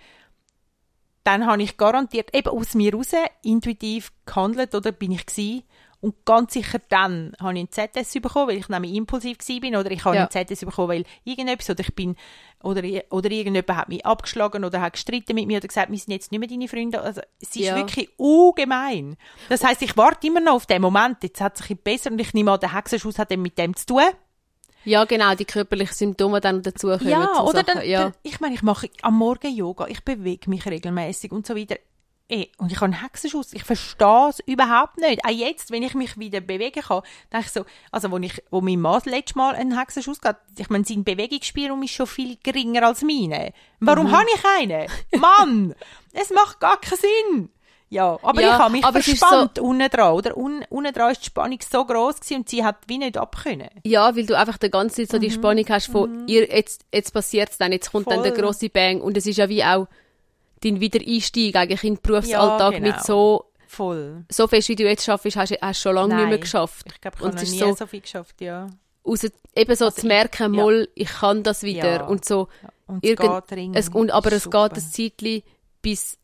dann 1.23 1.45
habe 1.45 1.63
ich 1.63 1.77
garantiert 1.77 2.35
eben 2.35 2.49
aus 2.49 2.73
mir 2.73 2.93
raus 2.93 3.11
intuitiv 3.43 4.11
gehandelt 4.25 4.75
oder 4.75 4.91
bin 4.91 5.11
ich 5.11 5.25
gsi 5.25 5.63
und 6.03 6.25
ganz 6.25 6.51
sicher 6.53 6.79
dann 6.89 7.33
habe 7.39 7.53
ich 7.57 7.59
einen 7.59 7.93
ZS 7.93 8.13
bekommen, 8.21 8.49
weil 8.49 8.57
ich 8.57 8.67
nämlich 8.67 8.93
impulsiv 8.93 9.37
bin 9.61 9.75
oder 9.75 9.89
ich 9.89 10.03
habe 10.03 10.17
Ja. 10.17 10.27
einen 10.29 10.47
ZS 10.47 10.65
bekommen, 10.65 10.89
weil 10.89 11.03
irgendetwas 11.23 11.69
oder 11.69 11.79
ich 11.79 11.95
bin 11.95 12.17
oder, 12.61 12.81
oder 13.09 13.31
irgendjemand 13.31 13.75
hat 13.79 13.87
mich 13.89 14.05
abgeschlagen 14.05 14.65
oder 14.65 14.81
hat 14.81 14.93
gestritten 14.93 15.33
mit 15.35 15.47
mir 15.47 15.57
oder 15.59 15.67
gesagt, 15.67 15.89
wir 15.91 15.97
sind 15.97 16.11
jetzt 16.11 16.31
nicht 16.31 16.39
mehr 16.39 16.49
deine 16.49 16.67
Freunde. 16.67 17.01
Also 17.01 17.21
es 17.41 17.49
ist 17.49 17.55
Ja. 17.55 17.75
wirklich 17.77 18.09
ungemein. 18.17 19.15
Das 19.49 19.63
heißt, 19.63 19.81
ich 19.81 19.95
warte 19.95 20.27
immer 20.27 20.41
noch 20.41 20.55
auf 20.55 20.65
den 20.65 20.81
Moment, 20.81 21.23
jetzt 21.23 21.39
hat 21.39 21.59
es 21.59 21.65
sich 21.65 21.79
besser 21.79 22.11
und 22.11 22.19
ich 22.19 22.33
nehme 22.33 22.51
an, 22.51 22.59
der 22.59 22.73
Hexenschuss 22.75 23.17
hat 23.17 23.31
mit 23.37 23.57
dem 23.57 23.73
zu 23.75 23.85
tun. 23.85 24.03
Ja, 24.85 25.05
genau, 25.05 25.33
die 25.35 25.45
körperlichen 25.45 25.95
Symptome 25.95 26.41
dann 26.41 26.61
dazu 26.61 26.87
kommen. 26.89 27.07
Ja, 27.07 27.41
oder 27.43 27.63
dann, 27.63 27.85
ja. 27.87 28.03
dann, 28.03 28.13
ich 28.23 28.41
meine, 28.41 28.55
ich 28.55 28.61
mache 28.63 28.89
am 29.01 29.17
Morgen 29.17 29.55
Yoga, 29.55 29.87
ich 29.87 30.03
bewege 30.03 30.49
mich 30.49 30.65
regelmäßig 30.65 31.31
und 31.31 31.47
so 31.47 31.55
weiter. 31.55 31.77
Ey, 32.29 32.49
und 32.57 32.71
ich 32.71 32.77
habe 32.77 32.85
einen 32.85 33.01
Hexenschuss. 33.01 33.53
Ich 33.53 33.63
verstehe 33.65 34.29
es 34.29 34.39
überhaupt 34.45 34.97
nicht. 34.97 35.23
Auch 35.25 35.29
jetzt, 35.29 35.71
wenn 35.71 35.83
ich 35.83 35.93
mich 35.93 36.17
wieder 36.17 36.39
bewegen 36.39 36.81
kann, 36.81 37.01
denke 37.31 37.47
ich 37.47 37.51
so, 37.51 37.65
also 37.91 38.11
wo, 38.11 38.17
ich, 38.17 38.41
wo 38.49 38.61
mein 38.61 38.79
Mann 38.79 38.93
das 38.95 39.05
letzte 39.05 39.37
Mal 39.37 39.55
einen 39.55 39.77
Hexenschuss 39.77 40.19
hatte, 40.23 40.39
ich 40.57 40.69
meine, 40.69 40.85
sein 40.85 41.03
Bewegungsspielraum 41.03 41.83
ist 41.83 41.91
schon 41.91 42.07
viel 42.07 42.37
geringer 42.41 42.83
als 42.87 43.01
meine. 43.01 43.51
Warum 43.81 44.07
Mhm. 44.07 44.11
habe 44.13 44.27
ich 44.35 44.43
einen? 44.59 44.87
Mann! 45.19 45.75
es 46.13 46.29
macht 46.31 46.59
gar 46.61 46.79
keinen 46.79 46.97
Sinn! 46.99 47.49
Ja, 47.89 48.17
aber 48.23 48.41
Ja, 48.41 48.53
ich 48.53 48.57
habe 48.57 48.71
mich 48.71 48.83
es 48.85 49.19
verspannt 49.19 49.59
unten 49.59 49.87
dran, 49.89 50.13
oder? 50.13 50.35
Un, 50.35 50.65
unten 50.69 50.91
dran 50.93 51.11
ist 51.11 51.21
die 51.21 51.25
Spannung 51.27 51.59
so 51.69 51.85
groß 51.85 52.21
gewesen 52.21 52.37
und 52.37 52.49
sie 52.49 52.63
hat 52.65 52.77
wie 52.87 52.97
nicht 52.97 53.17
abkönnen. 53.17 53.69
Ja, 53.83 54.15
weil 54.15 54.25
du 54.25 54.35
einfach 54.35 54.57
die 54.57 54.71
ganze 54.71 54.95
Zeit 55.03 55.09
so 55.11 55.17
Mhm. 55.17 55.21
die 55.21 55.29
Spannung 55.31 55.65
hast 55.69 55.91
von, 55.91 56.27
ihr, 56.27 56.49
jetzt, 56.49 56.85
jetzt 56.91 57.13
passiert's 57.13 57.59
dann, 57.59 57.71
jetzt 57.71 57.91
kommt 57.91 58.09
dann 58.09 58.23
der 58.23 58.33
Voll. 58.33 58.45
grosse 58.45 58.69
Bang. 58.69 58.99
Und 59.01 59.15
es 59.17 59.27
ist 59.27 59.37
ja 59.37 59.47
wie 59.47 59.63
auch 59.63 59.87
dein 60.63 60.79
Wiedereinstieg 60.79 61.55
eigentlich 61.55 61.83
in 61.83 61.95
den 61.95 62.01
Berufsalltag 62.01 62.73
Ja, 62.73 62.79
genau. 62.79 62.95
mit 62.95 63.03
so, 63.03 63.45
Voll. 63.67 64.25
so 64.29 64.47
fest, 64.47 64.69
wie 64.69 64.75
du 64.75 64.83
jetzt 64.83 65.03
schaffst, 65.03 65.35
hast 65.35 65.51
du 65.51 65.57
hast 65.61 65.79
du 65.79 65.81
schon 65.89 65.95
lange 65.95 66.15
nicht 66.15 66.23
mehr 66.23 66.31
Nein. 66.31 66.41
geschafft. 66.41 66.85
Ich 66.93 67.01
glaube, 67.01 67.17
ich 67.19 67.23
habe 67.25 67.35
noch 67.35 67.41
nie 67.43 67.59
so- 67.59 67.75
so 67.75 67.85
viel 67.87 68.01
geschafft, 68.01 68.41
ja. 68.41 68.67
Raus, 69.05 69.23
eben 69.23 69.75
so 69.75 69.85
Also 69.85 70.01
zu 70.01 70.07
merken, 70.07 70.53
ich- 70.53 70.57
ja. 70.57 70.63
mal, 70.63 70.87
ich 70.95 71.09
kann 71.09 71.43
das 71.43 71.63
wieder. 71.63 71.95
Ja. 71.95 72.05
Und 72.05 72.23
so, 72.23 72.47
Und 72.87 73.03
es 73.03 73.09
irgend, 73.09 73.75
es, 73.75 73.89
und, 73.89 74.11
aber 74.11 74.31
es 74.31 74.43
Super. 74.43 74.69
geht 74.69 74.77
ein 74.77 74.81
Zeitchen, 74.91 75.43
bis, 75.81 76.17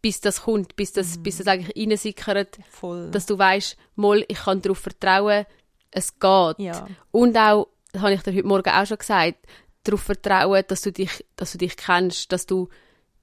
bis 0.00 0.20
das 0.20 0.42
kommt, 0.42 0.74
bis 0.74 0.92
das, 0.92 1.18
bis 1.22 1.38
das 1.38 1.46
eigentlich 1.46 1.76
reinsickert, 1.76 2.58
Voll. 2.70 3.10
dass 3.12 3.26
du 3.26 3.38
weißt, 3.38 3.76
mal, 3.94 4.24
ich 4.26 4.38
kann 4.38 4.60
darauf 4.60 4.78
vertrauen, 4.78 5.46
es 5.92 6.18
geht. 6.18 6.58
ja. 6.58 6.88
Und 7.12 7.36
auch, 7.36 7.68
das 7.92 8.02
habe 8.02 8.14
ich 8.14 8.22
dir 8.22 8.34
heute 8.34 8.46
Morgen 8.48 8.70
auch 8.70 8.86
schon 8.86 8.98
gesagt, 8.98 9.36
darauf 9.84 10.00
vertrauen, 10.02 10.64
dass 10.66 10.80
du 10.82 10.90
dich, 10.90 11.24
dass 11.36 11.52
du 11.52 11.58
dich 11.58 11.76
kennst, 11.76 12.32
dass 12.32 12.46
du 12.46 12.68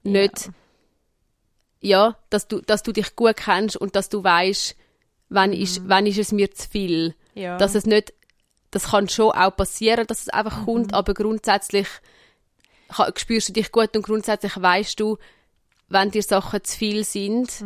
nicht, 0.02 0.50
ja, 1.80 2.16
dass 2.30 2.48
du, 2.48 2.60
dass 2.60 2.82
du 2.82 2.92
dich 2.92 3.16
gut 3.16 3.36
kennst 3.36 3.76
und 3.76 3.96
dass 3.96 4.08
du 4.08 4.22
weißt, 4.22 4.76
wann 5.28 5.52
ist, 5.52 5.88
wann 5.88 6.06
ist 6.06 6.18
es 6.18 6.32
mir 6.32 6.50
zu 6.50 6.68
viel. 6.68 7.14
ja. 7.34 7.56
Dass 7.58 7.74
es 7.74 7.86
nicht, 7.86 8.12
das 8.70 8.90
kann 8.90 9.08
schon 9.08 9.32
auch 9.32 9.56
passieren, 9.56 10.06
dass 10.06 10.20
es 10.22 10.28
einfach 10.28 10.64
kommt, 10.64 10.92
aber 10.94 11.14
grundsätzlich 11.14 11.88
ka- 12.88 13.12
spürst 13.16 13.48
du 13.48 13.52
dich 13.52 13.72
gut 13.72 13.96
und 13.96 14.02
grundsätzlich 14.02 14.60
weißt 14.60 14.98
du, 15.00 15.18
wenn 15.88 16.10
dir 16.10 16.22
Sachen 16.22 16.62
zu 16.62 16.76
viel 16.78 17.04
sind, 17.04 17.64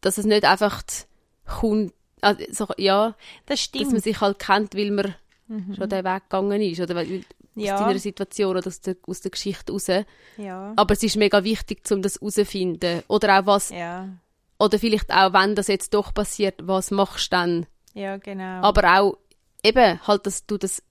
dass 0.00 0.18
es 0.18 0.26
nicht 0.26 0.44
einfach 0.44 0.82
kommt, 1.46 1.92
also, 2.20 2.44
so, 2.52 2.66
ja, 2.78 3.08
das 3.46 3.58
dass 3.58 3.60
stimmt. 3.60 3.92
man 3.92 4.00
sich 4.00 4.20
halt 4.20 4.38
kennt, 4.38 4.74
weil 4.76 4.90
man 4.90 5.14
schon 5.74 5.88
den 5.88 6.04
Weg 6.04 6.22
gegangen 6.24 6.60
ist 6.62 6.80
oder? 6.80 6.94
Weil, 6.94 7.22
Ja. 7.56 7.74
aus 7.74 7.80
deiner 7.86 7.98
Situation 7.98 8.50
oder 8.56 8.66
aus 8.66 8.80
der, 8.80 8.96
aus 9.06 9.20
der 9.20 9.30
Geschichte 9.30 9.72
raus. 9.72 9.86
ja. 10.36 10.72
Aber 10.76 10.92
es 10.94 11.02
ist 11.02 11.16
mega 11.16 11.44
wichtig, 11.44 11.82
um 11.90 12.02
das 12.02 12.16
herauszufinden. 12.16 13.02
Oder 13.08 13.38
auch 13.40 13.46
was, 13.46 13.70
ja. 13.70 14.08
oder 14.58 14.78
vielleicht 14.78 15.10
auch, 15.12 15.32
wenn 15.32 15.54
das 15.54 15.68
jetzt 15.68 15.94
doch 15.94 16.12
passiert, 16.12 16.56
was 16.62 16.90
machst 16.90 17.26
du 17.32 17.36
dann? 17.36 17.66
Ja, 17.94 18.16
genau. 18.16 18.62
Aber 18.62 18.98
auch 19.00 19.18
eben 19.62 20.00
halt, 20.06 20.26
dass 20.26 20.46
du 20.46 20.58
das 20.58 20.82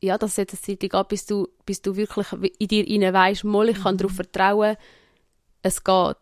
ja, 0.00 0.16
dass 0.16 0.30
es 0.32 0.36
jetzt 0.36 0.54
eine 0.54 0.78
Zeit 0.78 0.90
geht, 0.90 1.08
bis 1.08 1.26
du, 1.26 1.48
bis 1.66 1.82
du 1.82 1.96
wirklich 1.96 2.26
in 2.60 2.68
dir 2.68 2.86
rein 2.86 3.12
weisst, 3.14 3.42
mal, 3.42 3.68
ich 3.68 3.82
kann 3.82 3.96
darauf 3.96 4.12
vertrauen, 4.14 4.76
es 5.62 5.82
geht. 5.82 6.16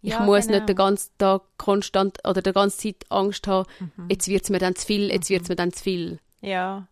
Ich 0.00 0.12
Ja, 0.12 0.20
muss 0.20 0.46
genau. 0.46 0.56
nicht 0.58 0.68
den 0.70 0.76
ganzen 0.76 1.10
Tag 1.18 1.42
konstant 1.58 2.18
oder 2.26 2.40
die 2.40 2.52
ganze 2.52 2.78
Zeit 2.78 3.04
Angst 3.10 3.46
haben, 3.46 3.68
Mhm. 3.80 4.06
jetzt 4.08 4.28
wird 4.28 4.44
es 4.44 4.48
mir 4.50 4.58
dann 4.60 4.76
zu 4.76 4.86
viel, 4.86 5.10
jetzt 5.10 5.28
wird 5.28 5.42
es 5.42 5.48
mir 5.50 5.56
dann 5.56 5.72
zu 5.74 5.82
viel. 5.82 6.20
Ja. 6.40 6.86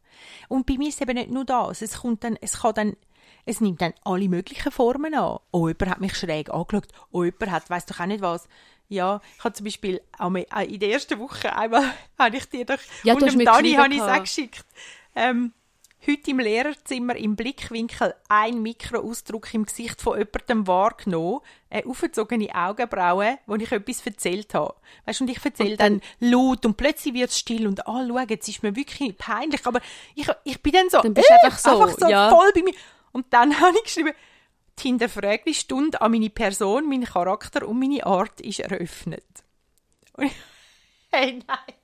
Und 0.49 0.67
bei 0.67 0.77
mir 0.79 0.89
ist 0.89 0.97
es 0.97 1.01
eben 1.01 1.15
nicht 1.15 1.31
nur 1.31 1.45
das. 1.45 1.83
Es 1.83 2.01
kommt 2.01 2.25
dann, 2.25 2.37
es 2.41 2.61
kann 2.61 2.75
dann, 2.75 2.97
es 3.45 3.61
nimmt 3.61 3.81
dann 3.81 3.95
alle 4.05 4.29
möglichen 4.29 4.73
Formen 4.73 5.15
an. 5.15 5.39
Oh, 5.53 5.69
jemand 5.69 5.91
hat 5.91 6.01
mich 6.01 6.17
schräg 6.17 6.51
angeschaut. 6.51 6.89
Oh, 7.11 7.25
jemand 7.25 7.51
hat, 7.51 7.71
weiss 7.71 7.87
doch 7.87 8.01
auch 8.01 8.07
nicht 8.07 8.23
was. 8.23 8.49
Ja, 8.89 9.21
ich 9.37 9.45
habe 9.45 9.55
zum 9.55 9.65
Beispiel 9.65 10.01
auch 10.17 10.31
auch 10.31 10.61
in 10.61 10.79
der 10.79 10.91
ersten 10.91 11.19
Woche 11.19 11.55
einmal, 11.57 11.93
habe 12.19 12.37
ich 12.37 12.49
dir 12.49 12.65
doch, 12.65 12.79
Ja, 13.03 13.15
und 13.15 13.23
dem 13.23 13.45
Dani 13.45 13.73
habe 13.73 13.93
ich 13.93 14.01
es 14.01 14.09
auch 14.09 14.21
geschickt. 14.21 14.65
Ähm, 15.15 15.53
heute 16.05 16.31
im 16.31 16.39
Lehrerzimmer 16.39 17.17
im 17.17 17.37
Blickwinkel 17.37 18.15
ein 18.29 18.63
Mikroausdruck 18.63 19.53
im 19.55 19.65
Gesicht 19.67 20.01
von 20.01 20.19
jemandem 20.19 20.67
wahrgenommen, 20.67 21.41
eine 21.71 21.87
aufgezogene 21.87 22.55
Augenbraue, 22.55 23.39
wo 23.47 23.55
ich 23.57 23.71
etwas 23.73 24.07
erzählt 24.07 24.55
habe. 24.55 24.75
Weißt, 25.05 25.21
du, 25.21 25.25
und 25.25 25.31
ich 25.31 25.45
erzähle 25.45 25.77
dann- 25.77 26.01
dann 26.01 26.31
laut 26.31 26.65
und 26.67 26.77
plötzlich 26.77 27.15
wird 27.15 27.31
es 27.31 27.39
still 27.39 27.67
und 27.67 27.87
ah, 27.87 28.05
schau, 28.07 28.19
jetzt 28.29 28.49
ist 28.49 28.63
mir 28.63 28.77
wirklich 28.77 29.17
peinlich, 29.17 29.67
aber 29.67 29.81
ich, 30.15 30.29
ich 30.45 30.63
bin 30.63 30.73
dann 30.73 30.91
so, 30.91 31.01
Dann 31.01 31.15
bist 31.15 31.29
du 31.29 31.35
einfach 31.45 31.59
so, 31.59 31.71
einfach 31.83 31.99
so 31.99 32.09
ja. 32.09 32.31
voll 32.31 32.51
bei 32.55 32.63
mir. 32.63 32.75
Und 33.13 33.33
dann 33.33 33.59
habe 33.61 33.77
ich 33.79 33.85
geschrieben, 33.85 34.13
die 34.79 34.89
hinterfragende 34.89 35.55
Stunde 35.55 36.01
an 36.01 36.13
meine 36.13 36.29
Person, 36.31 36.89
meinen 36.89 37.05
Charakter 37.07 37.67
und 37.67 37.79
meine 37.79 38.05
Art 38.05 38.41
ist 38.43 38.61
eröffnet. 38.61 39.25
Und 40.13 40.27
ich, 40.27 40.33
hey, 41.11 41.41
nein. 41.47 41.76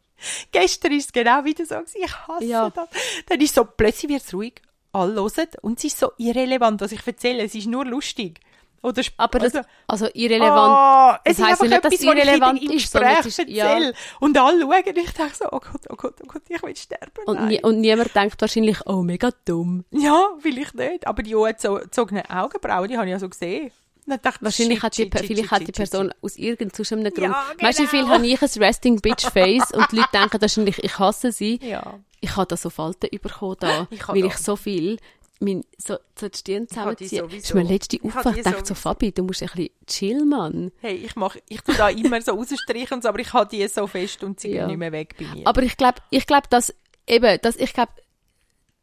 Gestern 0.52 0.92
ist 0.92 1.06
es 1.06 1.12
genau 1.12 1.44
wieder 1.44 1.64
so. 1.66 1.76
Ich 1.94 2.12
hasse 2.28 2.44
Ja. 2.44 2.70
das. 2.70 2.88
Dann 3.26 3.40
ist 3.40 3.54
so, 3.54 3.64
plötzlich 3.64 4.11
wird 4.11 4.22
es 4.22 4.32
ruhig. 4.35 4.54
Alle 4.92 5.14
hören. 5.14 5.48
Und 5.62 5.78
es 5.78 5.85
ist 5.85 5.98
so 5.98 6.12
irrelevant, 6.18 6.80
was 6.80 6.92
ich 6.92 7.06
erzähle. 7.06 7.42
Es 7.44 7.54
ist 7.54 7.66
nur 7.66 7.85
lustig. 7.87 8.40
Oder 8.85 9.02
Aber 9.16 9.38
das, 9.38 9.54
also, 9.54 9.68
also 9.87 10.08
irrelevant, 10.12 10.74
Oh, 10.76 11.20
es 11.24 11.37
das 11.37 11.38
ist 11.38 11.44
heisst 11.44 11.61
einfach 11.62 11.64
ja 11.64 11.70
nicht, 11.70 11.85
dass 11.85 11.92
etwas, 11.94 12.06
was 12.06 12.14
ich 12.14 12.24
irrelevant 12.24 12.62
ist, 12.64 12.92
sondern 12.92 13.11
Gespräch 13.14 13.26
es 13.32 13.38
ist- 13.38 13.48
ja. 13.48 13.66
erzähle. 13.68 13.94
Und 14.18 14.38
alle 14.38 14.61
schauen 14.61 14.72
und 14.88 14.98
ich 14.98 15.11
denke 15.12 15.35
so, 15.37 15.44
oh 15.52 15.61
Gott, 15.61 15.82
oh 15.88 15.94
Gott, 15.94 16.14
oh 16.20 16.26
Gott, 16.26 16.42
ich 16.48 16.62
will 16.64 16.74
sterben. 16.76 17.11
und, 17.26 17.46
nie, 17.46 17.62
und 17.62 17.80
niemand 17.80 18.12
denkt 18.14 18.40
wahrscheinlich, 18.40 18.78
oh, 18.87 19.02
mega 19.02 19.30
dumm. 19.44 19.85
Ja, 19.92 20.30
vielleicht 20.40 20.74
nicht. 20.74 21.06
Aber 21.06 21.22
die 21.22 21.30
gezogenen 21.30 22.28
Augenbrauen, 22.28 22.88
die 22.88 22.96
habe 22.96 23.06
ich 23.06 23.12
ja 23.12 23.20
so 23.20 23.28
gesehen. 23.28 23.70
Dann 24.06 24.20
dachte 24.20 24.38
ich, 24.40 24.42
Wahrscheinlich 24.44 24.78
shit, 24.78 24.82
hat 24.82 24.96
die, 24.98 25.02
shit, 25.02 25.12
vielleicht 25.14 25.40
shit, 25.42 25.50
hat 25.50 25.66
die 25.68 25.72
Person 25.72 26.12
aus 26.22 26.36
irgendeinem 26.36 27.04
Grund. 27.04 27.18
Ja, 27.18 27.44
Weißt 27.60 27.78
du, 27.78 27.82
wie 27.84 27.86
viel 27.86 28.00
genau. 28.02 28.14
habe 28.14 28.26
ich 28.26 28.42
ein 28.42 28.62
Resting 28.62 29.00
Bitch 29.00 29.24
Face 29.30 29.70
und 29.72 29.90
die 29.92 29.96
Leute 29.96 30.08
denken 30.12 30.40
wahrscheinlich, 30.40 30.82
ich 30.82 30.98
hasse 30.98 31.30
sie. 31.32 31.60
Ja. 31.62 32.00
Ich 32.20 32.36
habe 32.36 32.46
da 32.46 32.56
so 32.56 32.68
Falten 32.70 33.08
bekommen 33.20 33.56
da, 33.60 33.86
Ich 33.90 34.06
weil 34.08 34.24
ich 34.26 34.36
so 34.36 34.56
viel 34.56 34.98
mein, 35.40 35.64
so, 35.76 35.96
so 36.16 36.28
die 36.28 36.38
Stirn 36.38 36.68
habe 36.76 36.94
die 36.94 37.06
zusammenziehe. 37.08 37.20
sowieso. 37.22 37.36
Das 37.36 37.44
ist 37.50 37.54
mir 37.54 37.62
letzte 37.64 37.96
Ich 37.96 38.02
habe 38.04 38.18
Aufwand. 38.20 38.36
Ich 38.38 38.44
dachte 38.44 38.64
so. 38.64 38.74
Fabi, 38.74 39.10
du 39.10 39.24
musst 39.24 39.42
ein 39.42 39.48
bisschen 39.52 39.70
chill, 39.88 40.24
Mann. 40.24 40.70
Hey, 40.80 40.94
ich 40.94 41.16
mach, 41.16 41.36
ich 41.48 41.60
tu 41.62 41.72
da 41.72 41.88
immer 41.88 42.22
so 42.22 42.32
rausstreichen 42.32 43.04
aber 43.04 43.18
ich 43.18 43.32
habe 43.32 43.50
die 43.50 43.66
so 43.66 43.88
fest 43.88 44.22
und 44.22 44.38
sie 44.38 44.50
Ja. 44.50 44.60
gehen 44.60 44.68
nicht 44.68 44.78
mehr 44.78 44.92
weg 44.92 45.16
bei 45.18 45.24
mir. 45.34 45.44
Aber 45.46 45.62
ich 45.64 45.76
glaube, 45.76 45.98
ich 46.10 46.26
glaube, 46.28 46.46
dass 46.48 46.72
eben, 47.08 47.38
dass 47.42 47.56
ich 47.56 47.72
glaube, 47.72 47.90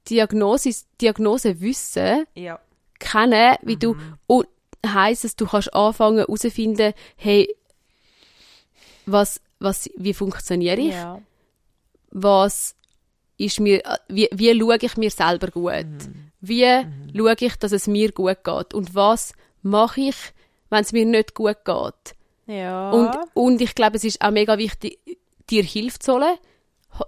Diagnose, 0.09 0.71
Diagnose 0.99 1.61
wissen, 1.61 2.25
ja. 2.35 2.59
kennen, 2.99 3.55
wie 3.61 3.77
du, 3.77 3.93
Mhm. 3.93 4.13
und 4.27 4.47
heisst 4.85 5.25
es, 5.25 5.35
du 5.35 5.45
kannst 5.47 5.73
anfangen 5.73 6.17
herauszufinden, 6.19 6.93
hey, 7.17 7.53
was, 9.05 9.41
was, 9.59 9.89
wie 9.97 10.13
funktioniere 10.13 10.79
ich? 10.79 10.93
Ja. 10.93 11.21
was 12.11 12.75
ist 13.37 13.59
mir, 13.59 13.81
wie, 14.07 14.27
wie 14.33 14.57
schaue 14.59 14.77
ich 14.81 14.97
mir 14.97 15.09
selber 15.11 15.47
gut? 15.47 15.73
Mhm. 15.73 16.31
Wie 16.41 16.85
schaue 17.15 17.35
ich, 17.39 17.55
dass 17.55 17.71
es 17.71 17.87
mir 17.87 18.11
gut 18.11 18.43
geht? 18.43 18.73
Und 18.73 18.95
was 18.95 19.33
mache 19.61 20.01
ich, 20.01 20.15
wenn 20.69 20.81
es 20.81 20.91
mir 20.91 21.05
nicht 21.05 21.33
gut 21.35 21.57
geht? 21.65 22.15
Ja. 22.47 22.91
Und, 22.91 23.15
und 23.33 23.61
ich 23.61 23.75
glaube, 23.75 23.97
es 23.97 24.03
ist 24.03 24.21
auch 24.21 24.31
mega 24.31 24.57
wichtig, 24.57 24.99
dir 25.49 25.63
Hilfe 25.63 25.99
zu 25.99 26.13
holen. 26.13 26.35
Ho- 26.99 27.05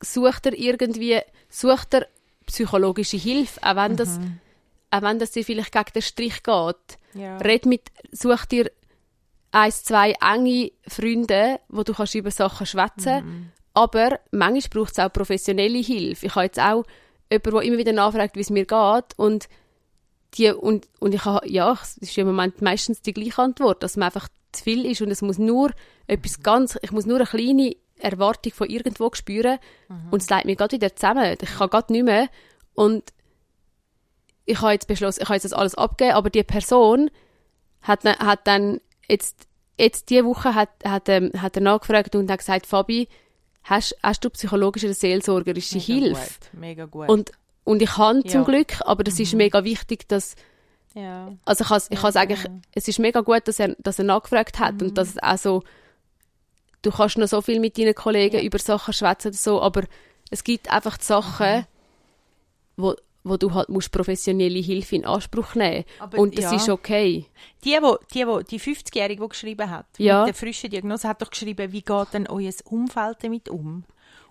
Such 0.00 0.38
dir 0.40 0.54
irgendwie, 0.58 1.20
such 1.50 1.84
dir 1.84 2.06
psychologische 2.46 3.16
Hilfe, 3.18 3.60
auch 3.62 3.76
wenn 3.76 3.96
das, 3.96 4.18
auch 4.90 5.02
wenn 5.02 5.18
das 5.18 5.32
dir 5.32 5.44
vielleicht 5.44 5.72
gegen 5.72 5.92
den 5.94 6.02
Strich 6.02 6.42
geht. 6.42 6.98
ja. 7.14 7.36
Red 7.38 7.66
mit, 7.66 7.82
such 8.12 8.46
dir 8.46 8.70
eins, 9.50 9.84
zwei 9.84 10.14
enge 10.20 10.72
Freunde, 10.86 11.60
wo 11.68 11.82
du 11.82 11.94
kannst 11.94 12.14
über 12.14 12.30
Sachen 12.30 12.66
schwätzen 12.66 13.52
Aber 13.74 14.20
manchmal 14.30 14.70
braucht 14.70 14.92
es 14.92 14.98
auch 14.98 15.12
professionelle 15.12 15.78
Hilfe. 15.78 16.26
Ich 16.26 16.34
habe 16.34 16.46
jetzt 16.46 16.58
auch 16.58 16.84
jemanden, 17.30 17.50
der 17.50 17.62
immer 17.62 17.78
wieder 17.78 17.92
nachfragt, 17.92 18.36
wie 18.36 18.40
es 18.40 18.50
mir 18.50 18.64
geht 18.64 19.16
und 19.16 19.48
die, 20.34 20.50
und, 20.50 20.88
und 20.98 21.14
ich 21.14 21.24
habe, 21.24 21.48
ja, 21.48 21.72
es 21.72 21.96
ist 21.98 22.18
im 22.18 22.26
Moment 22.26 22.60
meistens 22.60 23.00
die 23.00 23.14
gleiche 23.14 23.40
Antwort, 23.40 23.82
dass 23.82 23.96
man 23.96 24.06
einfach 24.06 24.28
zu 24.52 24.64
viel 24.64 24.84
ist 24.84 25.00
und 25.00 25.10
es 25.10 25.22
muss 25.22 25.38
nur 25.38 25.72
etwas 26.06 26.42
ganz, 26.42 26.78
ich 26.82 26.92
muss 26.92 27.06
nur 27.06 27.16
eine 27.16 27.26
kleine 27.26 27.76
Erwartung 27.98 28.52
von 28.52 28.68
irgendwo 28.68 29.10
spüren 29.14 29.58
und 30.10 30.22
es 30.22 30.28
leitet 30.28 30.46
mir 30.46 30.56
gerade 30.56 30.76
wieder 30.76 30.94
zusammen. 30.94 31.36
Ich 31.40 31.56
kann 31.56 31.70
gerade 31.70 31.92
nicht 31.92 32.04
mehr 32.04 32.28
und 32.74 33.04
ich 34.48 34.60
habe 34.62 34.72
jetzt 34.72 34.88
beschlossen, 34.88 35.20
ich 35.22 35.28
habe 35.28 35.34
jetzt 35.36 35.44
das 35.44 35.52
alles 35.52 35.74
abgegeben, 35.74 36.16
aber 36.16 36.30
die 36.30 36.42
Person 36.42 37.10
hat, 37.82 38.04
dann- 38.04 38.18
hat 38.18 38.46
dann 38.46 38.80
jetzt, 39.08 39.46
jetzt 39.78 40.08
diese 40.10 40.24
Woche 40.24 40.54
hat, 40.54 40.70
hat, 40.84 41.08
ähm, 41.08 41.30
hat 41.36 41.56
er 41.56 41.62
nachgefragt 41.62 42.14
und 42.16 42.30
hat 42.30 42.38
gesagt, 42.38 42.66
Fabi, 42.66 43.08
hast, 43.64 43.94
hast 44.02 44.24
du 44.24 44.30
psychologische 44.30 44.86
oder 44.86 44.94
seelsorgerische 44.94 45.78
Hilfe? 45.78 46.20
Gut, 46.20 46.60
mega 46.60 46.86
gut. 46.86 47.08
Und, 47.08 47.32
und 47.64 47.82
ich 47.82 47.90
kann 47.90 48.22
zum 48.26 48.40
Ja. 48.40 48.46
Glück, 48.46 48.80
aber 48.80 49.04
das 49.04 49.20
ist 49.20 49.34
mega 49.34 49.64
wichtig, 49.64 50.08
dass, 50.08 50.34
ja. 50.94 51.30
also 51.44 51.64
ich, 51.64 51.70
has, 51.70 51.90
ich 51.90 52.02
has 52.02 52.16
eigentlich, 52.16 52.44
ja. 52.44 52.50
es 52.74 52.88
ist 52.88 52.98
mega 52.98 53.20
gut, 53.20 53.46
dass 53.46 53.60
er, 53.60 53.76
dass 53.78 53.98
er 53.98 54.06
nachgefragt 54.06 54.58
hat 54.58 54.80
und 54.80 54.96
dass 54.96 55.10
es 55.10 55.22
auch 55.22 55.36
so, 55.36 55.62
du 56.80 56.90
kannst 56.90 57.18
noch 57.18 57.28
so 57.28 57.42
viel 57.42 57.60
mit 57.60 57.76
deinen 57.76 57.94
Kollegen 57.94 58.40
über 58.40 58.58
Sachen 58.58 58.94
schwätzen 58.94 59.28
oder 59.28 59.36
so, 59.36 59.60
aber 59.60 59.82
es 60.30 60.42
gibt 60.42 60.70
einfach 60.70 60.98
Sachen, 61.00 61.66
wo, 62.78 62.94
wo 63.24 63.36
du 63.36 63.52
halt 63.52 63.68
musst 63.68 63.90
professionelle 63.92 64.58
Hilfe 64.60 64.96
in 64.96 65.04
Anspruch 65.04 65.54
nehmen 65.54 65.84
Aber 65.98 66.18
und 66.18 66.36
das 66.38 66.44
ja. 66.46 66.56
ist 66.56 66.68
okay. 66.68 67.26
Die, 67.64 67.76
wo, 67.82 67.98
die, 68.14 68.26
wo, 68.26 68.40
die 68.40 68.60
50-Jährige, 68.60 69.22
die 69.22 69.28
geschrieben 69.28 69.70
hat, 69.70 69.86
Ja. 69.98 70.20
mit 70.20 70.28
der 70.28 70.34
frischen 70.34 70.70
Diagnose, 70.70 71.08
hat 71.08 71.20
doch 71.20 71.30
geschrieben, 71.30 71.72
wie 71.72 71.82
geht 71.82 72.06
denn 72.14 72.26
euer 72.28 72.52
Umfeld 72.64 73.18
damit 73.22 73.48
um? 73.48 73.84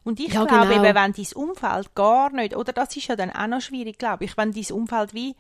Und 0.03 0.19
ich 0.21 0.33
Ja, 0.33 0.45
glaube 0.45 0.69
genau. 0.69 0.85
eben, 0.85 0.95
wenn 0.95 1.13
dein 1.13 1.33
Umfeld 1.35 1.93
gar 1.93 2.31
nicht, 2.31 2.55
oder 2.55 2.71
das 2.71 2.95
ist 2.95 3.07
ja 3.07 3.15
dann 3.15 3.29
auch 3.29 3.47
noch 3.47 3.61
schwierig, 3.61 3.97
glaube 3.99 4.23
ich, 4.25 4.37
wenn 4.37 4.53
dein 4.53 4.71
Umfeld 4.71 5.13
wie 5.13 5.35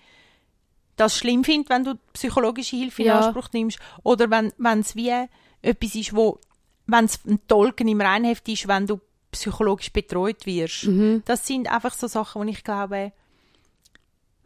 das 0.97 1.15
schlimm 1.15 1.43
findet, 1.43 1.69
wenn 1.69 1.83
du 1.83 1.95
psychologische 2.13 2.75
Hilfe 2.75 3.03
in. 3.03 3.11
Anspruch 3.11 3.49
nimmst, 3.53 3.79
oder 4.03 4.29
wenn 4.29 4.51
wenn 4.57 4.79
es 4.79 4.95
wie 4.95 5.13
etwas 5.61 5.95
ist, 5.95 6.15
wo, 6.15 6.39
wenn 6.85 7.05
es 7.05 7.19
ein 7.25 7.39
Tolken 7.47 7.87
im 7.87 8.01
Reinheft 8.01 8.47
ist, 8.49 8.67
wenn 8.67 8.87
du 8.87 8.99
psychologisch 9.31 9.91
betreut 9.91 10.45
wirst. 10.45 10.85
Mhm. 10.85 11.21
Das 11.25 11.45
sind 11.45 11.71
einfach 11.71 11.93
so 11.93 12.07
Sachen, 12.07 12.41
wo 12.41 12.47
ich 12.49 12.63
glaube, 12.63 13.11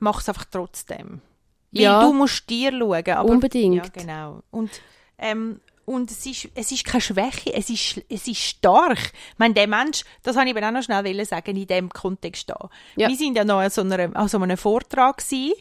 mach 0.02 0.20
es 0.20 0.28
einfach 0.30 0.46
trotzdem. 0.52 1.22
Weil 1.72 1.82
Ja. 1.84 2.02
du 2.02 2.12
musst 2.14 2.50
dir 2.50 2.72
schauen. 2.72 3.10
Aber, 3.16 3.30
Unbedingt. 3.30 3.76
Ja, 3.76 3.84
genau. 3.94 4.42
Und, 4.52 4.70
ähm, 5.18 5.62
und 5.86 6.12
es 6.12 6.26
ist, 6.26 6.50
es 6.54 6.72
ist 6.72 6.84
keine 6.86 7.02
Schwäche, 7.02 7.54
es 7.54 7.70
ist, 7.70 8.02
es 8.10 8.28
ist 8.28 8.40
stark. 8.40 9.00
Ich 9.00 9.40
meine, 9.40 9.54
der 9.54 9.68
Mensch, 9.68 10.04
das 10.24 10.36
habe 10.36 10.50
ich 10.50 10.56
eben 10.56 10.66
auch 10.66 10.72
noch 10.72 10.84
schnell 10.84 11.04
wollen 11.06 11.26
sagen, 11.26 11.56
in 11.56 11.66
diesem 11.68 11.90
Kontext 11.90 12.50
da. 12.50 12.70
Ja. 12.96 13.08
Wir 13.08 13.16
sind 13.16 13.36
ja 13.38 13.44
noch 13.46 13.60
an 13.60 13.70
so, 13.70 13.82
einer, 13.82 14.14
an 14.16 14.28
so 14.28 14.38
einem 14.40 14.58
Vortrag 14.58 15.18
gewesen. 15.18 15.54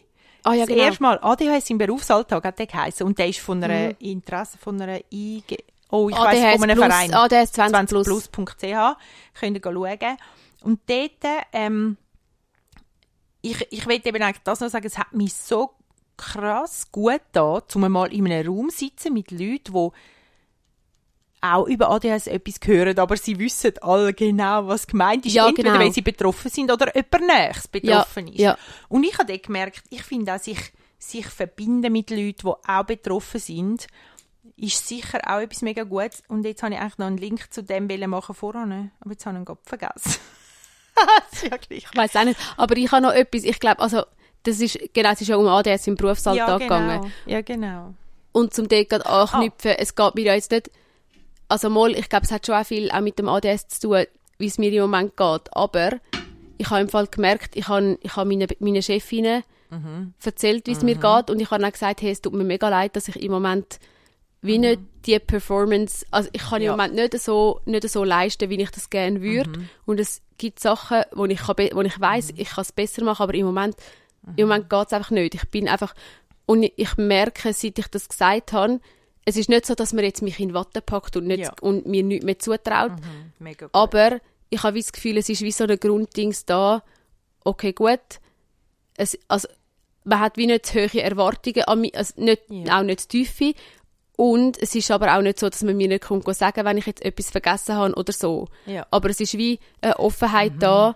Ah 0.43 0.53
ja, 0.53 0.61
das 0.65 0.69
genau. 0.69 0.83
erste 0.83 1.03
Mal 1.03 1.19
ADHS 1.21 1.69
im 1.69 1.77
Berufsalltag 1.77 2.43
hat 2.43 2.59
der 2.59 2.65
geheißen. 2.67 3.05
Und 3.05 3.17
der 3.19 3.27
ist 3.27 3.39
von 3.39 3.63
einer 3.63 3.89
Mhm. 3.89 3.95
Interesse, 3.99 4.57
von 4.57 4.81
einer 4.81 4.99
IG, 5.11 5.57
oh, 5.91 6.09
ich 6.09 6.15
ADHS 6.15 6.41
weiss, 6.43 6.53
von 6.55 6.63
einem 6.63 6.77
plus, 6.77 6.87
Verein. 6.87 7.13
ADHS 7.13 7.51
20 7.51 7.87
plus. 7.89 8.07
20plus.ch. 8.31 8.97
Könnt 9.39 9.57
ihr 9.57 9.61
schauen. 9.63 10.17
Und 10.63 10.79
dort, 10.87 11.45
ähm, 11.53 11.97
ich, 13.41 13.67
ich 13.71 13.87
will 13.87 14.01
eben 14.03 14.21
eigentlich 14.21 14.43
das 14.43 14.59
noch 14.59 14.69
sagen, 14.69 14.85
es 14.85 14.97
hat 14.97 15.13
mich 15.13 15.33
so 15.33 15.71
krass 16.17 16.91
gut 16.91 17.21
da, 17.31 17.61
um 17.73 17.91
mal 17.91 18.13
in 18.13 18.31
einem 18.31 18.47
Raum 18.47 18.69
sitzen 18.69 19.13
mit 19.13 19.31
Leuten, 19.31 19.73
die 19.73 19.89
auch 21.43 21.67
über 21.67 21.89
ADHS 21.89 22.27
etwas 22.27 22.59
hören, 22.63 22.99
aber 22.99 23.17
sie 23.17 23.39
wissen 23.39 23.73
alle 23.81 24.13
genau, 24.13 24.67
was 24.67 24.85
gemeint 24.85 25.25
ist. 25.25 25.33
Ja, 25.33 25.47
Entweder 25.47 25.71
genau. 25.71 25.83
weil 25.83 25.91
sie 25.91 26.03
betroffen 26.03 26.51
sind 26.51 26.71
oder 26.71 26.95
jemand 26.95 27.27
Nächstes 27.27 27.67
betroffen 27.67 28.27
ist. 28.27 28.39
ja. 28.39 28.57
Und 28.89 29.03
ich 29.03 29.17
habe 29.17 29.39
gemerkt, 29.39 29.83
ich 29.89 30.03
finde 30.03 30.35
auch, 30.35 30.39
sich, 30.39 30.59
sich 30.99 31.25
verbinden 31.25 31.91
mit 31.91 32.11
Leuten, 32.11 32.43
die 32.43 32.69
auch 32.69 32.83
betroffen 32.83 33.39
sind, 33.39 33.87
ist 34.55 34.87
sicher 34.87 35.19
auch 35.25 35.39
etwas 35.39 35.63
mega 35.63 35.83
Gutes. 35.83 36.21
Und 36.27 36.45
jetzt 36.45 36.61
habe 36.61 36.75
ich 36.75 36.79
eigentlich 36.79 36.99
noch 36.99 37.07
einen 37.07 37.17
Link 37.17 37.51
zu 37.51 37.63
dem 37.63 37.87
machen 38.07 38.35
vorher, 38.35 38.91
aber 38.99 39.11
jetzt 39.11 39.25
habe 39.25 39.37
ich 39.37 39.41
ihn 39.41 39.45
gerade 39.45 39.61
vergessen. 39.63 40.19
Das 40.95 41.43
ist 41.43 41.51
ja 41.51 41.57
gleich. 41.57 41.85
Ich 41.91 41.95
weiß 41.97 42.15
auch 42.15 42.23
nicht. 42.23 42.39
Aber 42.57 42.75
ich 42.77 42.91
habe 42.91 43.01
noch 43.03 43.13
etwas, 43.13 43.43
ich 43.43 43.59
glaube, 43.59 43.79
also, 43.79 44.03
das 44.43 44.59
ist, 44.59 44.79
genau, 44.93 45.11
es 45.11 45.21
ist 45.21 45.27
ja 45.27 45.35
um 45.35 45.47
ADS 45.47 45.87
im 45.87 45.95
Berufsalltag 45.95 46.47
ja, 46.47 46.57
gegangen. 46.57 47.01
genau. 47.01 47.11
Ja, 47.25 47.41
genau. 47.41 47.93
Und 48.31 48.53
zum 48.53 48.67
dort 48.67 48.89
gerade 48.89 49.05
Ah. 49.05 49.23
anknüpfen, 49.23 49.71
es 49.77 49.95
geht 49.95 50.15
mir 50.15 50.23
ja 50.25 50.33
jetzt 50.35 50.51
nicht, 50.51 50.71
also 51.47 51.69
mal, 51.69 51.91
ich 51.91 52.07
glaube, 52.09 52.25
es 52.25 52.31
hat 52.31 52.45
schon 52.45 52.55
auch 52.55 52.65
viel 52.65 52.89
auch 52.91 53.01
mit 53.01 53.19
dem 53.19 53.27
ADS 53.29 53.67
zu 53.67 53.87
tun, 53.89 54.05
wie 54.37 54.47
es 54.47 54.57
mir 54.57 54.71
im 54.73 54.81
Moment 54.81 55.17
geht. 55.17 55.55
Aber 55.55 55.91
ich 56.57 56.69
habe 56.69 56.81
im 56.81 56.89
Fall 56.89 57.07
gemerkt, 57.07 57.55
ich 57.55 57.67
habe, 57.67 57.97
ich 58.01 58.15
habe 58.15 58.27
meine, 58.29 58.47
meinen 58.59 58.81
Chefinnen 58.81 59.43
Mhm. 59.69 60.13
erzählt, 60.21 60.67
wie 60.67 60.71
es 60.73 60.81
mir 60.83 60.95
geht. 60.95 61.29
Und 61.29 61.39
ich 61.41 61.49
habe 61.49 61.65
auch 61.65 61.71
gesagt, 61.71 62.01
hey, 62.01 62.11
es 62.11 62.21
tut 62.21 62.33
mir 62.33 62.43
mega 62.43 62.67
leid, 62.67 62.93
dass 62.97 63.07
ich 63.07 63.21
im 63.21 63.31
Moment 63.31 63.79
wie 64.41 64.57
nicht 64.57 64.81
die 65.05 65.19
Performance, 65.19 66.05
also 66.11 66.29
ich 66.33 66.41
kann 66.41 66.59
Mhm. 66.59 66.65
Ja. 66.65 66.71
im 66.71 66.77
Moment 66.77 66.95
nicht 66.95 67.19
so, 67.19 67.59
nicht 67.65 67.87
so 67.89 68.03
leisten, 68.03 68.49
wie 68.49 68.61
ich 68.61 68.71
das 68.71 68.89
gerne 68.89 69.21
würde. 69.21 69.49
Mhm. 69.59 69.69
Und 69.85 69.99
es 69.99 70.21
gibt 70.37 70.59
Sachen, 70.59 71.03
wo 71.13 71.25
ich, 71.25 71.39
kann, 71.39 71.55
wo 71.73 71.81
ich 71.81 71.99
weiß, 71.99 72.33
ich 72.35 72.49
kann 72.49 72.61
es 72.63 72.71
besser 72.71 73.03
machen, 73.03 73.23
aber 73.23 73.33
im 73.35 73.45
Moment, 73.45 73.75
Mhm. 74.23 74.33
im 74.37 74.47
Moment 74.47 74.69
geht 74.69 74.87
es 74.87 74.93
einfach 74.93 75.11
nicht. 75.11 75.35
Ich 75.35 75.47
bin 75.49 75.67
einfach, 75.67 75.93
und 76.45 76.63
ich- 76.63 76.97
merke, 76.97 77.53
seit 77.53 77.77
ich 77.79 77.87
das 77.87 78.09
gesagt 78.09 78.53
habe, 78.53 78.79
es 79.25 79.37
ist 79.37 79.49
nicht 79.49 79.67
so, 79.67 79.75
dass 79.75 79.93
man 79.93 80.03
jetzt 80.03 80.23
mich 80.23 80.39
in 80.39 80.53
Watte 80.55 80.81
packt 80.81 81.15
und, 81.15 81.27
nicht, 81.27 81.41
Ja. 81.43 81.53
und 81.61 81.85
mir 81.85 82.01
nichts 82.03 82.25
mehr 82.25 82.39
zutraut. 82.39 82.91
Mhm. 82.93 83.33
Mega 83.39 83.65
gut. 83.67 83.75
Aber 83.75 84.19
ich 84.49 84.63
habe 84.63 84.77
das 84.79 84.91
Gefühl, 84.91 85.17
es 85.17 85.29
ist 85.29 85.41
wie 85.41 85.51
so 85.51 85.65
ein 85.65 85.79
Grunddings 85.79 86.45
da, 86.45 86.83
okay, 87.43 87.73
gut, 87.73 87.99
es, 88.97 89.17
also, 89.27 89.47
man 90.03 90.19
hat 90.19 90.37
wie 90.37 90.47
nicht 90.47 90.65
zu 90.65 90.79
hohe 90.79 91.01
Erwartungen 91.01 91.63
an 91.65 91.81
mich, 91.81 91.95
also 91.95 92.13
nicht, 92.21 92.41
Ja. 92.49 92.79
auch 92.79 92.83
nicht 92.83 93.01
zu 93.01 93.07
tiefe. 93.09 93.53
Und 94.21 94.61
es 94.61 94.75
ist 94.75 94.91
aber 94.91 95.17
auch 95.17 95.21
nicht 95.23 95.39
so, 95.39 95.49
dass 95.49 95.63
man 95.63 95.75
mir 95.75 95.87
nicht 95.87 96.03
kommt 96.03 96.31
sagen, 96.35 96.63
wenn 96.63 96.77
ich 96.77 96.85
jetzt 96.85 97.03
etwas 97.03 97.31
vergessen 97.31 97.73
habe 97.73 97.95
oder 97.95 98.13
so. 98.13 98.49
Ja. 98.67 98.85
Aber 98.91 99.09
es 99.09 99.19
ist 99.19 99.35
wie 99.35 99.59
eine 99.81 99.97
Offenheit 99.97 100.53
da, 100.59 100.95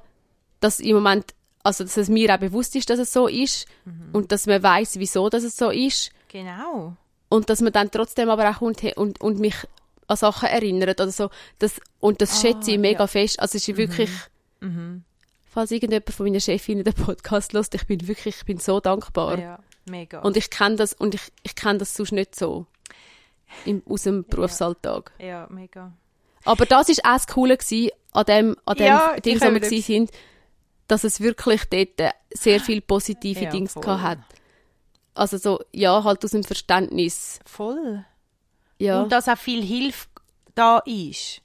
dass 0.60 0.80
im 0.80 0.94
Moment, 0.98 1.34
also 1.64 1.84
dass 1.84 1.98
es 1.98 2.08
mir 2.08 2.32
auch 2.32 2.38
bewusst 2.38 2.76
ist, 2.76 2.88
dass 2.88 3.00
es 3.00 3.12
so 3.12 3.28
ist 3.28 3.66
und 4.14 4.32
dass 4.32 4.46
man 4.46 4.62
weiß, 4.62 5.00
wieso 5.00 5.28
dass 5.30 5.44
es 5.44 5.58
so 5.58 5.72
ist 5.72 6.12
Genau. 6.28 6.96
und 7.28 7.50
dass 7.50 7.62
man 7.62 7.74
dann 7.74 7.90
trotzdem 7.90 8.30
aber 8.30 8.48
auch 8.48 8.60
kommt 8.60 8.84
und, 8.96 9.20
und 9.22 9.40
mich 9.40 9.56
an 10.06 10.18
Sachen 10.18 10.48
erinnert 10.48 11.02
oder 11.02 11.10
so. 11.10 11.32
Das, 11.58 11.82
und 12.00 12.22
das 12.22 12.42
schätze 12.42 12.74
ich 12.74 12.78
mega 12.78 13.00
ja. 13.06 13.08
fest. 13.08 13.40
Also 13.40 13.58
es 13.58 13.68
ist 13.68 13.76
wirklich, 13.76 14.12
Mhm. 14.60 15.04
falls 15.52 15.72
irgendjemand 15.72 16.12
von 16.12 16.28
meinen 16.28 16.40
Chefinnen 16.42 16.84
den 16.84 16.94
Podcast 16.94 17.54
hört, 17.54 17.74
ich 17.74 17.88
bin 17.88 18.08
wirklich, 18.08 18.36
ich 18.38 18.46
bin 18.46 18.60
so 18.60 18.80
dankbar. 18.80 19.40
Ja, 19.40 19.60
mega. 19.90 20.20
Und 20.20 20.38
ich 20.38 20.52
kenne 20.52 20.76
das, 20.76 20.94
und 20.94 21.16
ich, 21.16 21.22
ich 21.42 21.56
kenne 21.56 21.80
das 21.80 21.96
sonst 21.96 22.12
nicht 22.12 22.36
so. 22.36 22.68
Im, 23.66 23.82
aus 23.88 24.04
dem 24.04 24.24
Berufsalltag. 24.26 25.12
ja, 25.20 25.48
mega. 25.50 25.94
Aber 26.44 26.66
das 26.68 26.90
ist 26.90 27.04
auch 27.04 27.14
das 27.14 27.26
Coole 27.28 27.58
gewesen, 27.58 27.90
an 28.12 28.26
dem, 28.26 28.56
an 28.66 28.78
dem 28.78 28.86
Ja, 28.86 29.16
Ding, 29.20 29.40
wo 29.42 29.46
wir 29.52 29.60
gewesen 29.60 29.78
das- 29.78 29.86
sind, 29.86 30.12
dass 30.88 31.04
es 31.04 31.20
wirklich 31.20 31.64
dort 31.66 32.14
sehr 32.32 32.60
viel 32.60 32.82
positive 32.82 33.46
Ja, 33.46 33.50
Dinge 33.50 33.68
voll. 33.68 34.02
hat. 34.02 34.20
Also 35.16 35.38
so, 35.38 35.60
ja, 35.72 36.04
halt 36.04 36.24
aus 36.24 36.32
dem 36.32 36.44
Verständnis. 36.44 37.40
Voll. 37.46 38.06
Ja, 38.78 39.02
Und 39.02 39.12
dass 39.12 39.28
auch 39.28 39.38
viel 39.38 39.64
Hilfe 39.64 40.08
da 40.54 40.80
ist. 40.86 41.42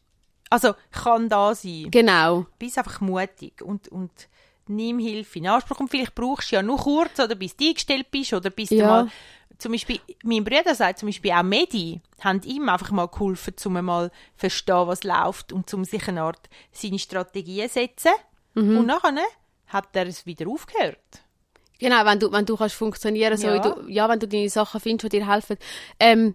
Also, 0.50 0.74
kann 0.90 1.28
da 1.28 1.54
sein. 1.54 1.86
genau. 1.90 2.44
Bist 2.58 2.76
einfach 2.76 3.00
mutig 3.00 3.62
und, 3.62 3.88
und 3.88 4.10
nimm 4.66 4.98
Hilfe 4.98 5.38
in 5.38 5.46
Anspruch. 5.46 5.78
Und 5.80 5.88
vielleicht 5.88 6.14
brauchst 6.14 6.50
du 6.50 6.56
ja 6.56 6.62
nur 6.62 6.76
kurz, 6.78 7.18
oder 7.20 7.36
bis 7.36 7.56
du 7.56 7.68
eingestellt 7.68 8.10
bist, 8.10 8.32
oder 8.34 8.50
bis 8.50 8.68
du 8.68 8.74
Ja. 8.76 8.86
mal... 8.86 9.08
Zum 9.60 9.72
Beispiel, 9.72 10.00
mein 10.24 10.42
Bruder 10.42 10.74
sagt 10.74 10.98
zum 11.00 11.08
Beispiel 11.08 11.32
auch 11.32 11.42
Medi, 11.42 12.00
haben 12.20 12.40
ihm 12.44 12.68
einfach 12.68 12.90
mal 12.92 13.08
geholfen, 13.08 13.54
um 13.66 13.84
mal 13.84 14.10
zu 14.10 14.16
verstehen, 14.36 14.86
was 14.86 15.04
läuft 15.04 15.52
und 15.52 15.72
um 15.74 15.84
sich 15.84 16.08
eine 16.08 16.22
Art 16.22 16.48
seine 16.72 16.98
Strategien 16.98 17.68
zu 17.68 17.74
setzen. 17.74 18.12
Mhm. 18.54 18.78
Und 18.78 18.86
nachher 18.86 19.22
hat 19.66 19.88
er 19.94 20.06
es 20.06 20.24
wieder 20.24 20.48
aufgehört. 20.48 20.96
Genau, 21.78 22.04
wenn 22.04 22.18
du, 22.18 22.32
wenn 22.32 22.46
du 22.46 22.56
kannst 22.56 22.74
funktionieren, 22.74 23.36
so 23.36 23.46
Ja. 23.48 23.58
du, 23.58 23.88
ja, 23.88 24.08
wenn 24.08 24.18
du 24.18 24.26
deine 24.28 24.48
Sachen 24.48 24.80
findest, 24.80 25.12
die 25.12 25.18
dir 25.18 25.30
helfen. 25.30 25.56
Ähm, 25.98 26.34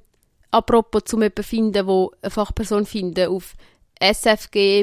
apropos 0.51 1.03
zum 1.05 1.21
jemanden 1.21 1.43
finden, 1.43 1.87
wo 1.87 2.11
eine 2.21 2.31
Fachperson 2.31 2.85
finden, 2.85 3.27
auf 3.27 3.55
sfg-adhs.ch, 4.01 4.75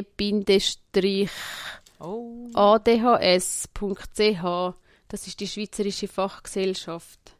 das 5.09 5.27
ist 5.27 5.39
die 5.39 5.47
Schweizerische 5.47 6.07
Fachgesellschaft. 6.07 7.32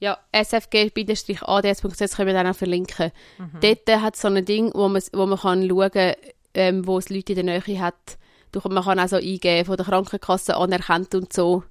Ja, 0.00 0.18
sfg-adhs.ch, 0.32 1.96
das 1.98 2.16
können 2.16 2.26
wir 2.26 2.32
dann 2.34 2.46
auch 2.46 2.56
verlinken. 2.56 3.12
Dort 3.60 3.88
hat 4.02 4.14
es 4.14 4.22
so 4.22 4.28
ein 4.28 4.44
Ding, 4.44 4.72
wo 4.74 4.88
man, 4.88 5.02
wo 5.12 5.26
man 5.26 5.38
kann 5.38 5.68
schauen 5.68 5.90
kann, 5.90 6.14
ähm, 6.54 6.86
wo 6.86 6.98
es 6.98 7.10
Leute 7.10 7.34
in 7.34 7.46
der 7.46 7.60
Nähe 7.60 7.80
hat. 7.80 8.18
Du, 8.50 8.60
man 8.68 8.82
kann 8.82 8.98
auch 8.98 9.08
so 9.08 9.16
eingeben, 9.16 9.66
von 9.66 9.76
der 9.76 9.86
Krankenkasse 9.86 10.56
anerkannt 10.56 11.14
und 11.14 11.32
so. 11.32 11.62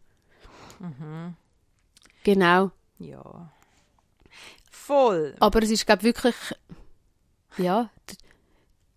Genau. 2.23 2.71
Ja. 2.99 3.51
Voll. 4.71 5.35
Aber 5.39 5.61
es 5.63 5.71
ist, 5.71 5.85
glaube 5.85 6.03
wirklich, 6.03 6.35
ja, 7.57 7.89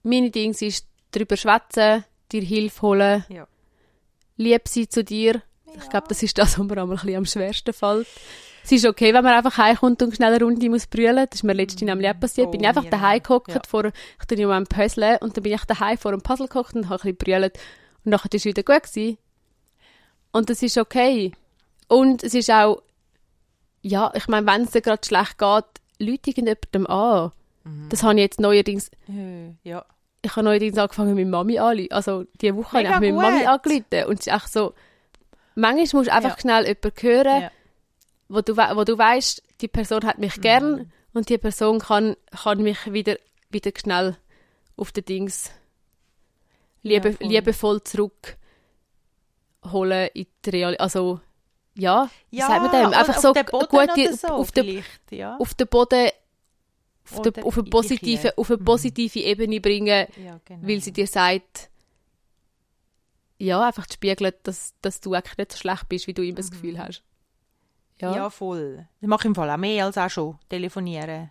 meine 0.03 0.31
Dings 0.31 0.63
ist, 0.63 0.87
drüber 1.11 1.37
schwätzen, 1.37 2.05
dir 2.31 2.43
Hilfe 2.43 2.83
holen, 2.83 3.25
Ja. 3.29 3.47
lieb 4.37 4.69
sein 4.69 4.89
zu 4.91 5.05
dir. 5.05 5.43
Ich 5.75 5.89
glaube, 5.89 6.09
das 6.09 6.23
ist 6.23 6.37
das, 6.39 6.59
was 6.59 6.67
mir 7.05 7.17
am 7.17 7.27
schwersten 7.27 7.73
fällt. 7.73 8.07
Es 8.65 8.71
ist 8.73 8.87
okay, 8.87 9.13
wenn 9.13 9.25
man 9.25 9.35
einfach 9.35 9.59
heimkommt 9.59 10.03
und 10.03 10.15
schnell 10.15 10.35
eine 10.35 10.45
Runde 10.45 10.69
muss 10.71 10.87
brüllen. 10.87 11.27
Das 11.29 11.41
ist 11.41 11.43
mir 11.43 11.53
letztens 11.53 11.83
nämlich 11.83 12.09
auch 12.09 12.19
passiert. 12.21 12.47
Oh, 12.49 12.51
bin 12.51 12.61
ich 12.61 12.69
einfach 12.69 12.85
daheim 12.85 13.23
gehockt, 13.23 13.49
Ja. 13.55 13.61
vor, 13.69 13.87
ich 13.87 14.27
tue 14.29 14.39
ja 14.39 14.49
am 14.51 14.67
Puzzle 14.67 15.19
und 15.21 15.37
dann 15.37 15.43
bin 15.43 15.53
ich 15.53 15.65
daheim 15.65 15.99
vor 15.99 16.13
einem 16.13 16.21
Puzzle 16.23 16.47
gehockt 16.49 16.75
und 16.75 16.89
habe 16.89 17.03
ein 17.09 17.15
bisschen 17.17 17.41
brüllt. 17.41 17.59
Und 18.05 18.11
nachher 18.11 18.31
war 18.33 18.37
es 18.37 18.45
wieder 18.45 18.63
gut. 18.63 18.83
Gewesen. 18.85 19.19
Und 20.33 20.49
das 20.51 20.63
ist 20.63 20.79
okay. 20.79 21.33
Und 21.89 22.23
es 22.23 22.35
ist 22.35 22.51
auch, 22.51 22.83
ja, 23.83 24.13
ich 24.15 24.29
meine, 24.29 24.47
wenn 24.47 24.63
es 24.63 24.71
dir 24.71 24.81
gerade 24.81 25.05
schlecht 25.07 25.39
geht, 25.39 25.65
Leute 25.99 26.31
irgendjemandem 26.31 26.87
an. 26.87 27.33
Mhm. 27.65 27.89
Das 27.91 28.03
habe 28.03 28.15
ich 28.15 28.21
jetzt 28.21 28.41
neuerdings, 28.41 28.91
Ja. 29.65 29.85
ich 30.23 30.31
habe 30.37 30.45
neuerdings 30.45 30.79
angefangen 30.79 31.15
mit 31.15 31.29
Mami 31.29 31.59
anzurufen. 31.59 31.93
Also, 31.93 32.25
diese 32.41 32.57
Woche 32.57 32.79
habe 32.79 32.83
ich 32.83 32.89
Mega 32.89 33.01
mit. 33.01 33.15
Mami 33.15 33.45
angerufen. 33.47 33.85
Und 34.09 34.21
es 34.21 34.27
ist 34.27 34.33
echt 34.33 34.53
so, 34.53 34.73
manchmal 35.55 36.01
musst 36.01 36.09
du 36.09 36.13
einfach 36.15 36.37
Ja. 36.37 36.41
schnell 36.41 36.67
jemanden 36.67 37.03
hören, 37.03 37.43
Ja. 37.43 37.51
Wo 38.33 38.41
du, 38.41 38.57
wo 38.57 38.85
du 38.85 38.97
weißt, 38.97 39.43
die 39.61 39.69
Person 39.69 40.05
hat 40.05 40.19
Mhm. 40.19 40.25
mich 40.25 40.41
gern 40.41 40.93
und 41.13 41.29
die 41.29 41.39
Person 41.39 41.81
kann, 41.81 42.17
kann 42.43 42.63
mich 42.63 42.93
wieder, 42.93 43.17
wieder 43.51 43.73
schnell 43.77 44.17
auf 44.77 44.93
den 44.93 45.05
Dings 45.05 45.51
liebe, 46.83 47.11
Ja, 47.11 47.17
voll. 47.17 47.27
liebevoll 47.29 47.83
zurückholen 47.85 48.39
in 50.15 50.27
die 50.45 50.51
Realität. 50.51 50.81
Also, 50.81 51.21
ja, 51.75 52.11
Ja, 52.31 52.47
sagt 52.49 52.63
man 52.63 52.71
dem? 52.73 52.93
Einfach 52.99 53.19
so 53.19 53.33
gute, 53.33 54.17
so 54.17 54.29
auf, 54.29 54.53
den, 54.53 54.83
ja. 55.11 55.37
auf 55.37 55.55
den 55.55 55.67
Boden, 55.69 56.09
auf, 57.11 57.23
den, 57.23 57.43
auf, 57.45 57.59
eine 57.59 57.69
positive, 57.71 58.37
auf 58.39 58.51
eine 58.51 58.59
Mhm. 58.61 58.65
positive 58.65 59.19
Ebene 59.21 59.61
bringen, 59.61 60.07
ja, 60.25 60.41
genau. 60.45 60.67
weil 60.69 60.81
sie 60.81 60.93
dir 60.93 61.07
sagt, 61.07 61.69
ja, 63.39 63.67
einfach 63.67 63.87
zu 63.87 63.95
spiegeln, 63.95 64.33
dass, 64.45 64.75
dass 64.83 65.01
du 65.01 65.15
eigentlich 65.15 65.37
nicht 65.37 65.53
so 65.53 65.59
schlecht 65.59 65.89
bist, 65.89 66.07
wie 66.07 66.15
du 66.15 66.23
immer 66.25 66.37
das 66.37 66.51
Gefühl 66.51 66.79
hast. 66.79 67.03
Ja. 68.03 68.15
Ja, 68.17 68.31
voll. 68.31 68.87
Das 69.01 69.09
mache 69.09 69.23
ich 69.23 69.27
im 69.27 69.35
Fall 69.35 69.51
auch 69.51 69.57
mehr 69.57 69.87
als 69.87 69.97
auch 69.97 70.11
schon, 70.11 70.39
telefonieren. 70.51 71.31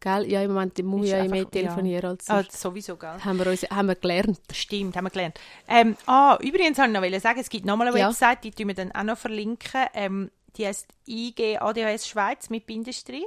gell? 0.00 0.30
Ja, 0.30 0.42
im 0.42 0.52
Moment 0.52 0.82
muss 0.84 1.04
ich 1.06 1.12
ja 1.12 1.24
mehr 1.28 1.50
telefonieren 1.50 2.10
als 2.10 2.28
Ah, 2.30 2.42
sonst. 2.42 2.60
sowieso, 2.60 2.96
gell? 2.96 3.18
Haben 3.24 3.38
wir, 3.38 3.46
uns, 3.48 3.62
haben 3.64 3.88
wir 3.88 3.94
gelernt. 3.96 4.40
Stimmt, 4.52 4.96
haben 4.96 5.04
wir 5.04 5.10
gelernt. 5.10 5.38
Ähm, 5.68 5.96
ah, 6.06 6.38
übrigens 6.40 6.78
wollte 6.78 7.06
ich 7.06 7.12
noch 7.12 7.20
sagen, 7.20 7.40
es 7.40 7.48
gibt 7.50 7.64
nochmal 7.66 7.88
eine 7.88 7.98
Ja. 7.98 8.08
Website, 8.08 8.44
die 8.44 8.50
tun 8.50 8.68
wir 8.68 8.74
dann 8.74 8.92
auch 8.92 9.02
noch 9.02 9.18
verlinken. 9.18 9.86
Ähm, 9.94 10.30
die 10.56 10.66
heißt 10.66 10.86
IG 11.08 11.58
ADHS 11.58 12.06
Schweiz 12.08 12.48
mit 12.50 12.64
Bindestrich. 12.66 13.24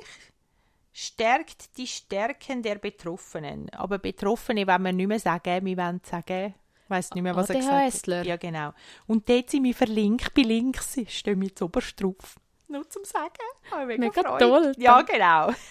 Stärkt 0.93 1.77
die 1.77 1.85
Stärken 1.87 2.63
der 2.63 2.75
Betroffenen. 2.75 3.69
Aber 3.71 3.99
Betroffene 3.99 4.65
wollen 4.65 4.81
wir 4.83 4.93
nicht 4.93 5.07
mehr 5.07 5.19
sagen, 5.19 5.63
wir 5.65 5.77
wollen 5.77 6.01
sagen, 6.03 6.55
ich 6.83 6.89
weiss 6.89 7.11
nicht 7.13 7.21
mehr, 7.23 7.35
was 7.35 7.49
er 7.49 7.57
gesagt 7.57 7.73
ADHSler. 7.75 8.19
hat. 8.19 8.25
Ja, 8.25 8.37
genau. 8.37 8.71
Und 9.05 9.27
dort 9.29 9.49
sind 9.51 9.63
wir 9.63 9.75
verlinkt 9.75 10.33
bei 10.33 10.41
Links, 10.41 10.97
stehen 11.07 11.41
wir 11.41 11.49
jetzt 11.49 11.61
oberst 11.61 12.01
drauf. 12.01 12.37
Nur 12.69 12.89
zum 12.89 13.03
Sagen. 13.05 13.31
Ich 13.65 13.71
mega, 13.85 13.99
Mega 13.99 14.21
Freude. 14.21 14.45
toll. 14.45 14.73
Ja, 14.77 15.01
genau. 15.01 15.51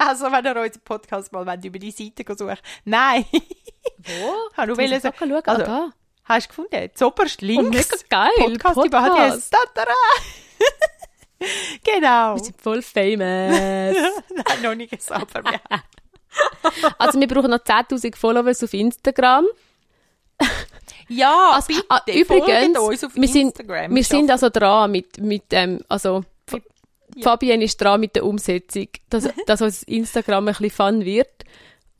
Also, 0.00 0.30
wenn 0.30 0.44
ihr 0.44 0.50
unseren 0.56 0.80
Podcast 0.84 1.32
mal 1.32 1.44
wollt, 1.44 1.64
über 1.64 1.80
die 1.80 1.90
Seite 1.90 2.24
sucht. 2.36 2.62
Nein. 2.84 3.24
Wo? 3.32 4.34
Habe 4.56 4.68
nur 4.68 4.76
wollen 4.78 5.00
sagen- 5.00 5.16
schauen, 5.18 5.28
schauen. 5.30 5.42
also, 5.44 5.62
ah, 5.62 5.66
da. 5.66 5.90
Hast 6.22 6.44
du 6.44 6.48
gefunden? 6.50 6.90
Zoberst 6.94 7.42
links. 7.42 7.66
Oh, 7.66 7.70
mega 7.70 7.96
geil. 8.08 8.30
Podcast, 8.58 8.86
über 8.86 9.00
HDS. 9.02 9.50
Tatara. 9.50 9.92
genau. 11.84 12.36
Wir 12.36 12.44
sind 12.44 12.62
voll 12.62 12.80
famous. 12.82 13.18
Nein, 13.18 14.62
noch 14.62 14.74
nicht 14.76 15.02
so, 15.02 15.14
aber 15.14 15.42
wir 15.42 15.60
also 16.98 17.18
wir 17.18 17.26
brauchen 17.26 17.50
noch 17.50 17.58
10'000 17.58 18.14
Followers 18.14 18.62
auf 18.62 18.72
Instagram. 18.74 19.46
Ja, 21.08 21.52
Also, 21.54 21.68
bitte, 21.68 21.84
ah, 21.88 22.02
übrigens, 22.06 22.78
uns 22.78 23.02
auf 23.02 23.16
wir 23.16 23.26
sind, 23.28 23.48
Instagram. 23.48 23.94
wir 23.94 24.04
sind 24.04 24.30
also 24.30 24.48
dran 24.50 24.92
mit, 24.92 25.18
mit 25.18 25.44
ähm, 25.50 25.80
also 25.88 26.22
Ja. 27.18 27.24
Fabienne 27.24 27.64
ist 27.64 27.76
dran 27.80 28.00
mit 28.00 28.14
der 28.16 28.24
Umsetzung, 28.24 28.88
dass, 29.10 29.28
dass 29.46 29.60
unser 29.60 29.88
Instagram 29.88 30.48
ein 30.48 30.54
bisschen 30.54 30.70
fun 30.70 31.04
wird. 31.04 31.28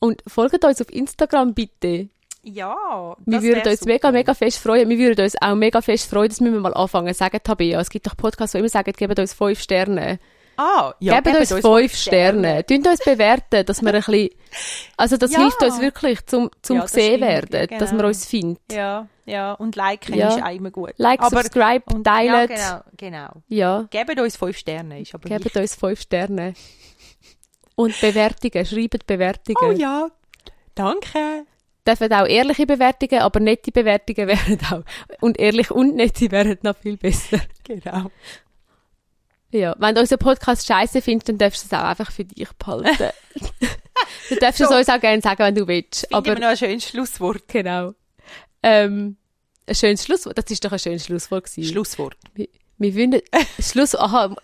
Und 0.00 0.22
folgt 0.26 0.64
uns 0.64 0.80
auf 0.80 0.92
Instagram 0.92 1.54
bitte. 1.54 2.08
Ja, 2.44 3.16
Wir 3.26 3.38
das 3.38 3.42
würden 3.42 3.64
wär 3.64 3.70
uns 3.72 3.80
super. 3.80 3.92
mega, 3.92 4.12
mega 4.12 4.34
fest 4.34 4.58
freuen. 4.58 4.88
Wir 4.88 4.98
würden 4.98 5.24
uns 5.24 5.34
auch 5.40 5.54
mega 5.56 5.82
fest 5.82 6.08
freuen, 6.08 6.28
das 6.28 6.40
müssen 6.40 6.54
wir 6.54 6.60
mal 6.60 6.74
anfangen. 6.74 7.12
Sagen, 7.12 7.40
Tabea, 7.42 7.80
es 7.80 7.90
gibt 7.90 8.06
doch 8.06 8.16
Podcasts, 8.16 8.52
die 8.52 8.58
immer 8.58 8.68
sagen, 8.68 8.92
gebt 8.96 9.18
uns 9.18 9.32
fünf 9.34 9.60
Sterne. 9.60 10.18
Ah, 10.56 10.92
ja, 11.00 11.20
gebt 11.20 11.36
uns 11.36 11.52
fünf 11.52 11.94
Sterne. 11.94 12.64
Tun 12.64 12.84
uns 12.86 13.00
bewerten, 13.04 13.66
dass 13.66 13.82
wir 13.82 13.92
ein 13.92 14.00
bisschen, 14.02 14.30
also 14.96 15.16
das 15.16 15.32
Ja. 15.32 15.40
hilft 15.40 15.62
uns 15.62 15.80
wirklich 15.80 16.24
zum, 16.26 16.50
zum 16.62 16.76
Ja, 16.78 16.82
gesehen 16.84 17.20
werden, 17.20 17.68
ja, 17.70 17.78
dass 17.78 17.90
man 17.90 17.98
genau. 17.98 18.08
uns 18.08 18.24
findet. 18.24 18.60
Ja, 18.72 19.08
ja, 19.28 19.52
und 19.52 19.76
liken 19.76 20.14
Ja. 20.14 20.28
ist 20.36 20.42
auch 20.42 20.50
immer 20.54 20.70
gut. 20.70 20.92
Like, 20.96 21.20
aber, 21.20 21.42
subscribe, 21.42 21.84
und, 21.94 22.06
Ja, 22.06 22.12
teilt. 22.46 22.50
genau, 22.50 22.80
genau. 22.96 23.28
Ja, 23.48 23.86
Gebt 23.90 24.18
uns 24.18 24.36
fünf 24.36 24.56
Sterne, 24.58 25.00
ist 25.00 25.14
aber 25.14 25.28
gebt 25.28 25.44
wichtig. 25.44 25.60
uns 25.62 25.74
fünf 25.74 26.00
Sterne. 26.00 26.54
Und 27.74 28.00
Bewertungen, 28.00 28.66
schreibt 28.66 29.06
Bewertungen. 29.06 29.56
Oh 29.62 29.70
ja, 29.72 30.08
danke. 30.74 31.44
Dürfen 31.86 32.12
auch 32.12 32.26
ehrliche 32.26 32.66
Bewertungen, 32.66 33.22
aber 33.22 33.40
nette 33.40 33.70
Bewertungen 33.72 34.26
wären 34.28 34.58
auch. 34.72 34.82
Und 35.20 35.38
ehrlich 35.38 35.70
und 35.70 35.94
nette 35.94 36.30
wären 36.30 36.58
noch 36.62 36.76
viel 36.76 36.96
besser. 36.96 37.38
Genau. 37.64 38.10
Ja, 39.50 39.74
wenn 39.78 39.94
du 39.94 40.02
unseren 40.02 40.18
Podcast 40.18 40.66
scheiße 40.66 41.00
findest, 41.00 41.28
dann 41.30 41.38
darfst 41.38 41.62
du 41.64 41.74
es 41.74 41.80
auch 41.80 41.86
einfach 41.86 42.10
für 42.10 42.24
dich 42.24 42.50
behalten. 42.58 42.96
dann 44.30 44.38
darfst 44.40 44.60
du 44.60 44.66
So. 44.66 44.74
es 44.74 44.78
uns 44.80 44.88
auch 44.90 45.00
gerne 45.00 45.22
sagen, 45.22 45.38
wenn 45.38 45.54
du 45.54 45.66
willst. 45.66 46.00
Finden 46.00 46.10
wir 46.26 46.32
Aber 46.32 46.40
noch 46.40 46.48
ein 46.48 46.56
schönes 46.58 46.84
Schlusswort. 46.88 47.48
genau. 47.48 47.94
Ähm, 48.62 49.16
ein 49.66 49.74
schönes 49.74 50.04
Schlusswort. 50.04 50.38
Das 50.38 50.50
ist 50.50 50.64
doch 50.64 50.72
ein 50.72 50.78
schönes 50.78 51.06
Schlusswort 51.06 51.44
gewesen. 51.44 51.70
Schlusswort. 51.70 52.16
wir, 52.34 52.48
wir 52.78 52.94
würden, 52.94 53.20
Schluss, 53.60 53.94
aha, 53.94 54.34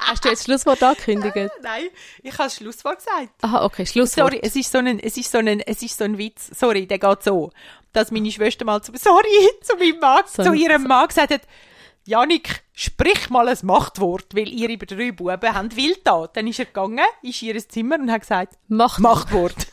hast 0.00 0.24
du 0.24 0.28
jetzt 0.28 0.44
Schlusswort 0.44 0.82
angekündigt? 0.82 1.34
Nein, 1.62 1.88
ich 2.22 2.38
habe 2.38 2.50
Schlusswort 2.50 2.98
gesagt. 2.98 3.30
Aha, 3.42 3.64
okay, 3.64 3.86
Schlusswort. 3.86 4.32
Sorry, 4.32 4.40
es 4.42 4.54
ist 4.54 4.70
so 4.70 4.78
ein, 4.78 5.00
es 5.00 5.16
ist 5.16 5.30
so 5.30 5.38
ein, 5.38 5.60
es 5.60 5.82
ist 5.82 5.96
so 5.96 6.04
ein 6.04 6.18
Witz. 6.18 6.50
Sorry, 6.54 6.86
der 6.86 6.98
geht 6.98 7.22
so, 7.22 7.50
dass 7.92 8.10
meine 8.10 8.30
Schwester 8.30 8.64
mal 8.64 8.82
zu, 8.82 8.92
sorry, 8.96 9.28
zu 9.62 9.76
meinem 9.76 9.98
Mann, 9.98 10.24
So 10.26 10.42
zu 10.42 10.52
ihrem 10.52 10.84
Mann 10.84 11.08
gesagt 11.08 11.32
hat, 11.32 11.42
Janik, 12.04 12.62
sprich 12.72 13.28
mal 13.28 13.48
ein 13.48 13.58
Machtwort, 13.62 14.34
weil 14.34 14.48
ihr 14.48 14.70
über 14.70 14.86
drei 14.86 15.12
Buben 15.12 15.38
habt 15.42 15.76
wild 15.76 16.00
da. 16.04 16.26
Dann 16.26 16.46
ist 16.46 16.58
er 16.58 16.64
gegangen, 16.64 17.04
ist 17.22 17.42
in 17.42 17.48
ihr 17.48 17.68
Zimmer 17.68 17.96
und 17.98 18.10
hat 18.10 18.22
gesagt, 18.22 18.54
Macht, 18.68 19.00
Machtwort. 19.00 19.66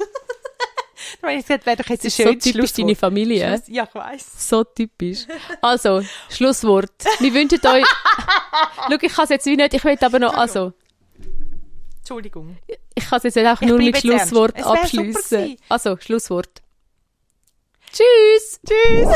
Da 1.21 1.27
habe 1.27 1.37
ich 1.37 1.47
wäre 1.47 1.77
doch 1.77 1.89
jetzt 1.89 2.05
ein 2.05 2.11
schönes 2.11 2.43
So 2.43 2.51
typisch 2.51 2.73
deine 2.73 2.95
Familie. 2.95 3.47
Schluss, 3.47 3.67
ja, 3.67 3.83
ich 3.83 3.95
weiss. 3.95 4.49
So 4.49 4.63
typisch. 4.63 5.25
Also, 5.61 6.01
Schlusswort. 6.29 6.91
Wir 7.19 7.33
wünschen 7.33 7.59
euch... 7.65 7.85
Schau, 8.89 8.97
ich 9.01 9.13
kann 9.13 9.23
es 9.23 9.29
jetzt 9.29 9.45
wie 9.45 9.55
nicht, 9.55 9.73
ich 9.73 9.83
will 9.83 9.97
aber 9.99 10.19
noch... 10.19 10.33
Also... 10.33 10.73
Entschuldigung. 11.97 12.57
Ich 12.93 13.09
kann 13.09 13.17
es 13.23 13.35
jetzt 13.35 13.37
auch 13.37 13.61
nur 13.61 13.77
mit 13.79 13.97
Schlusswort 13.97 14.63
abschließen. 14.63 15.57
Also, 15.69 15.97
Schlusswort. 15.97 16.61
Tschüss! 17.91 18.59
Tschüss! 18.67 19.07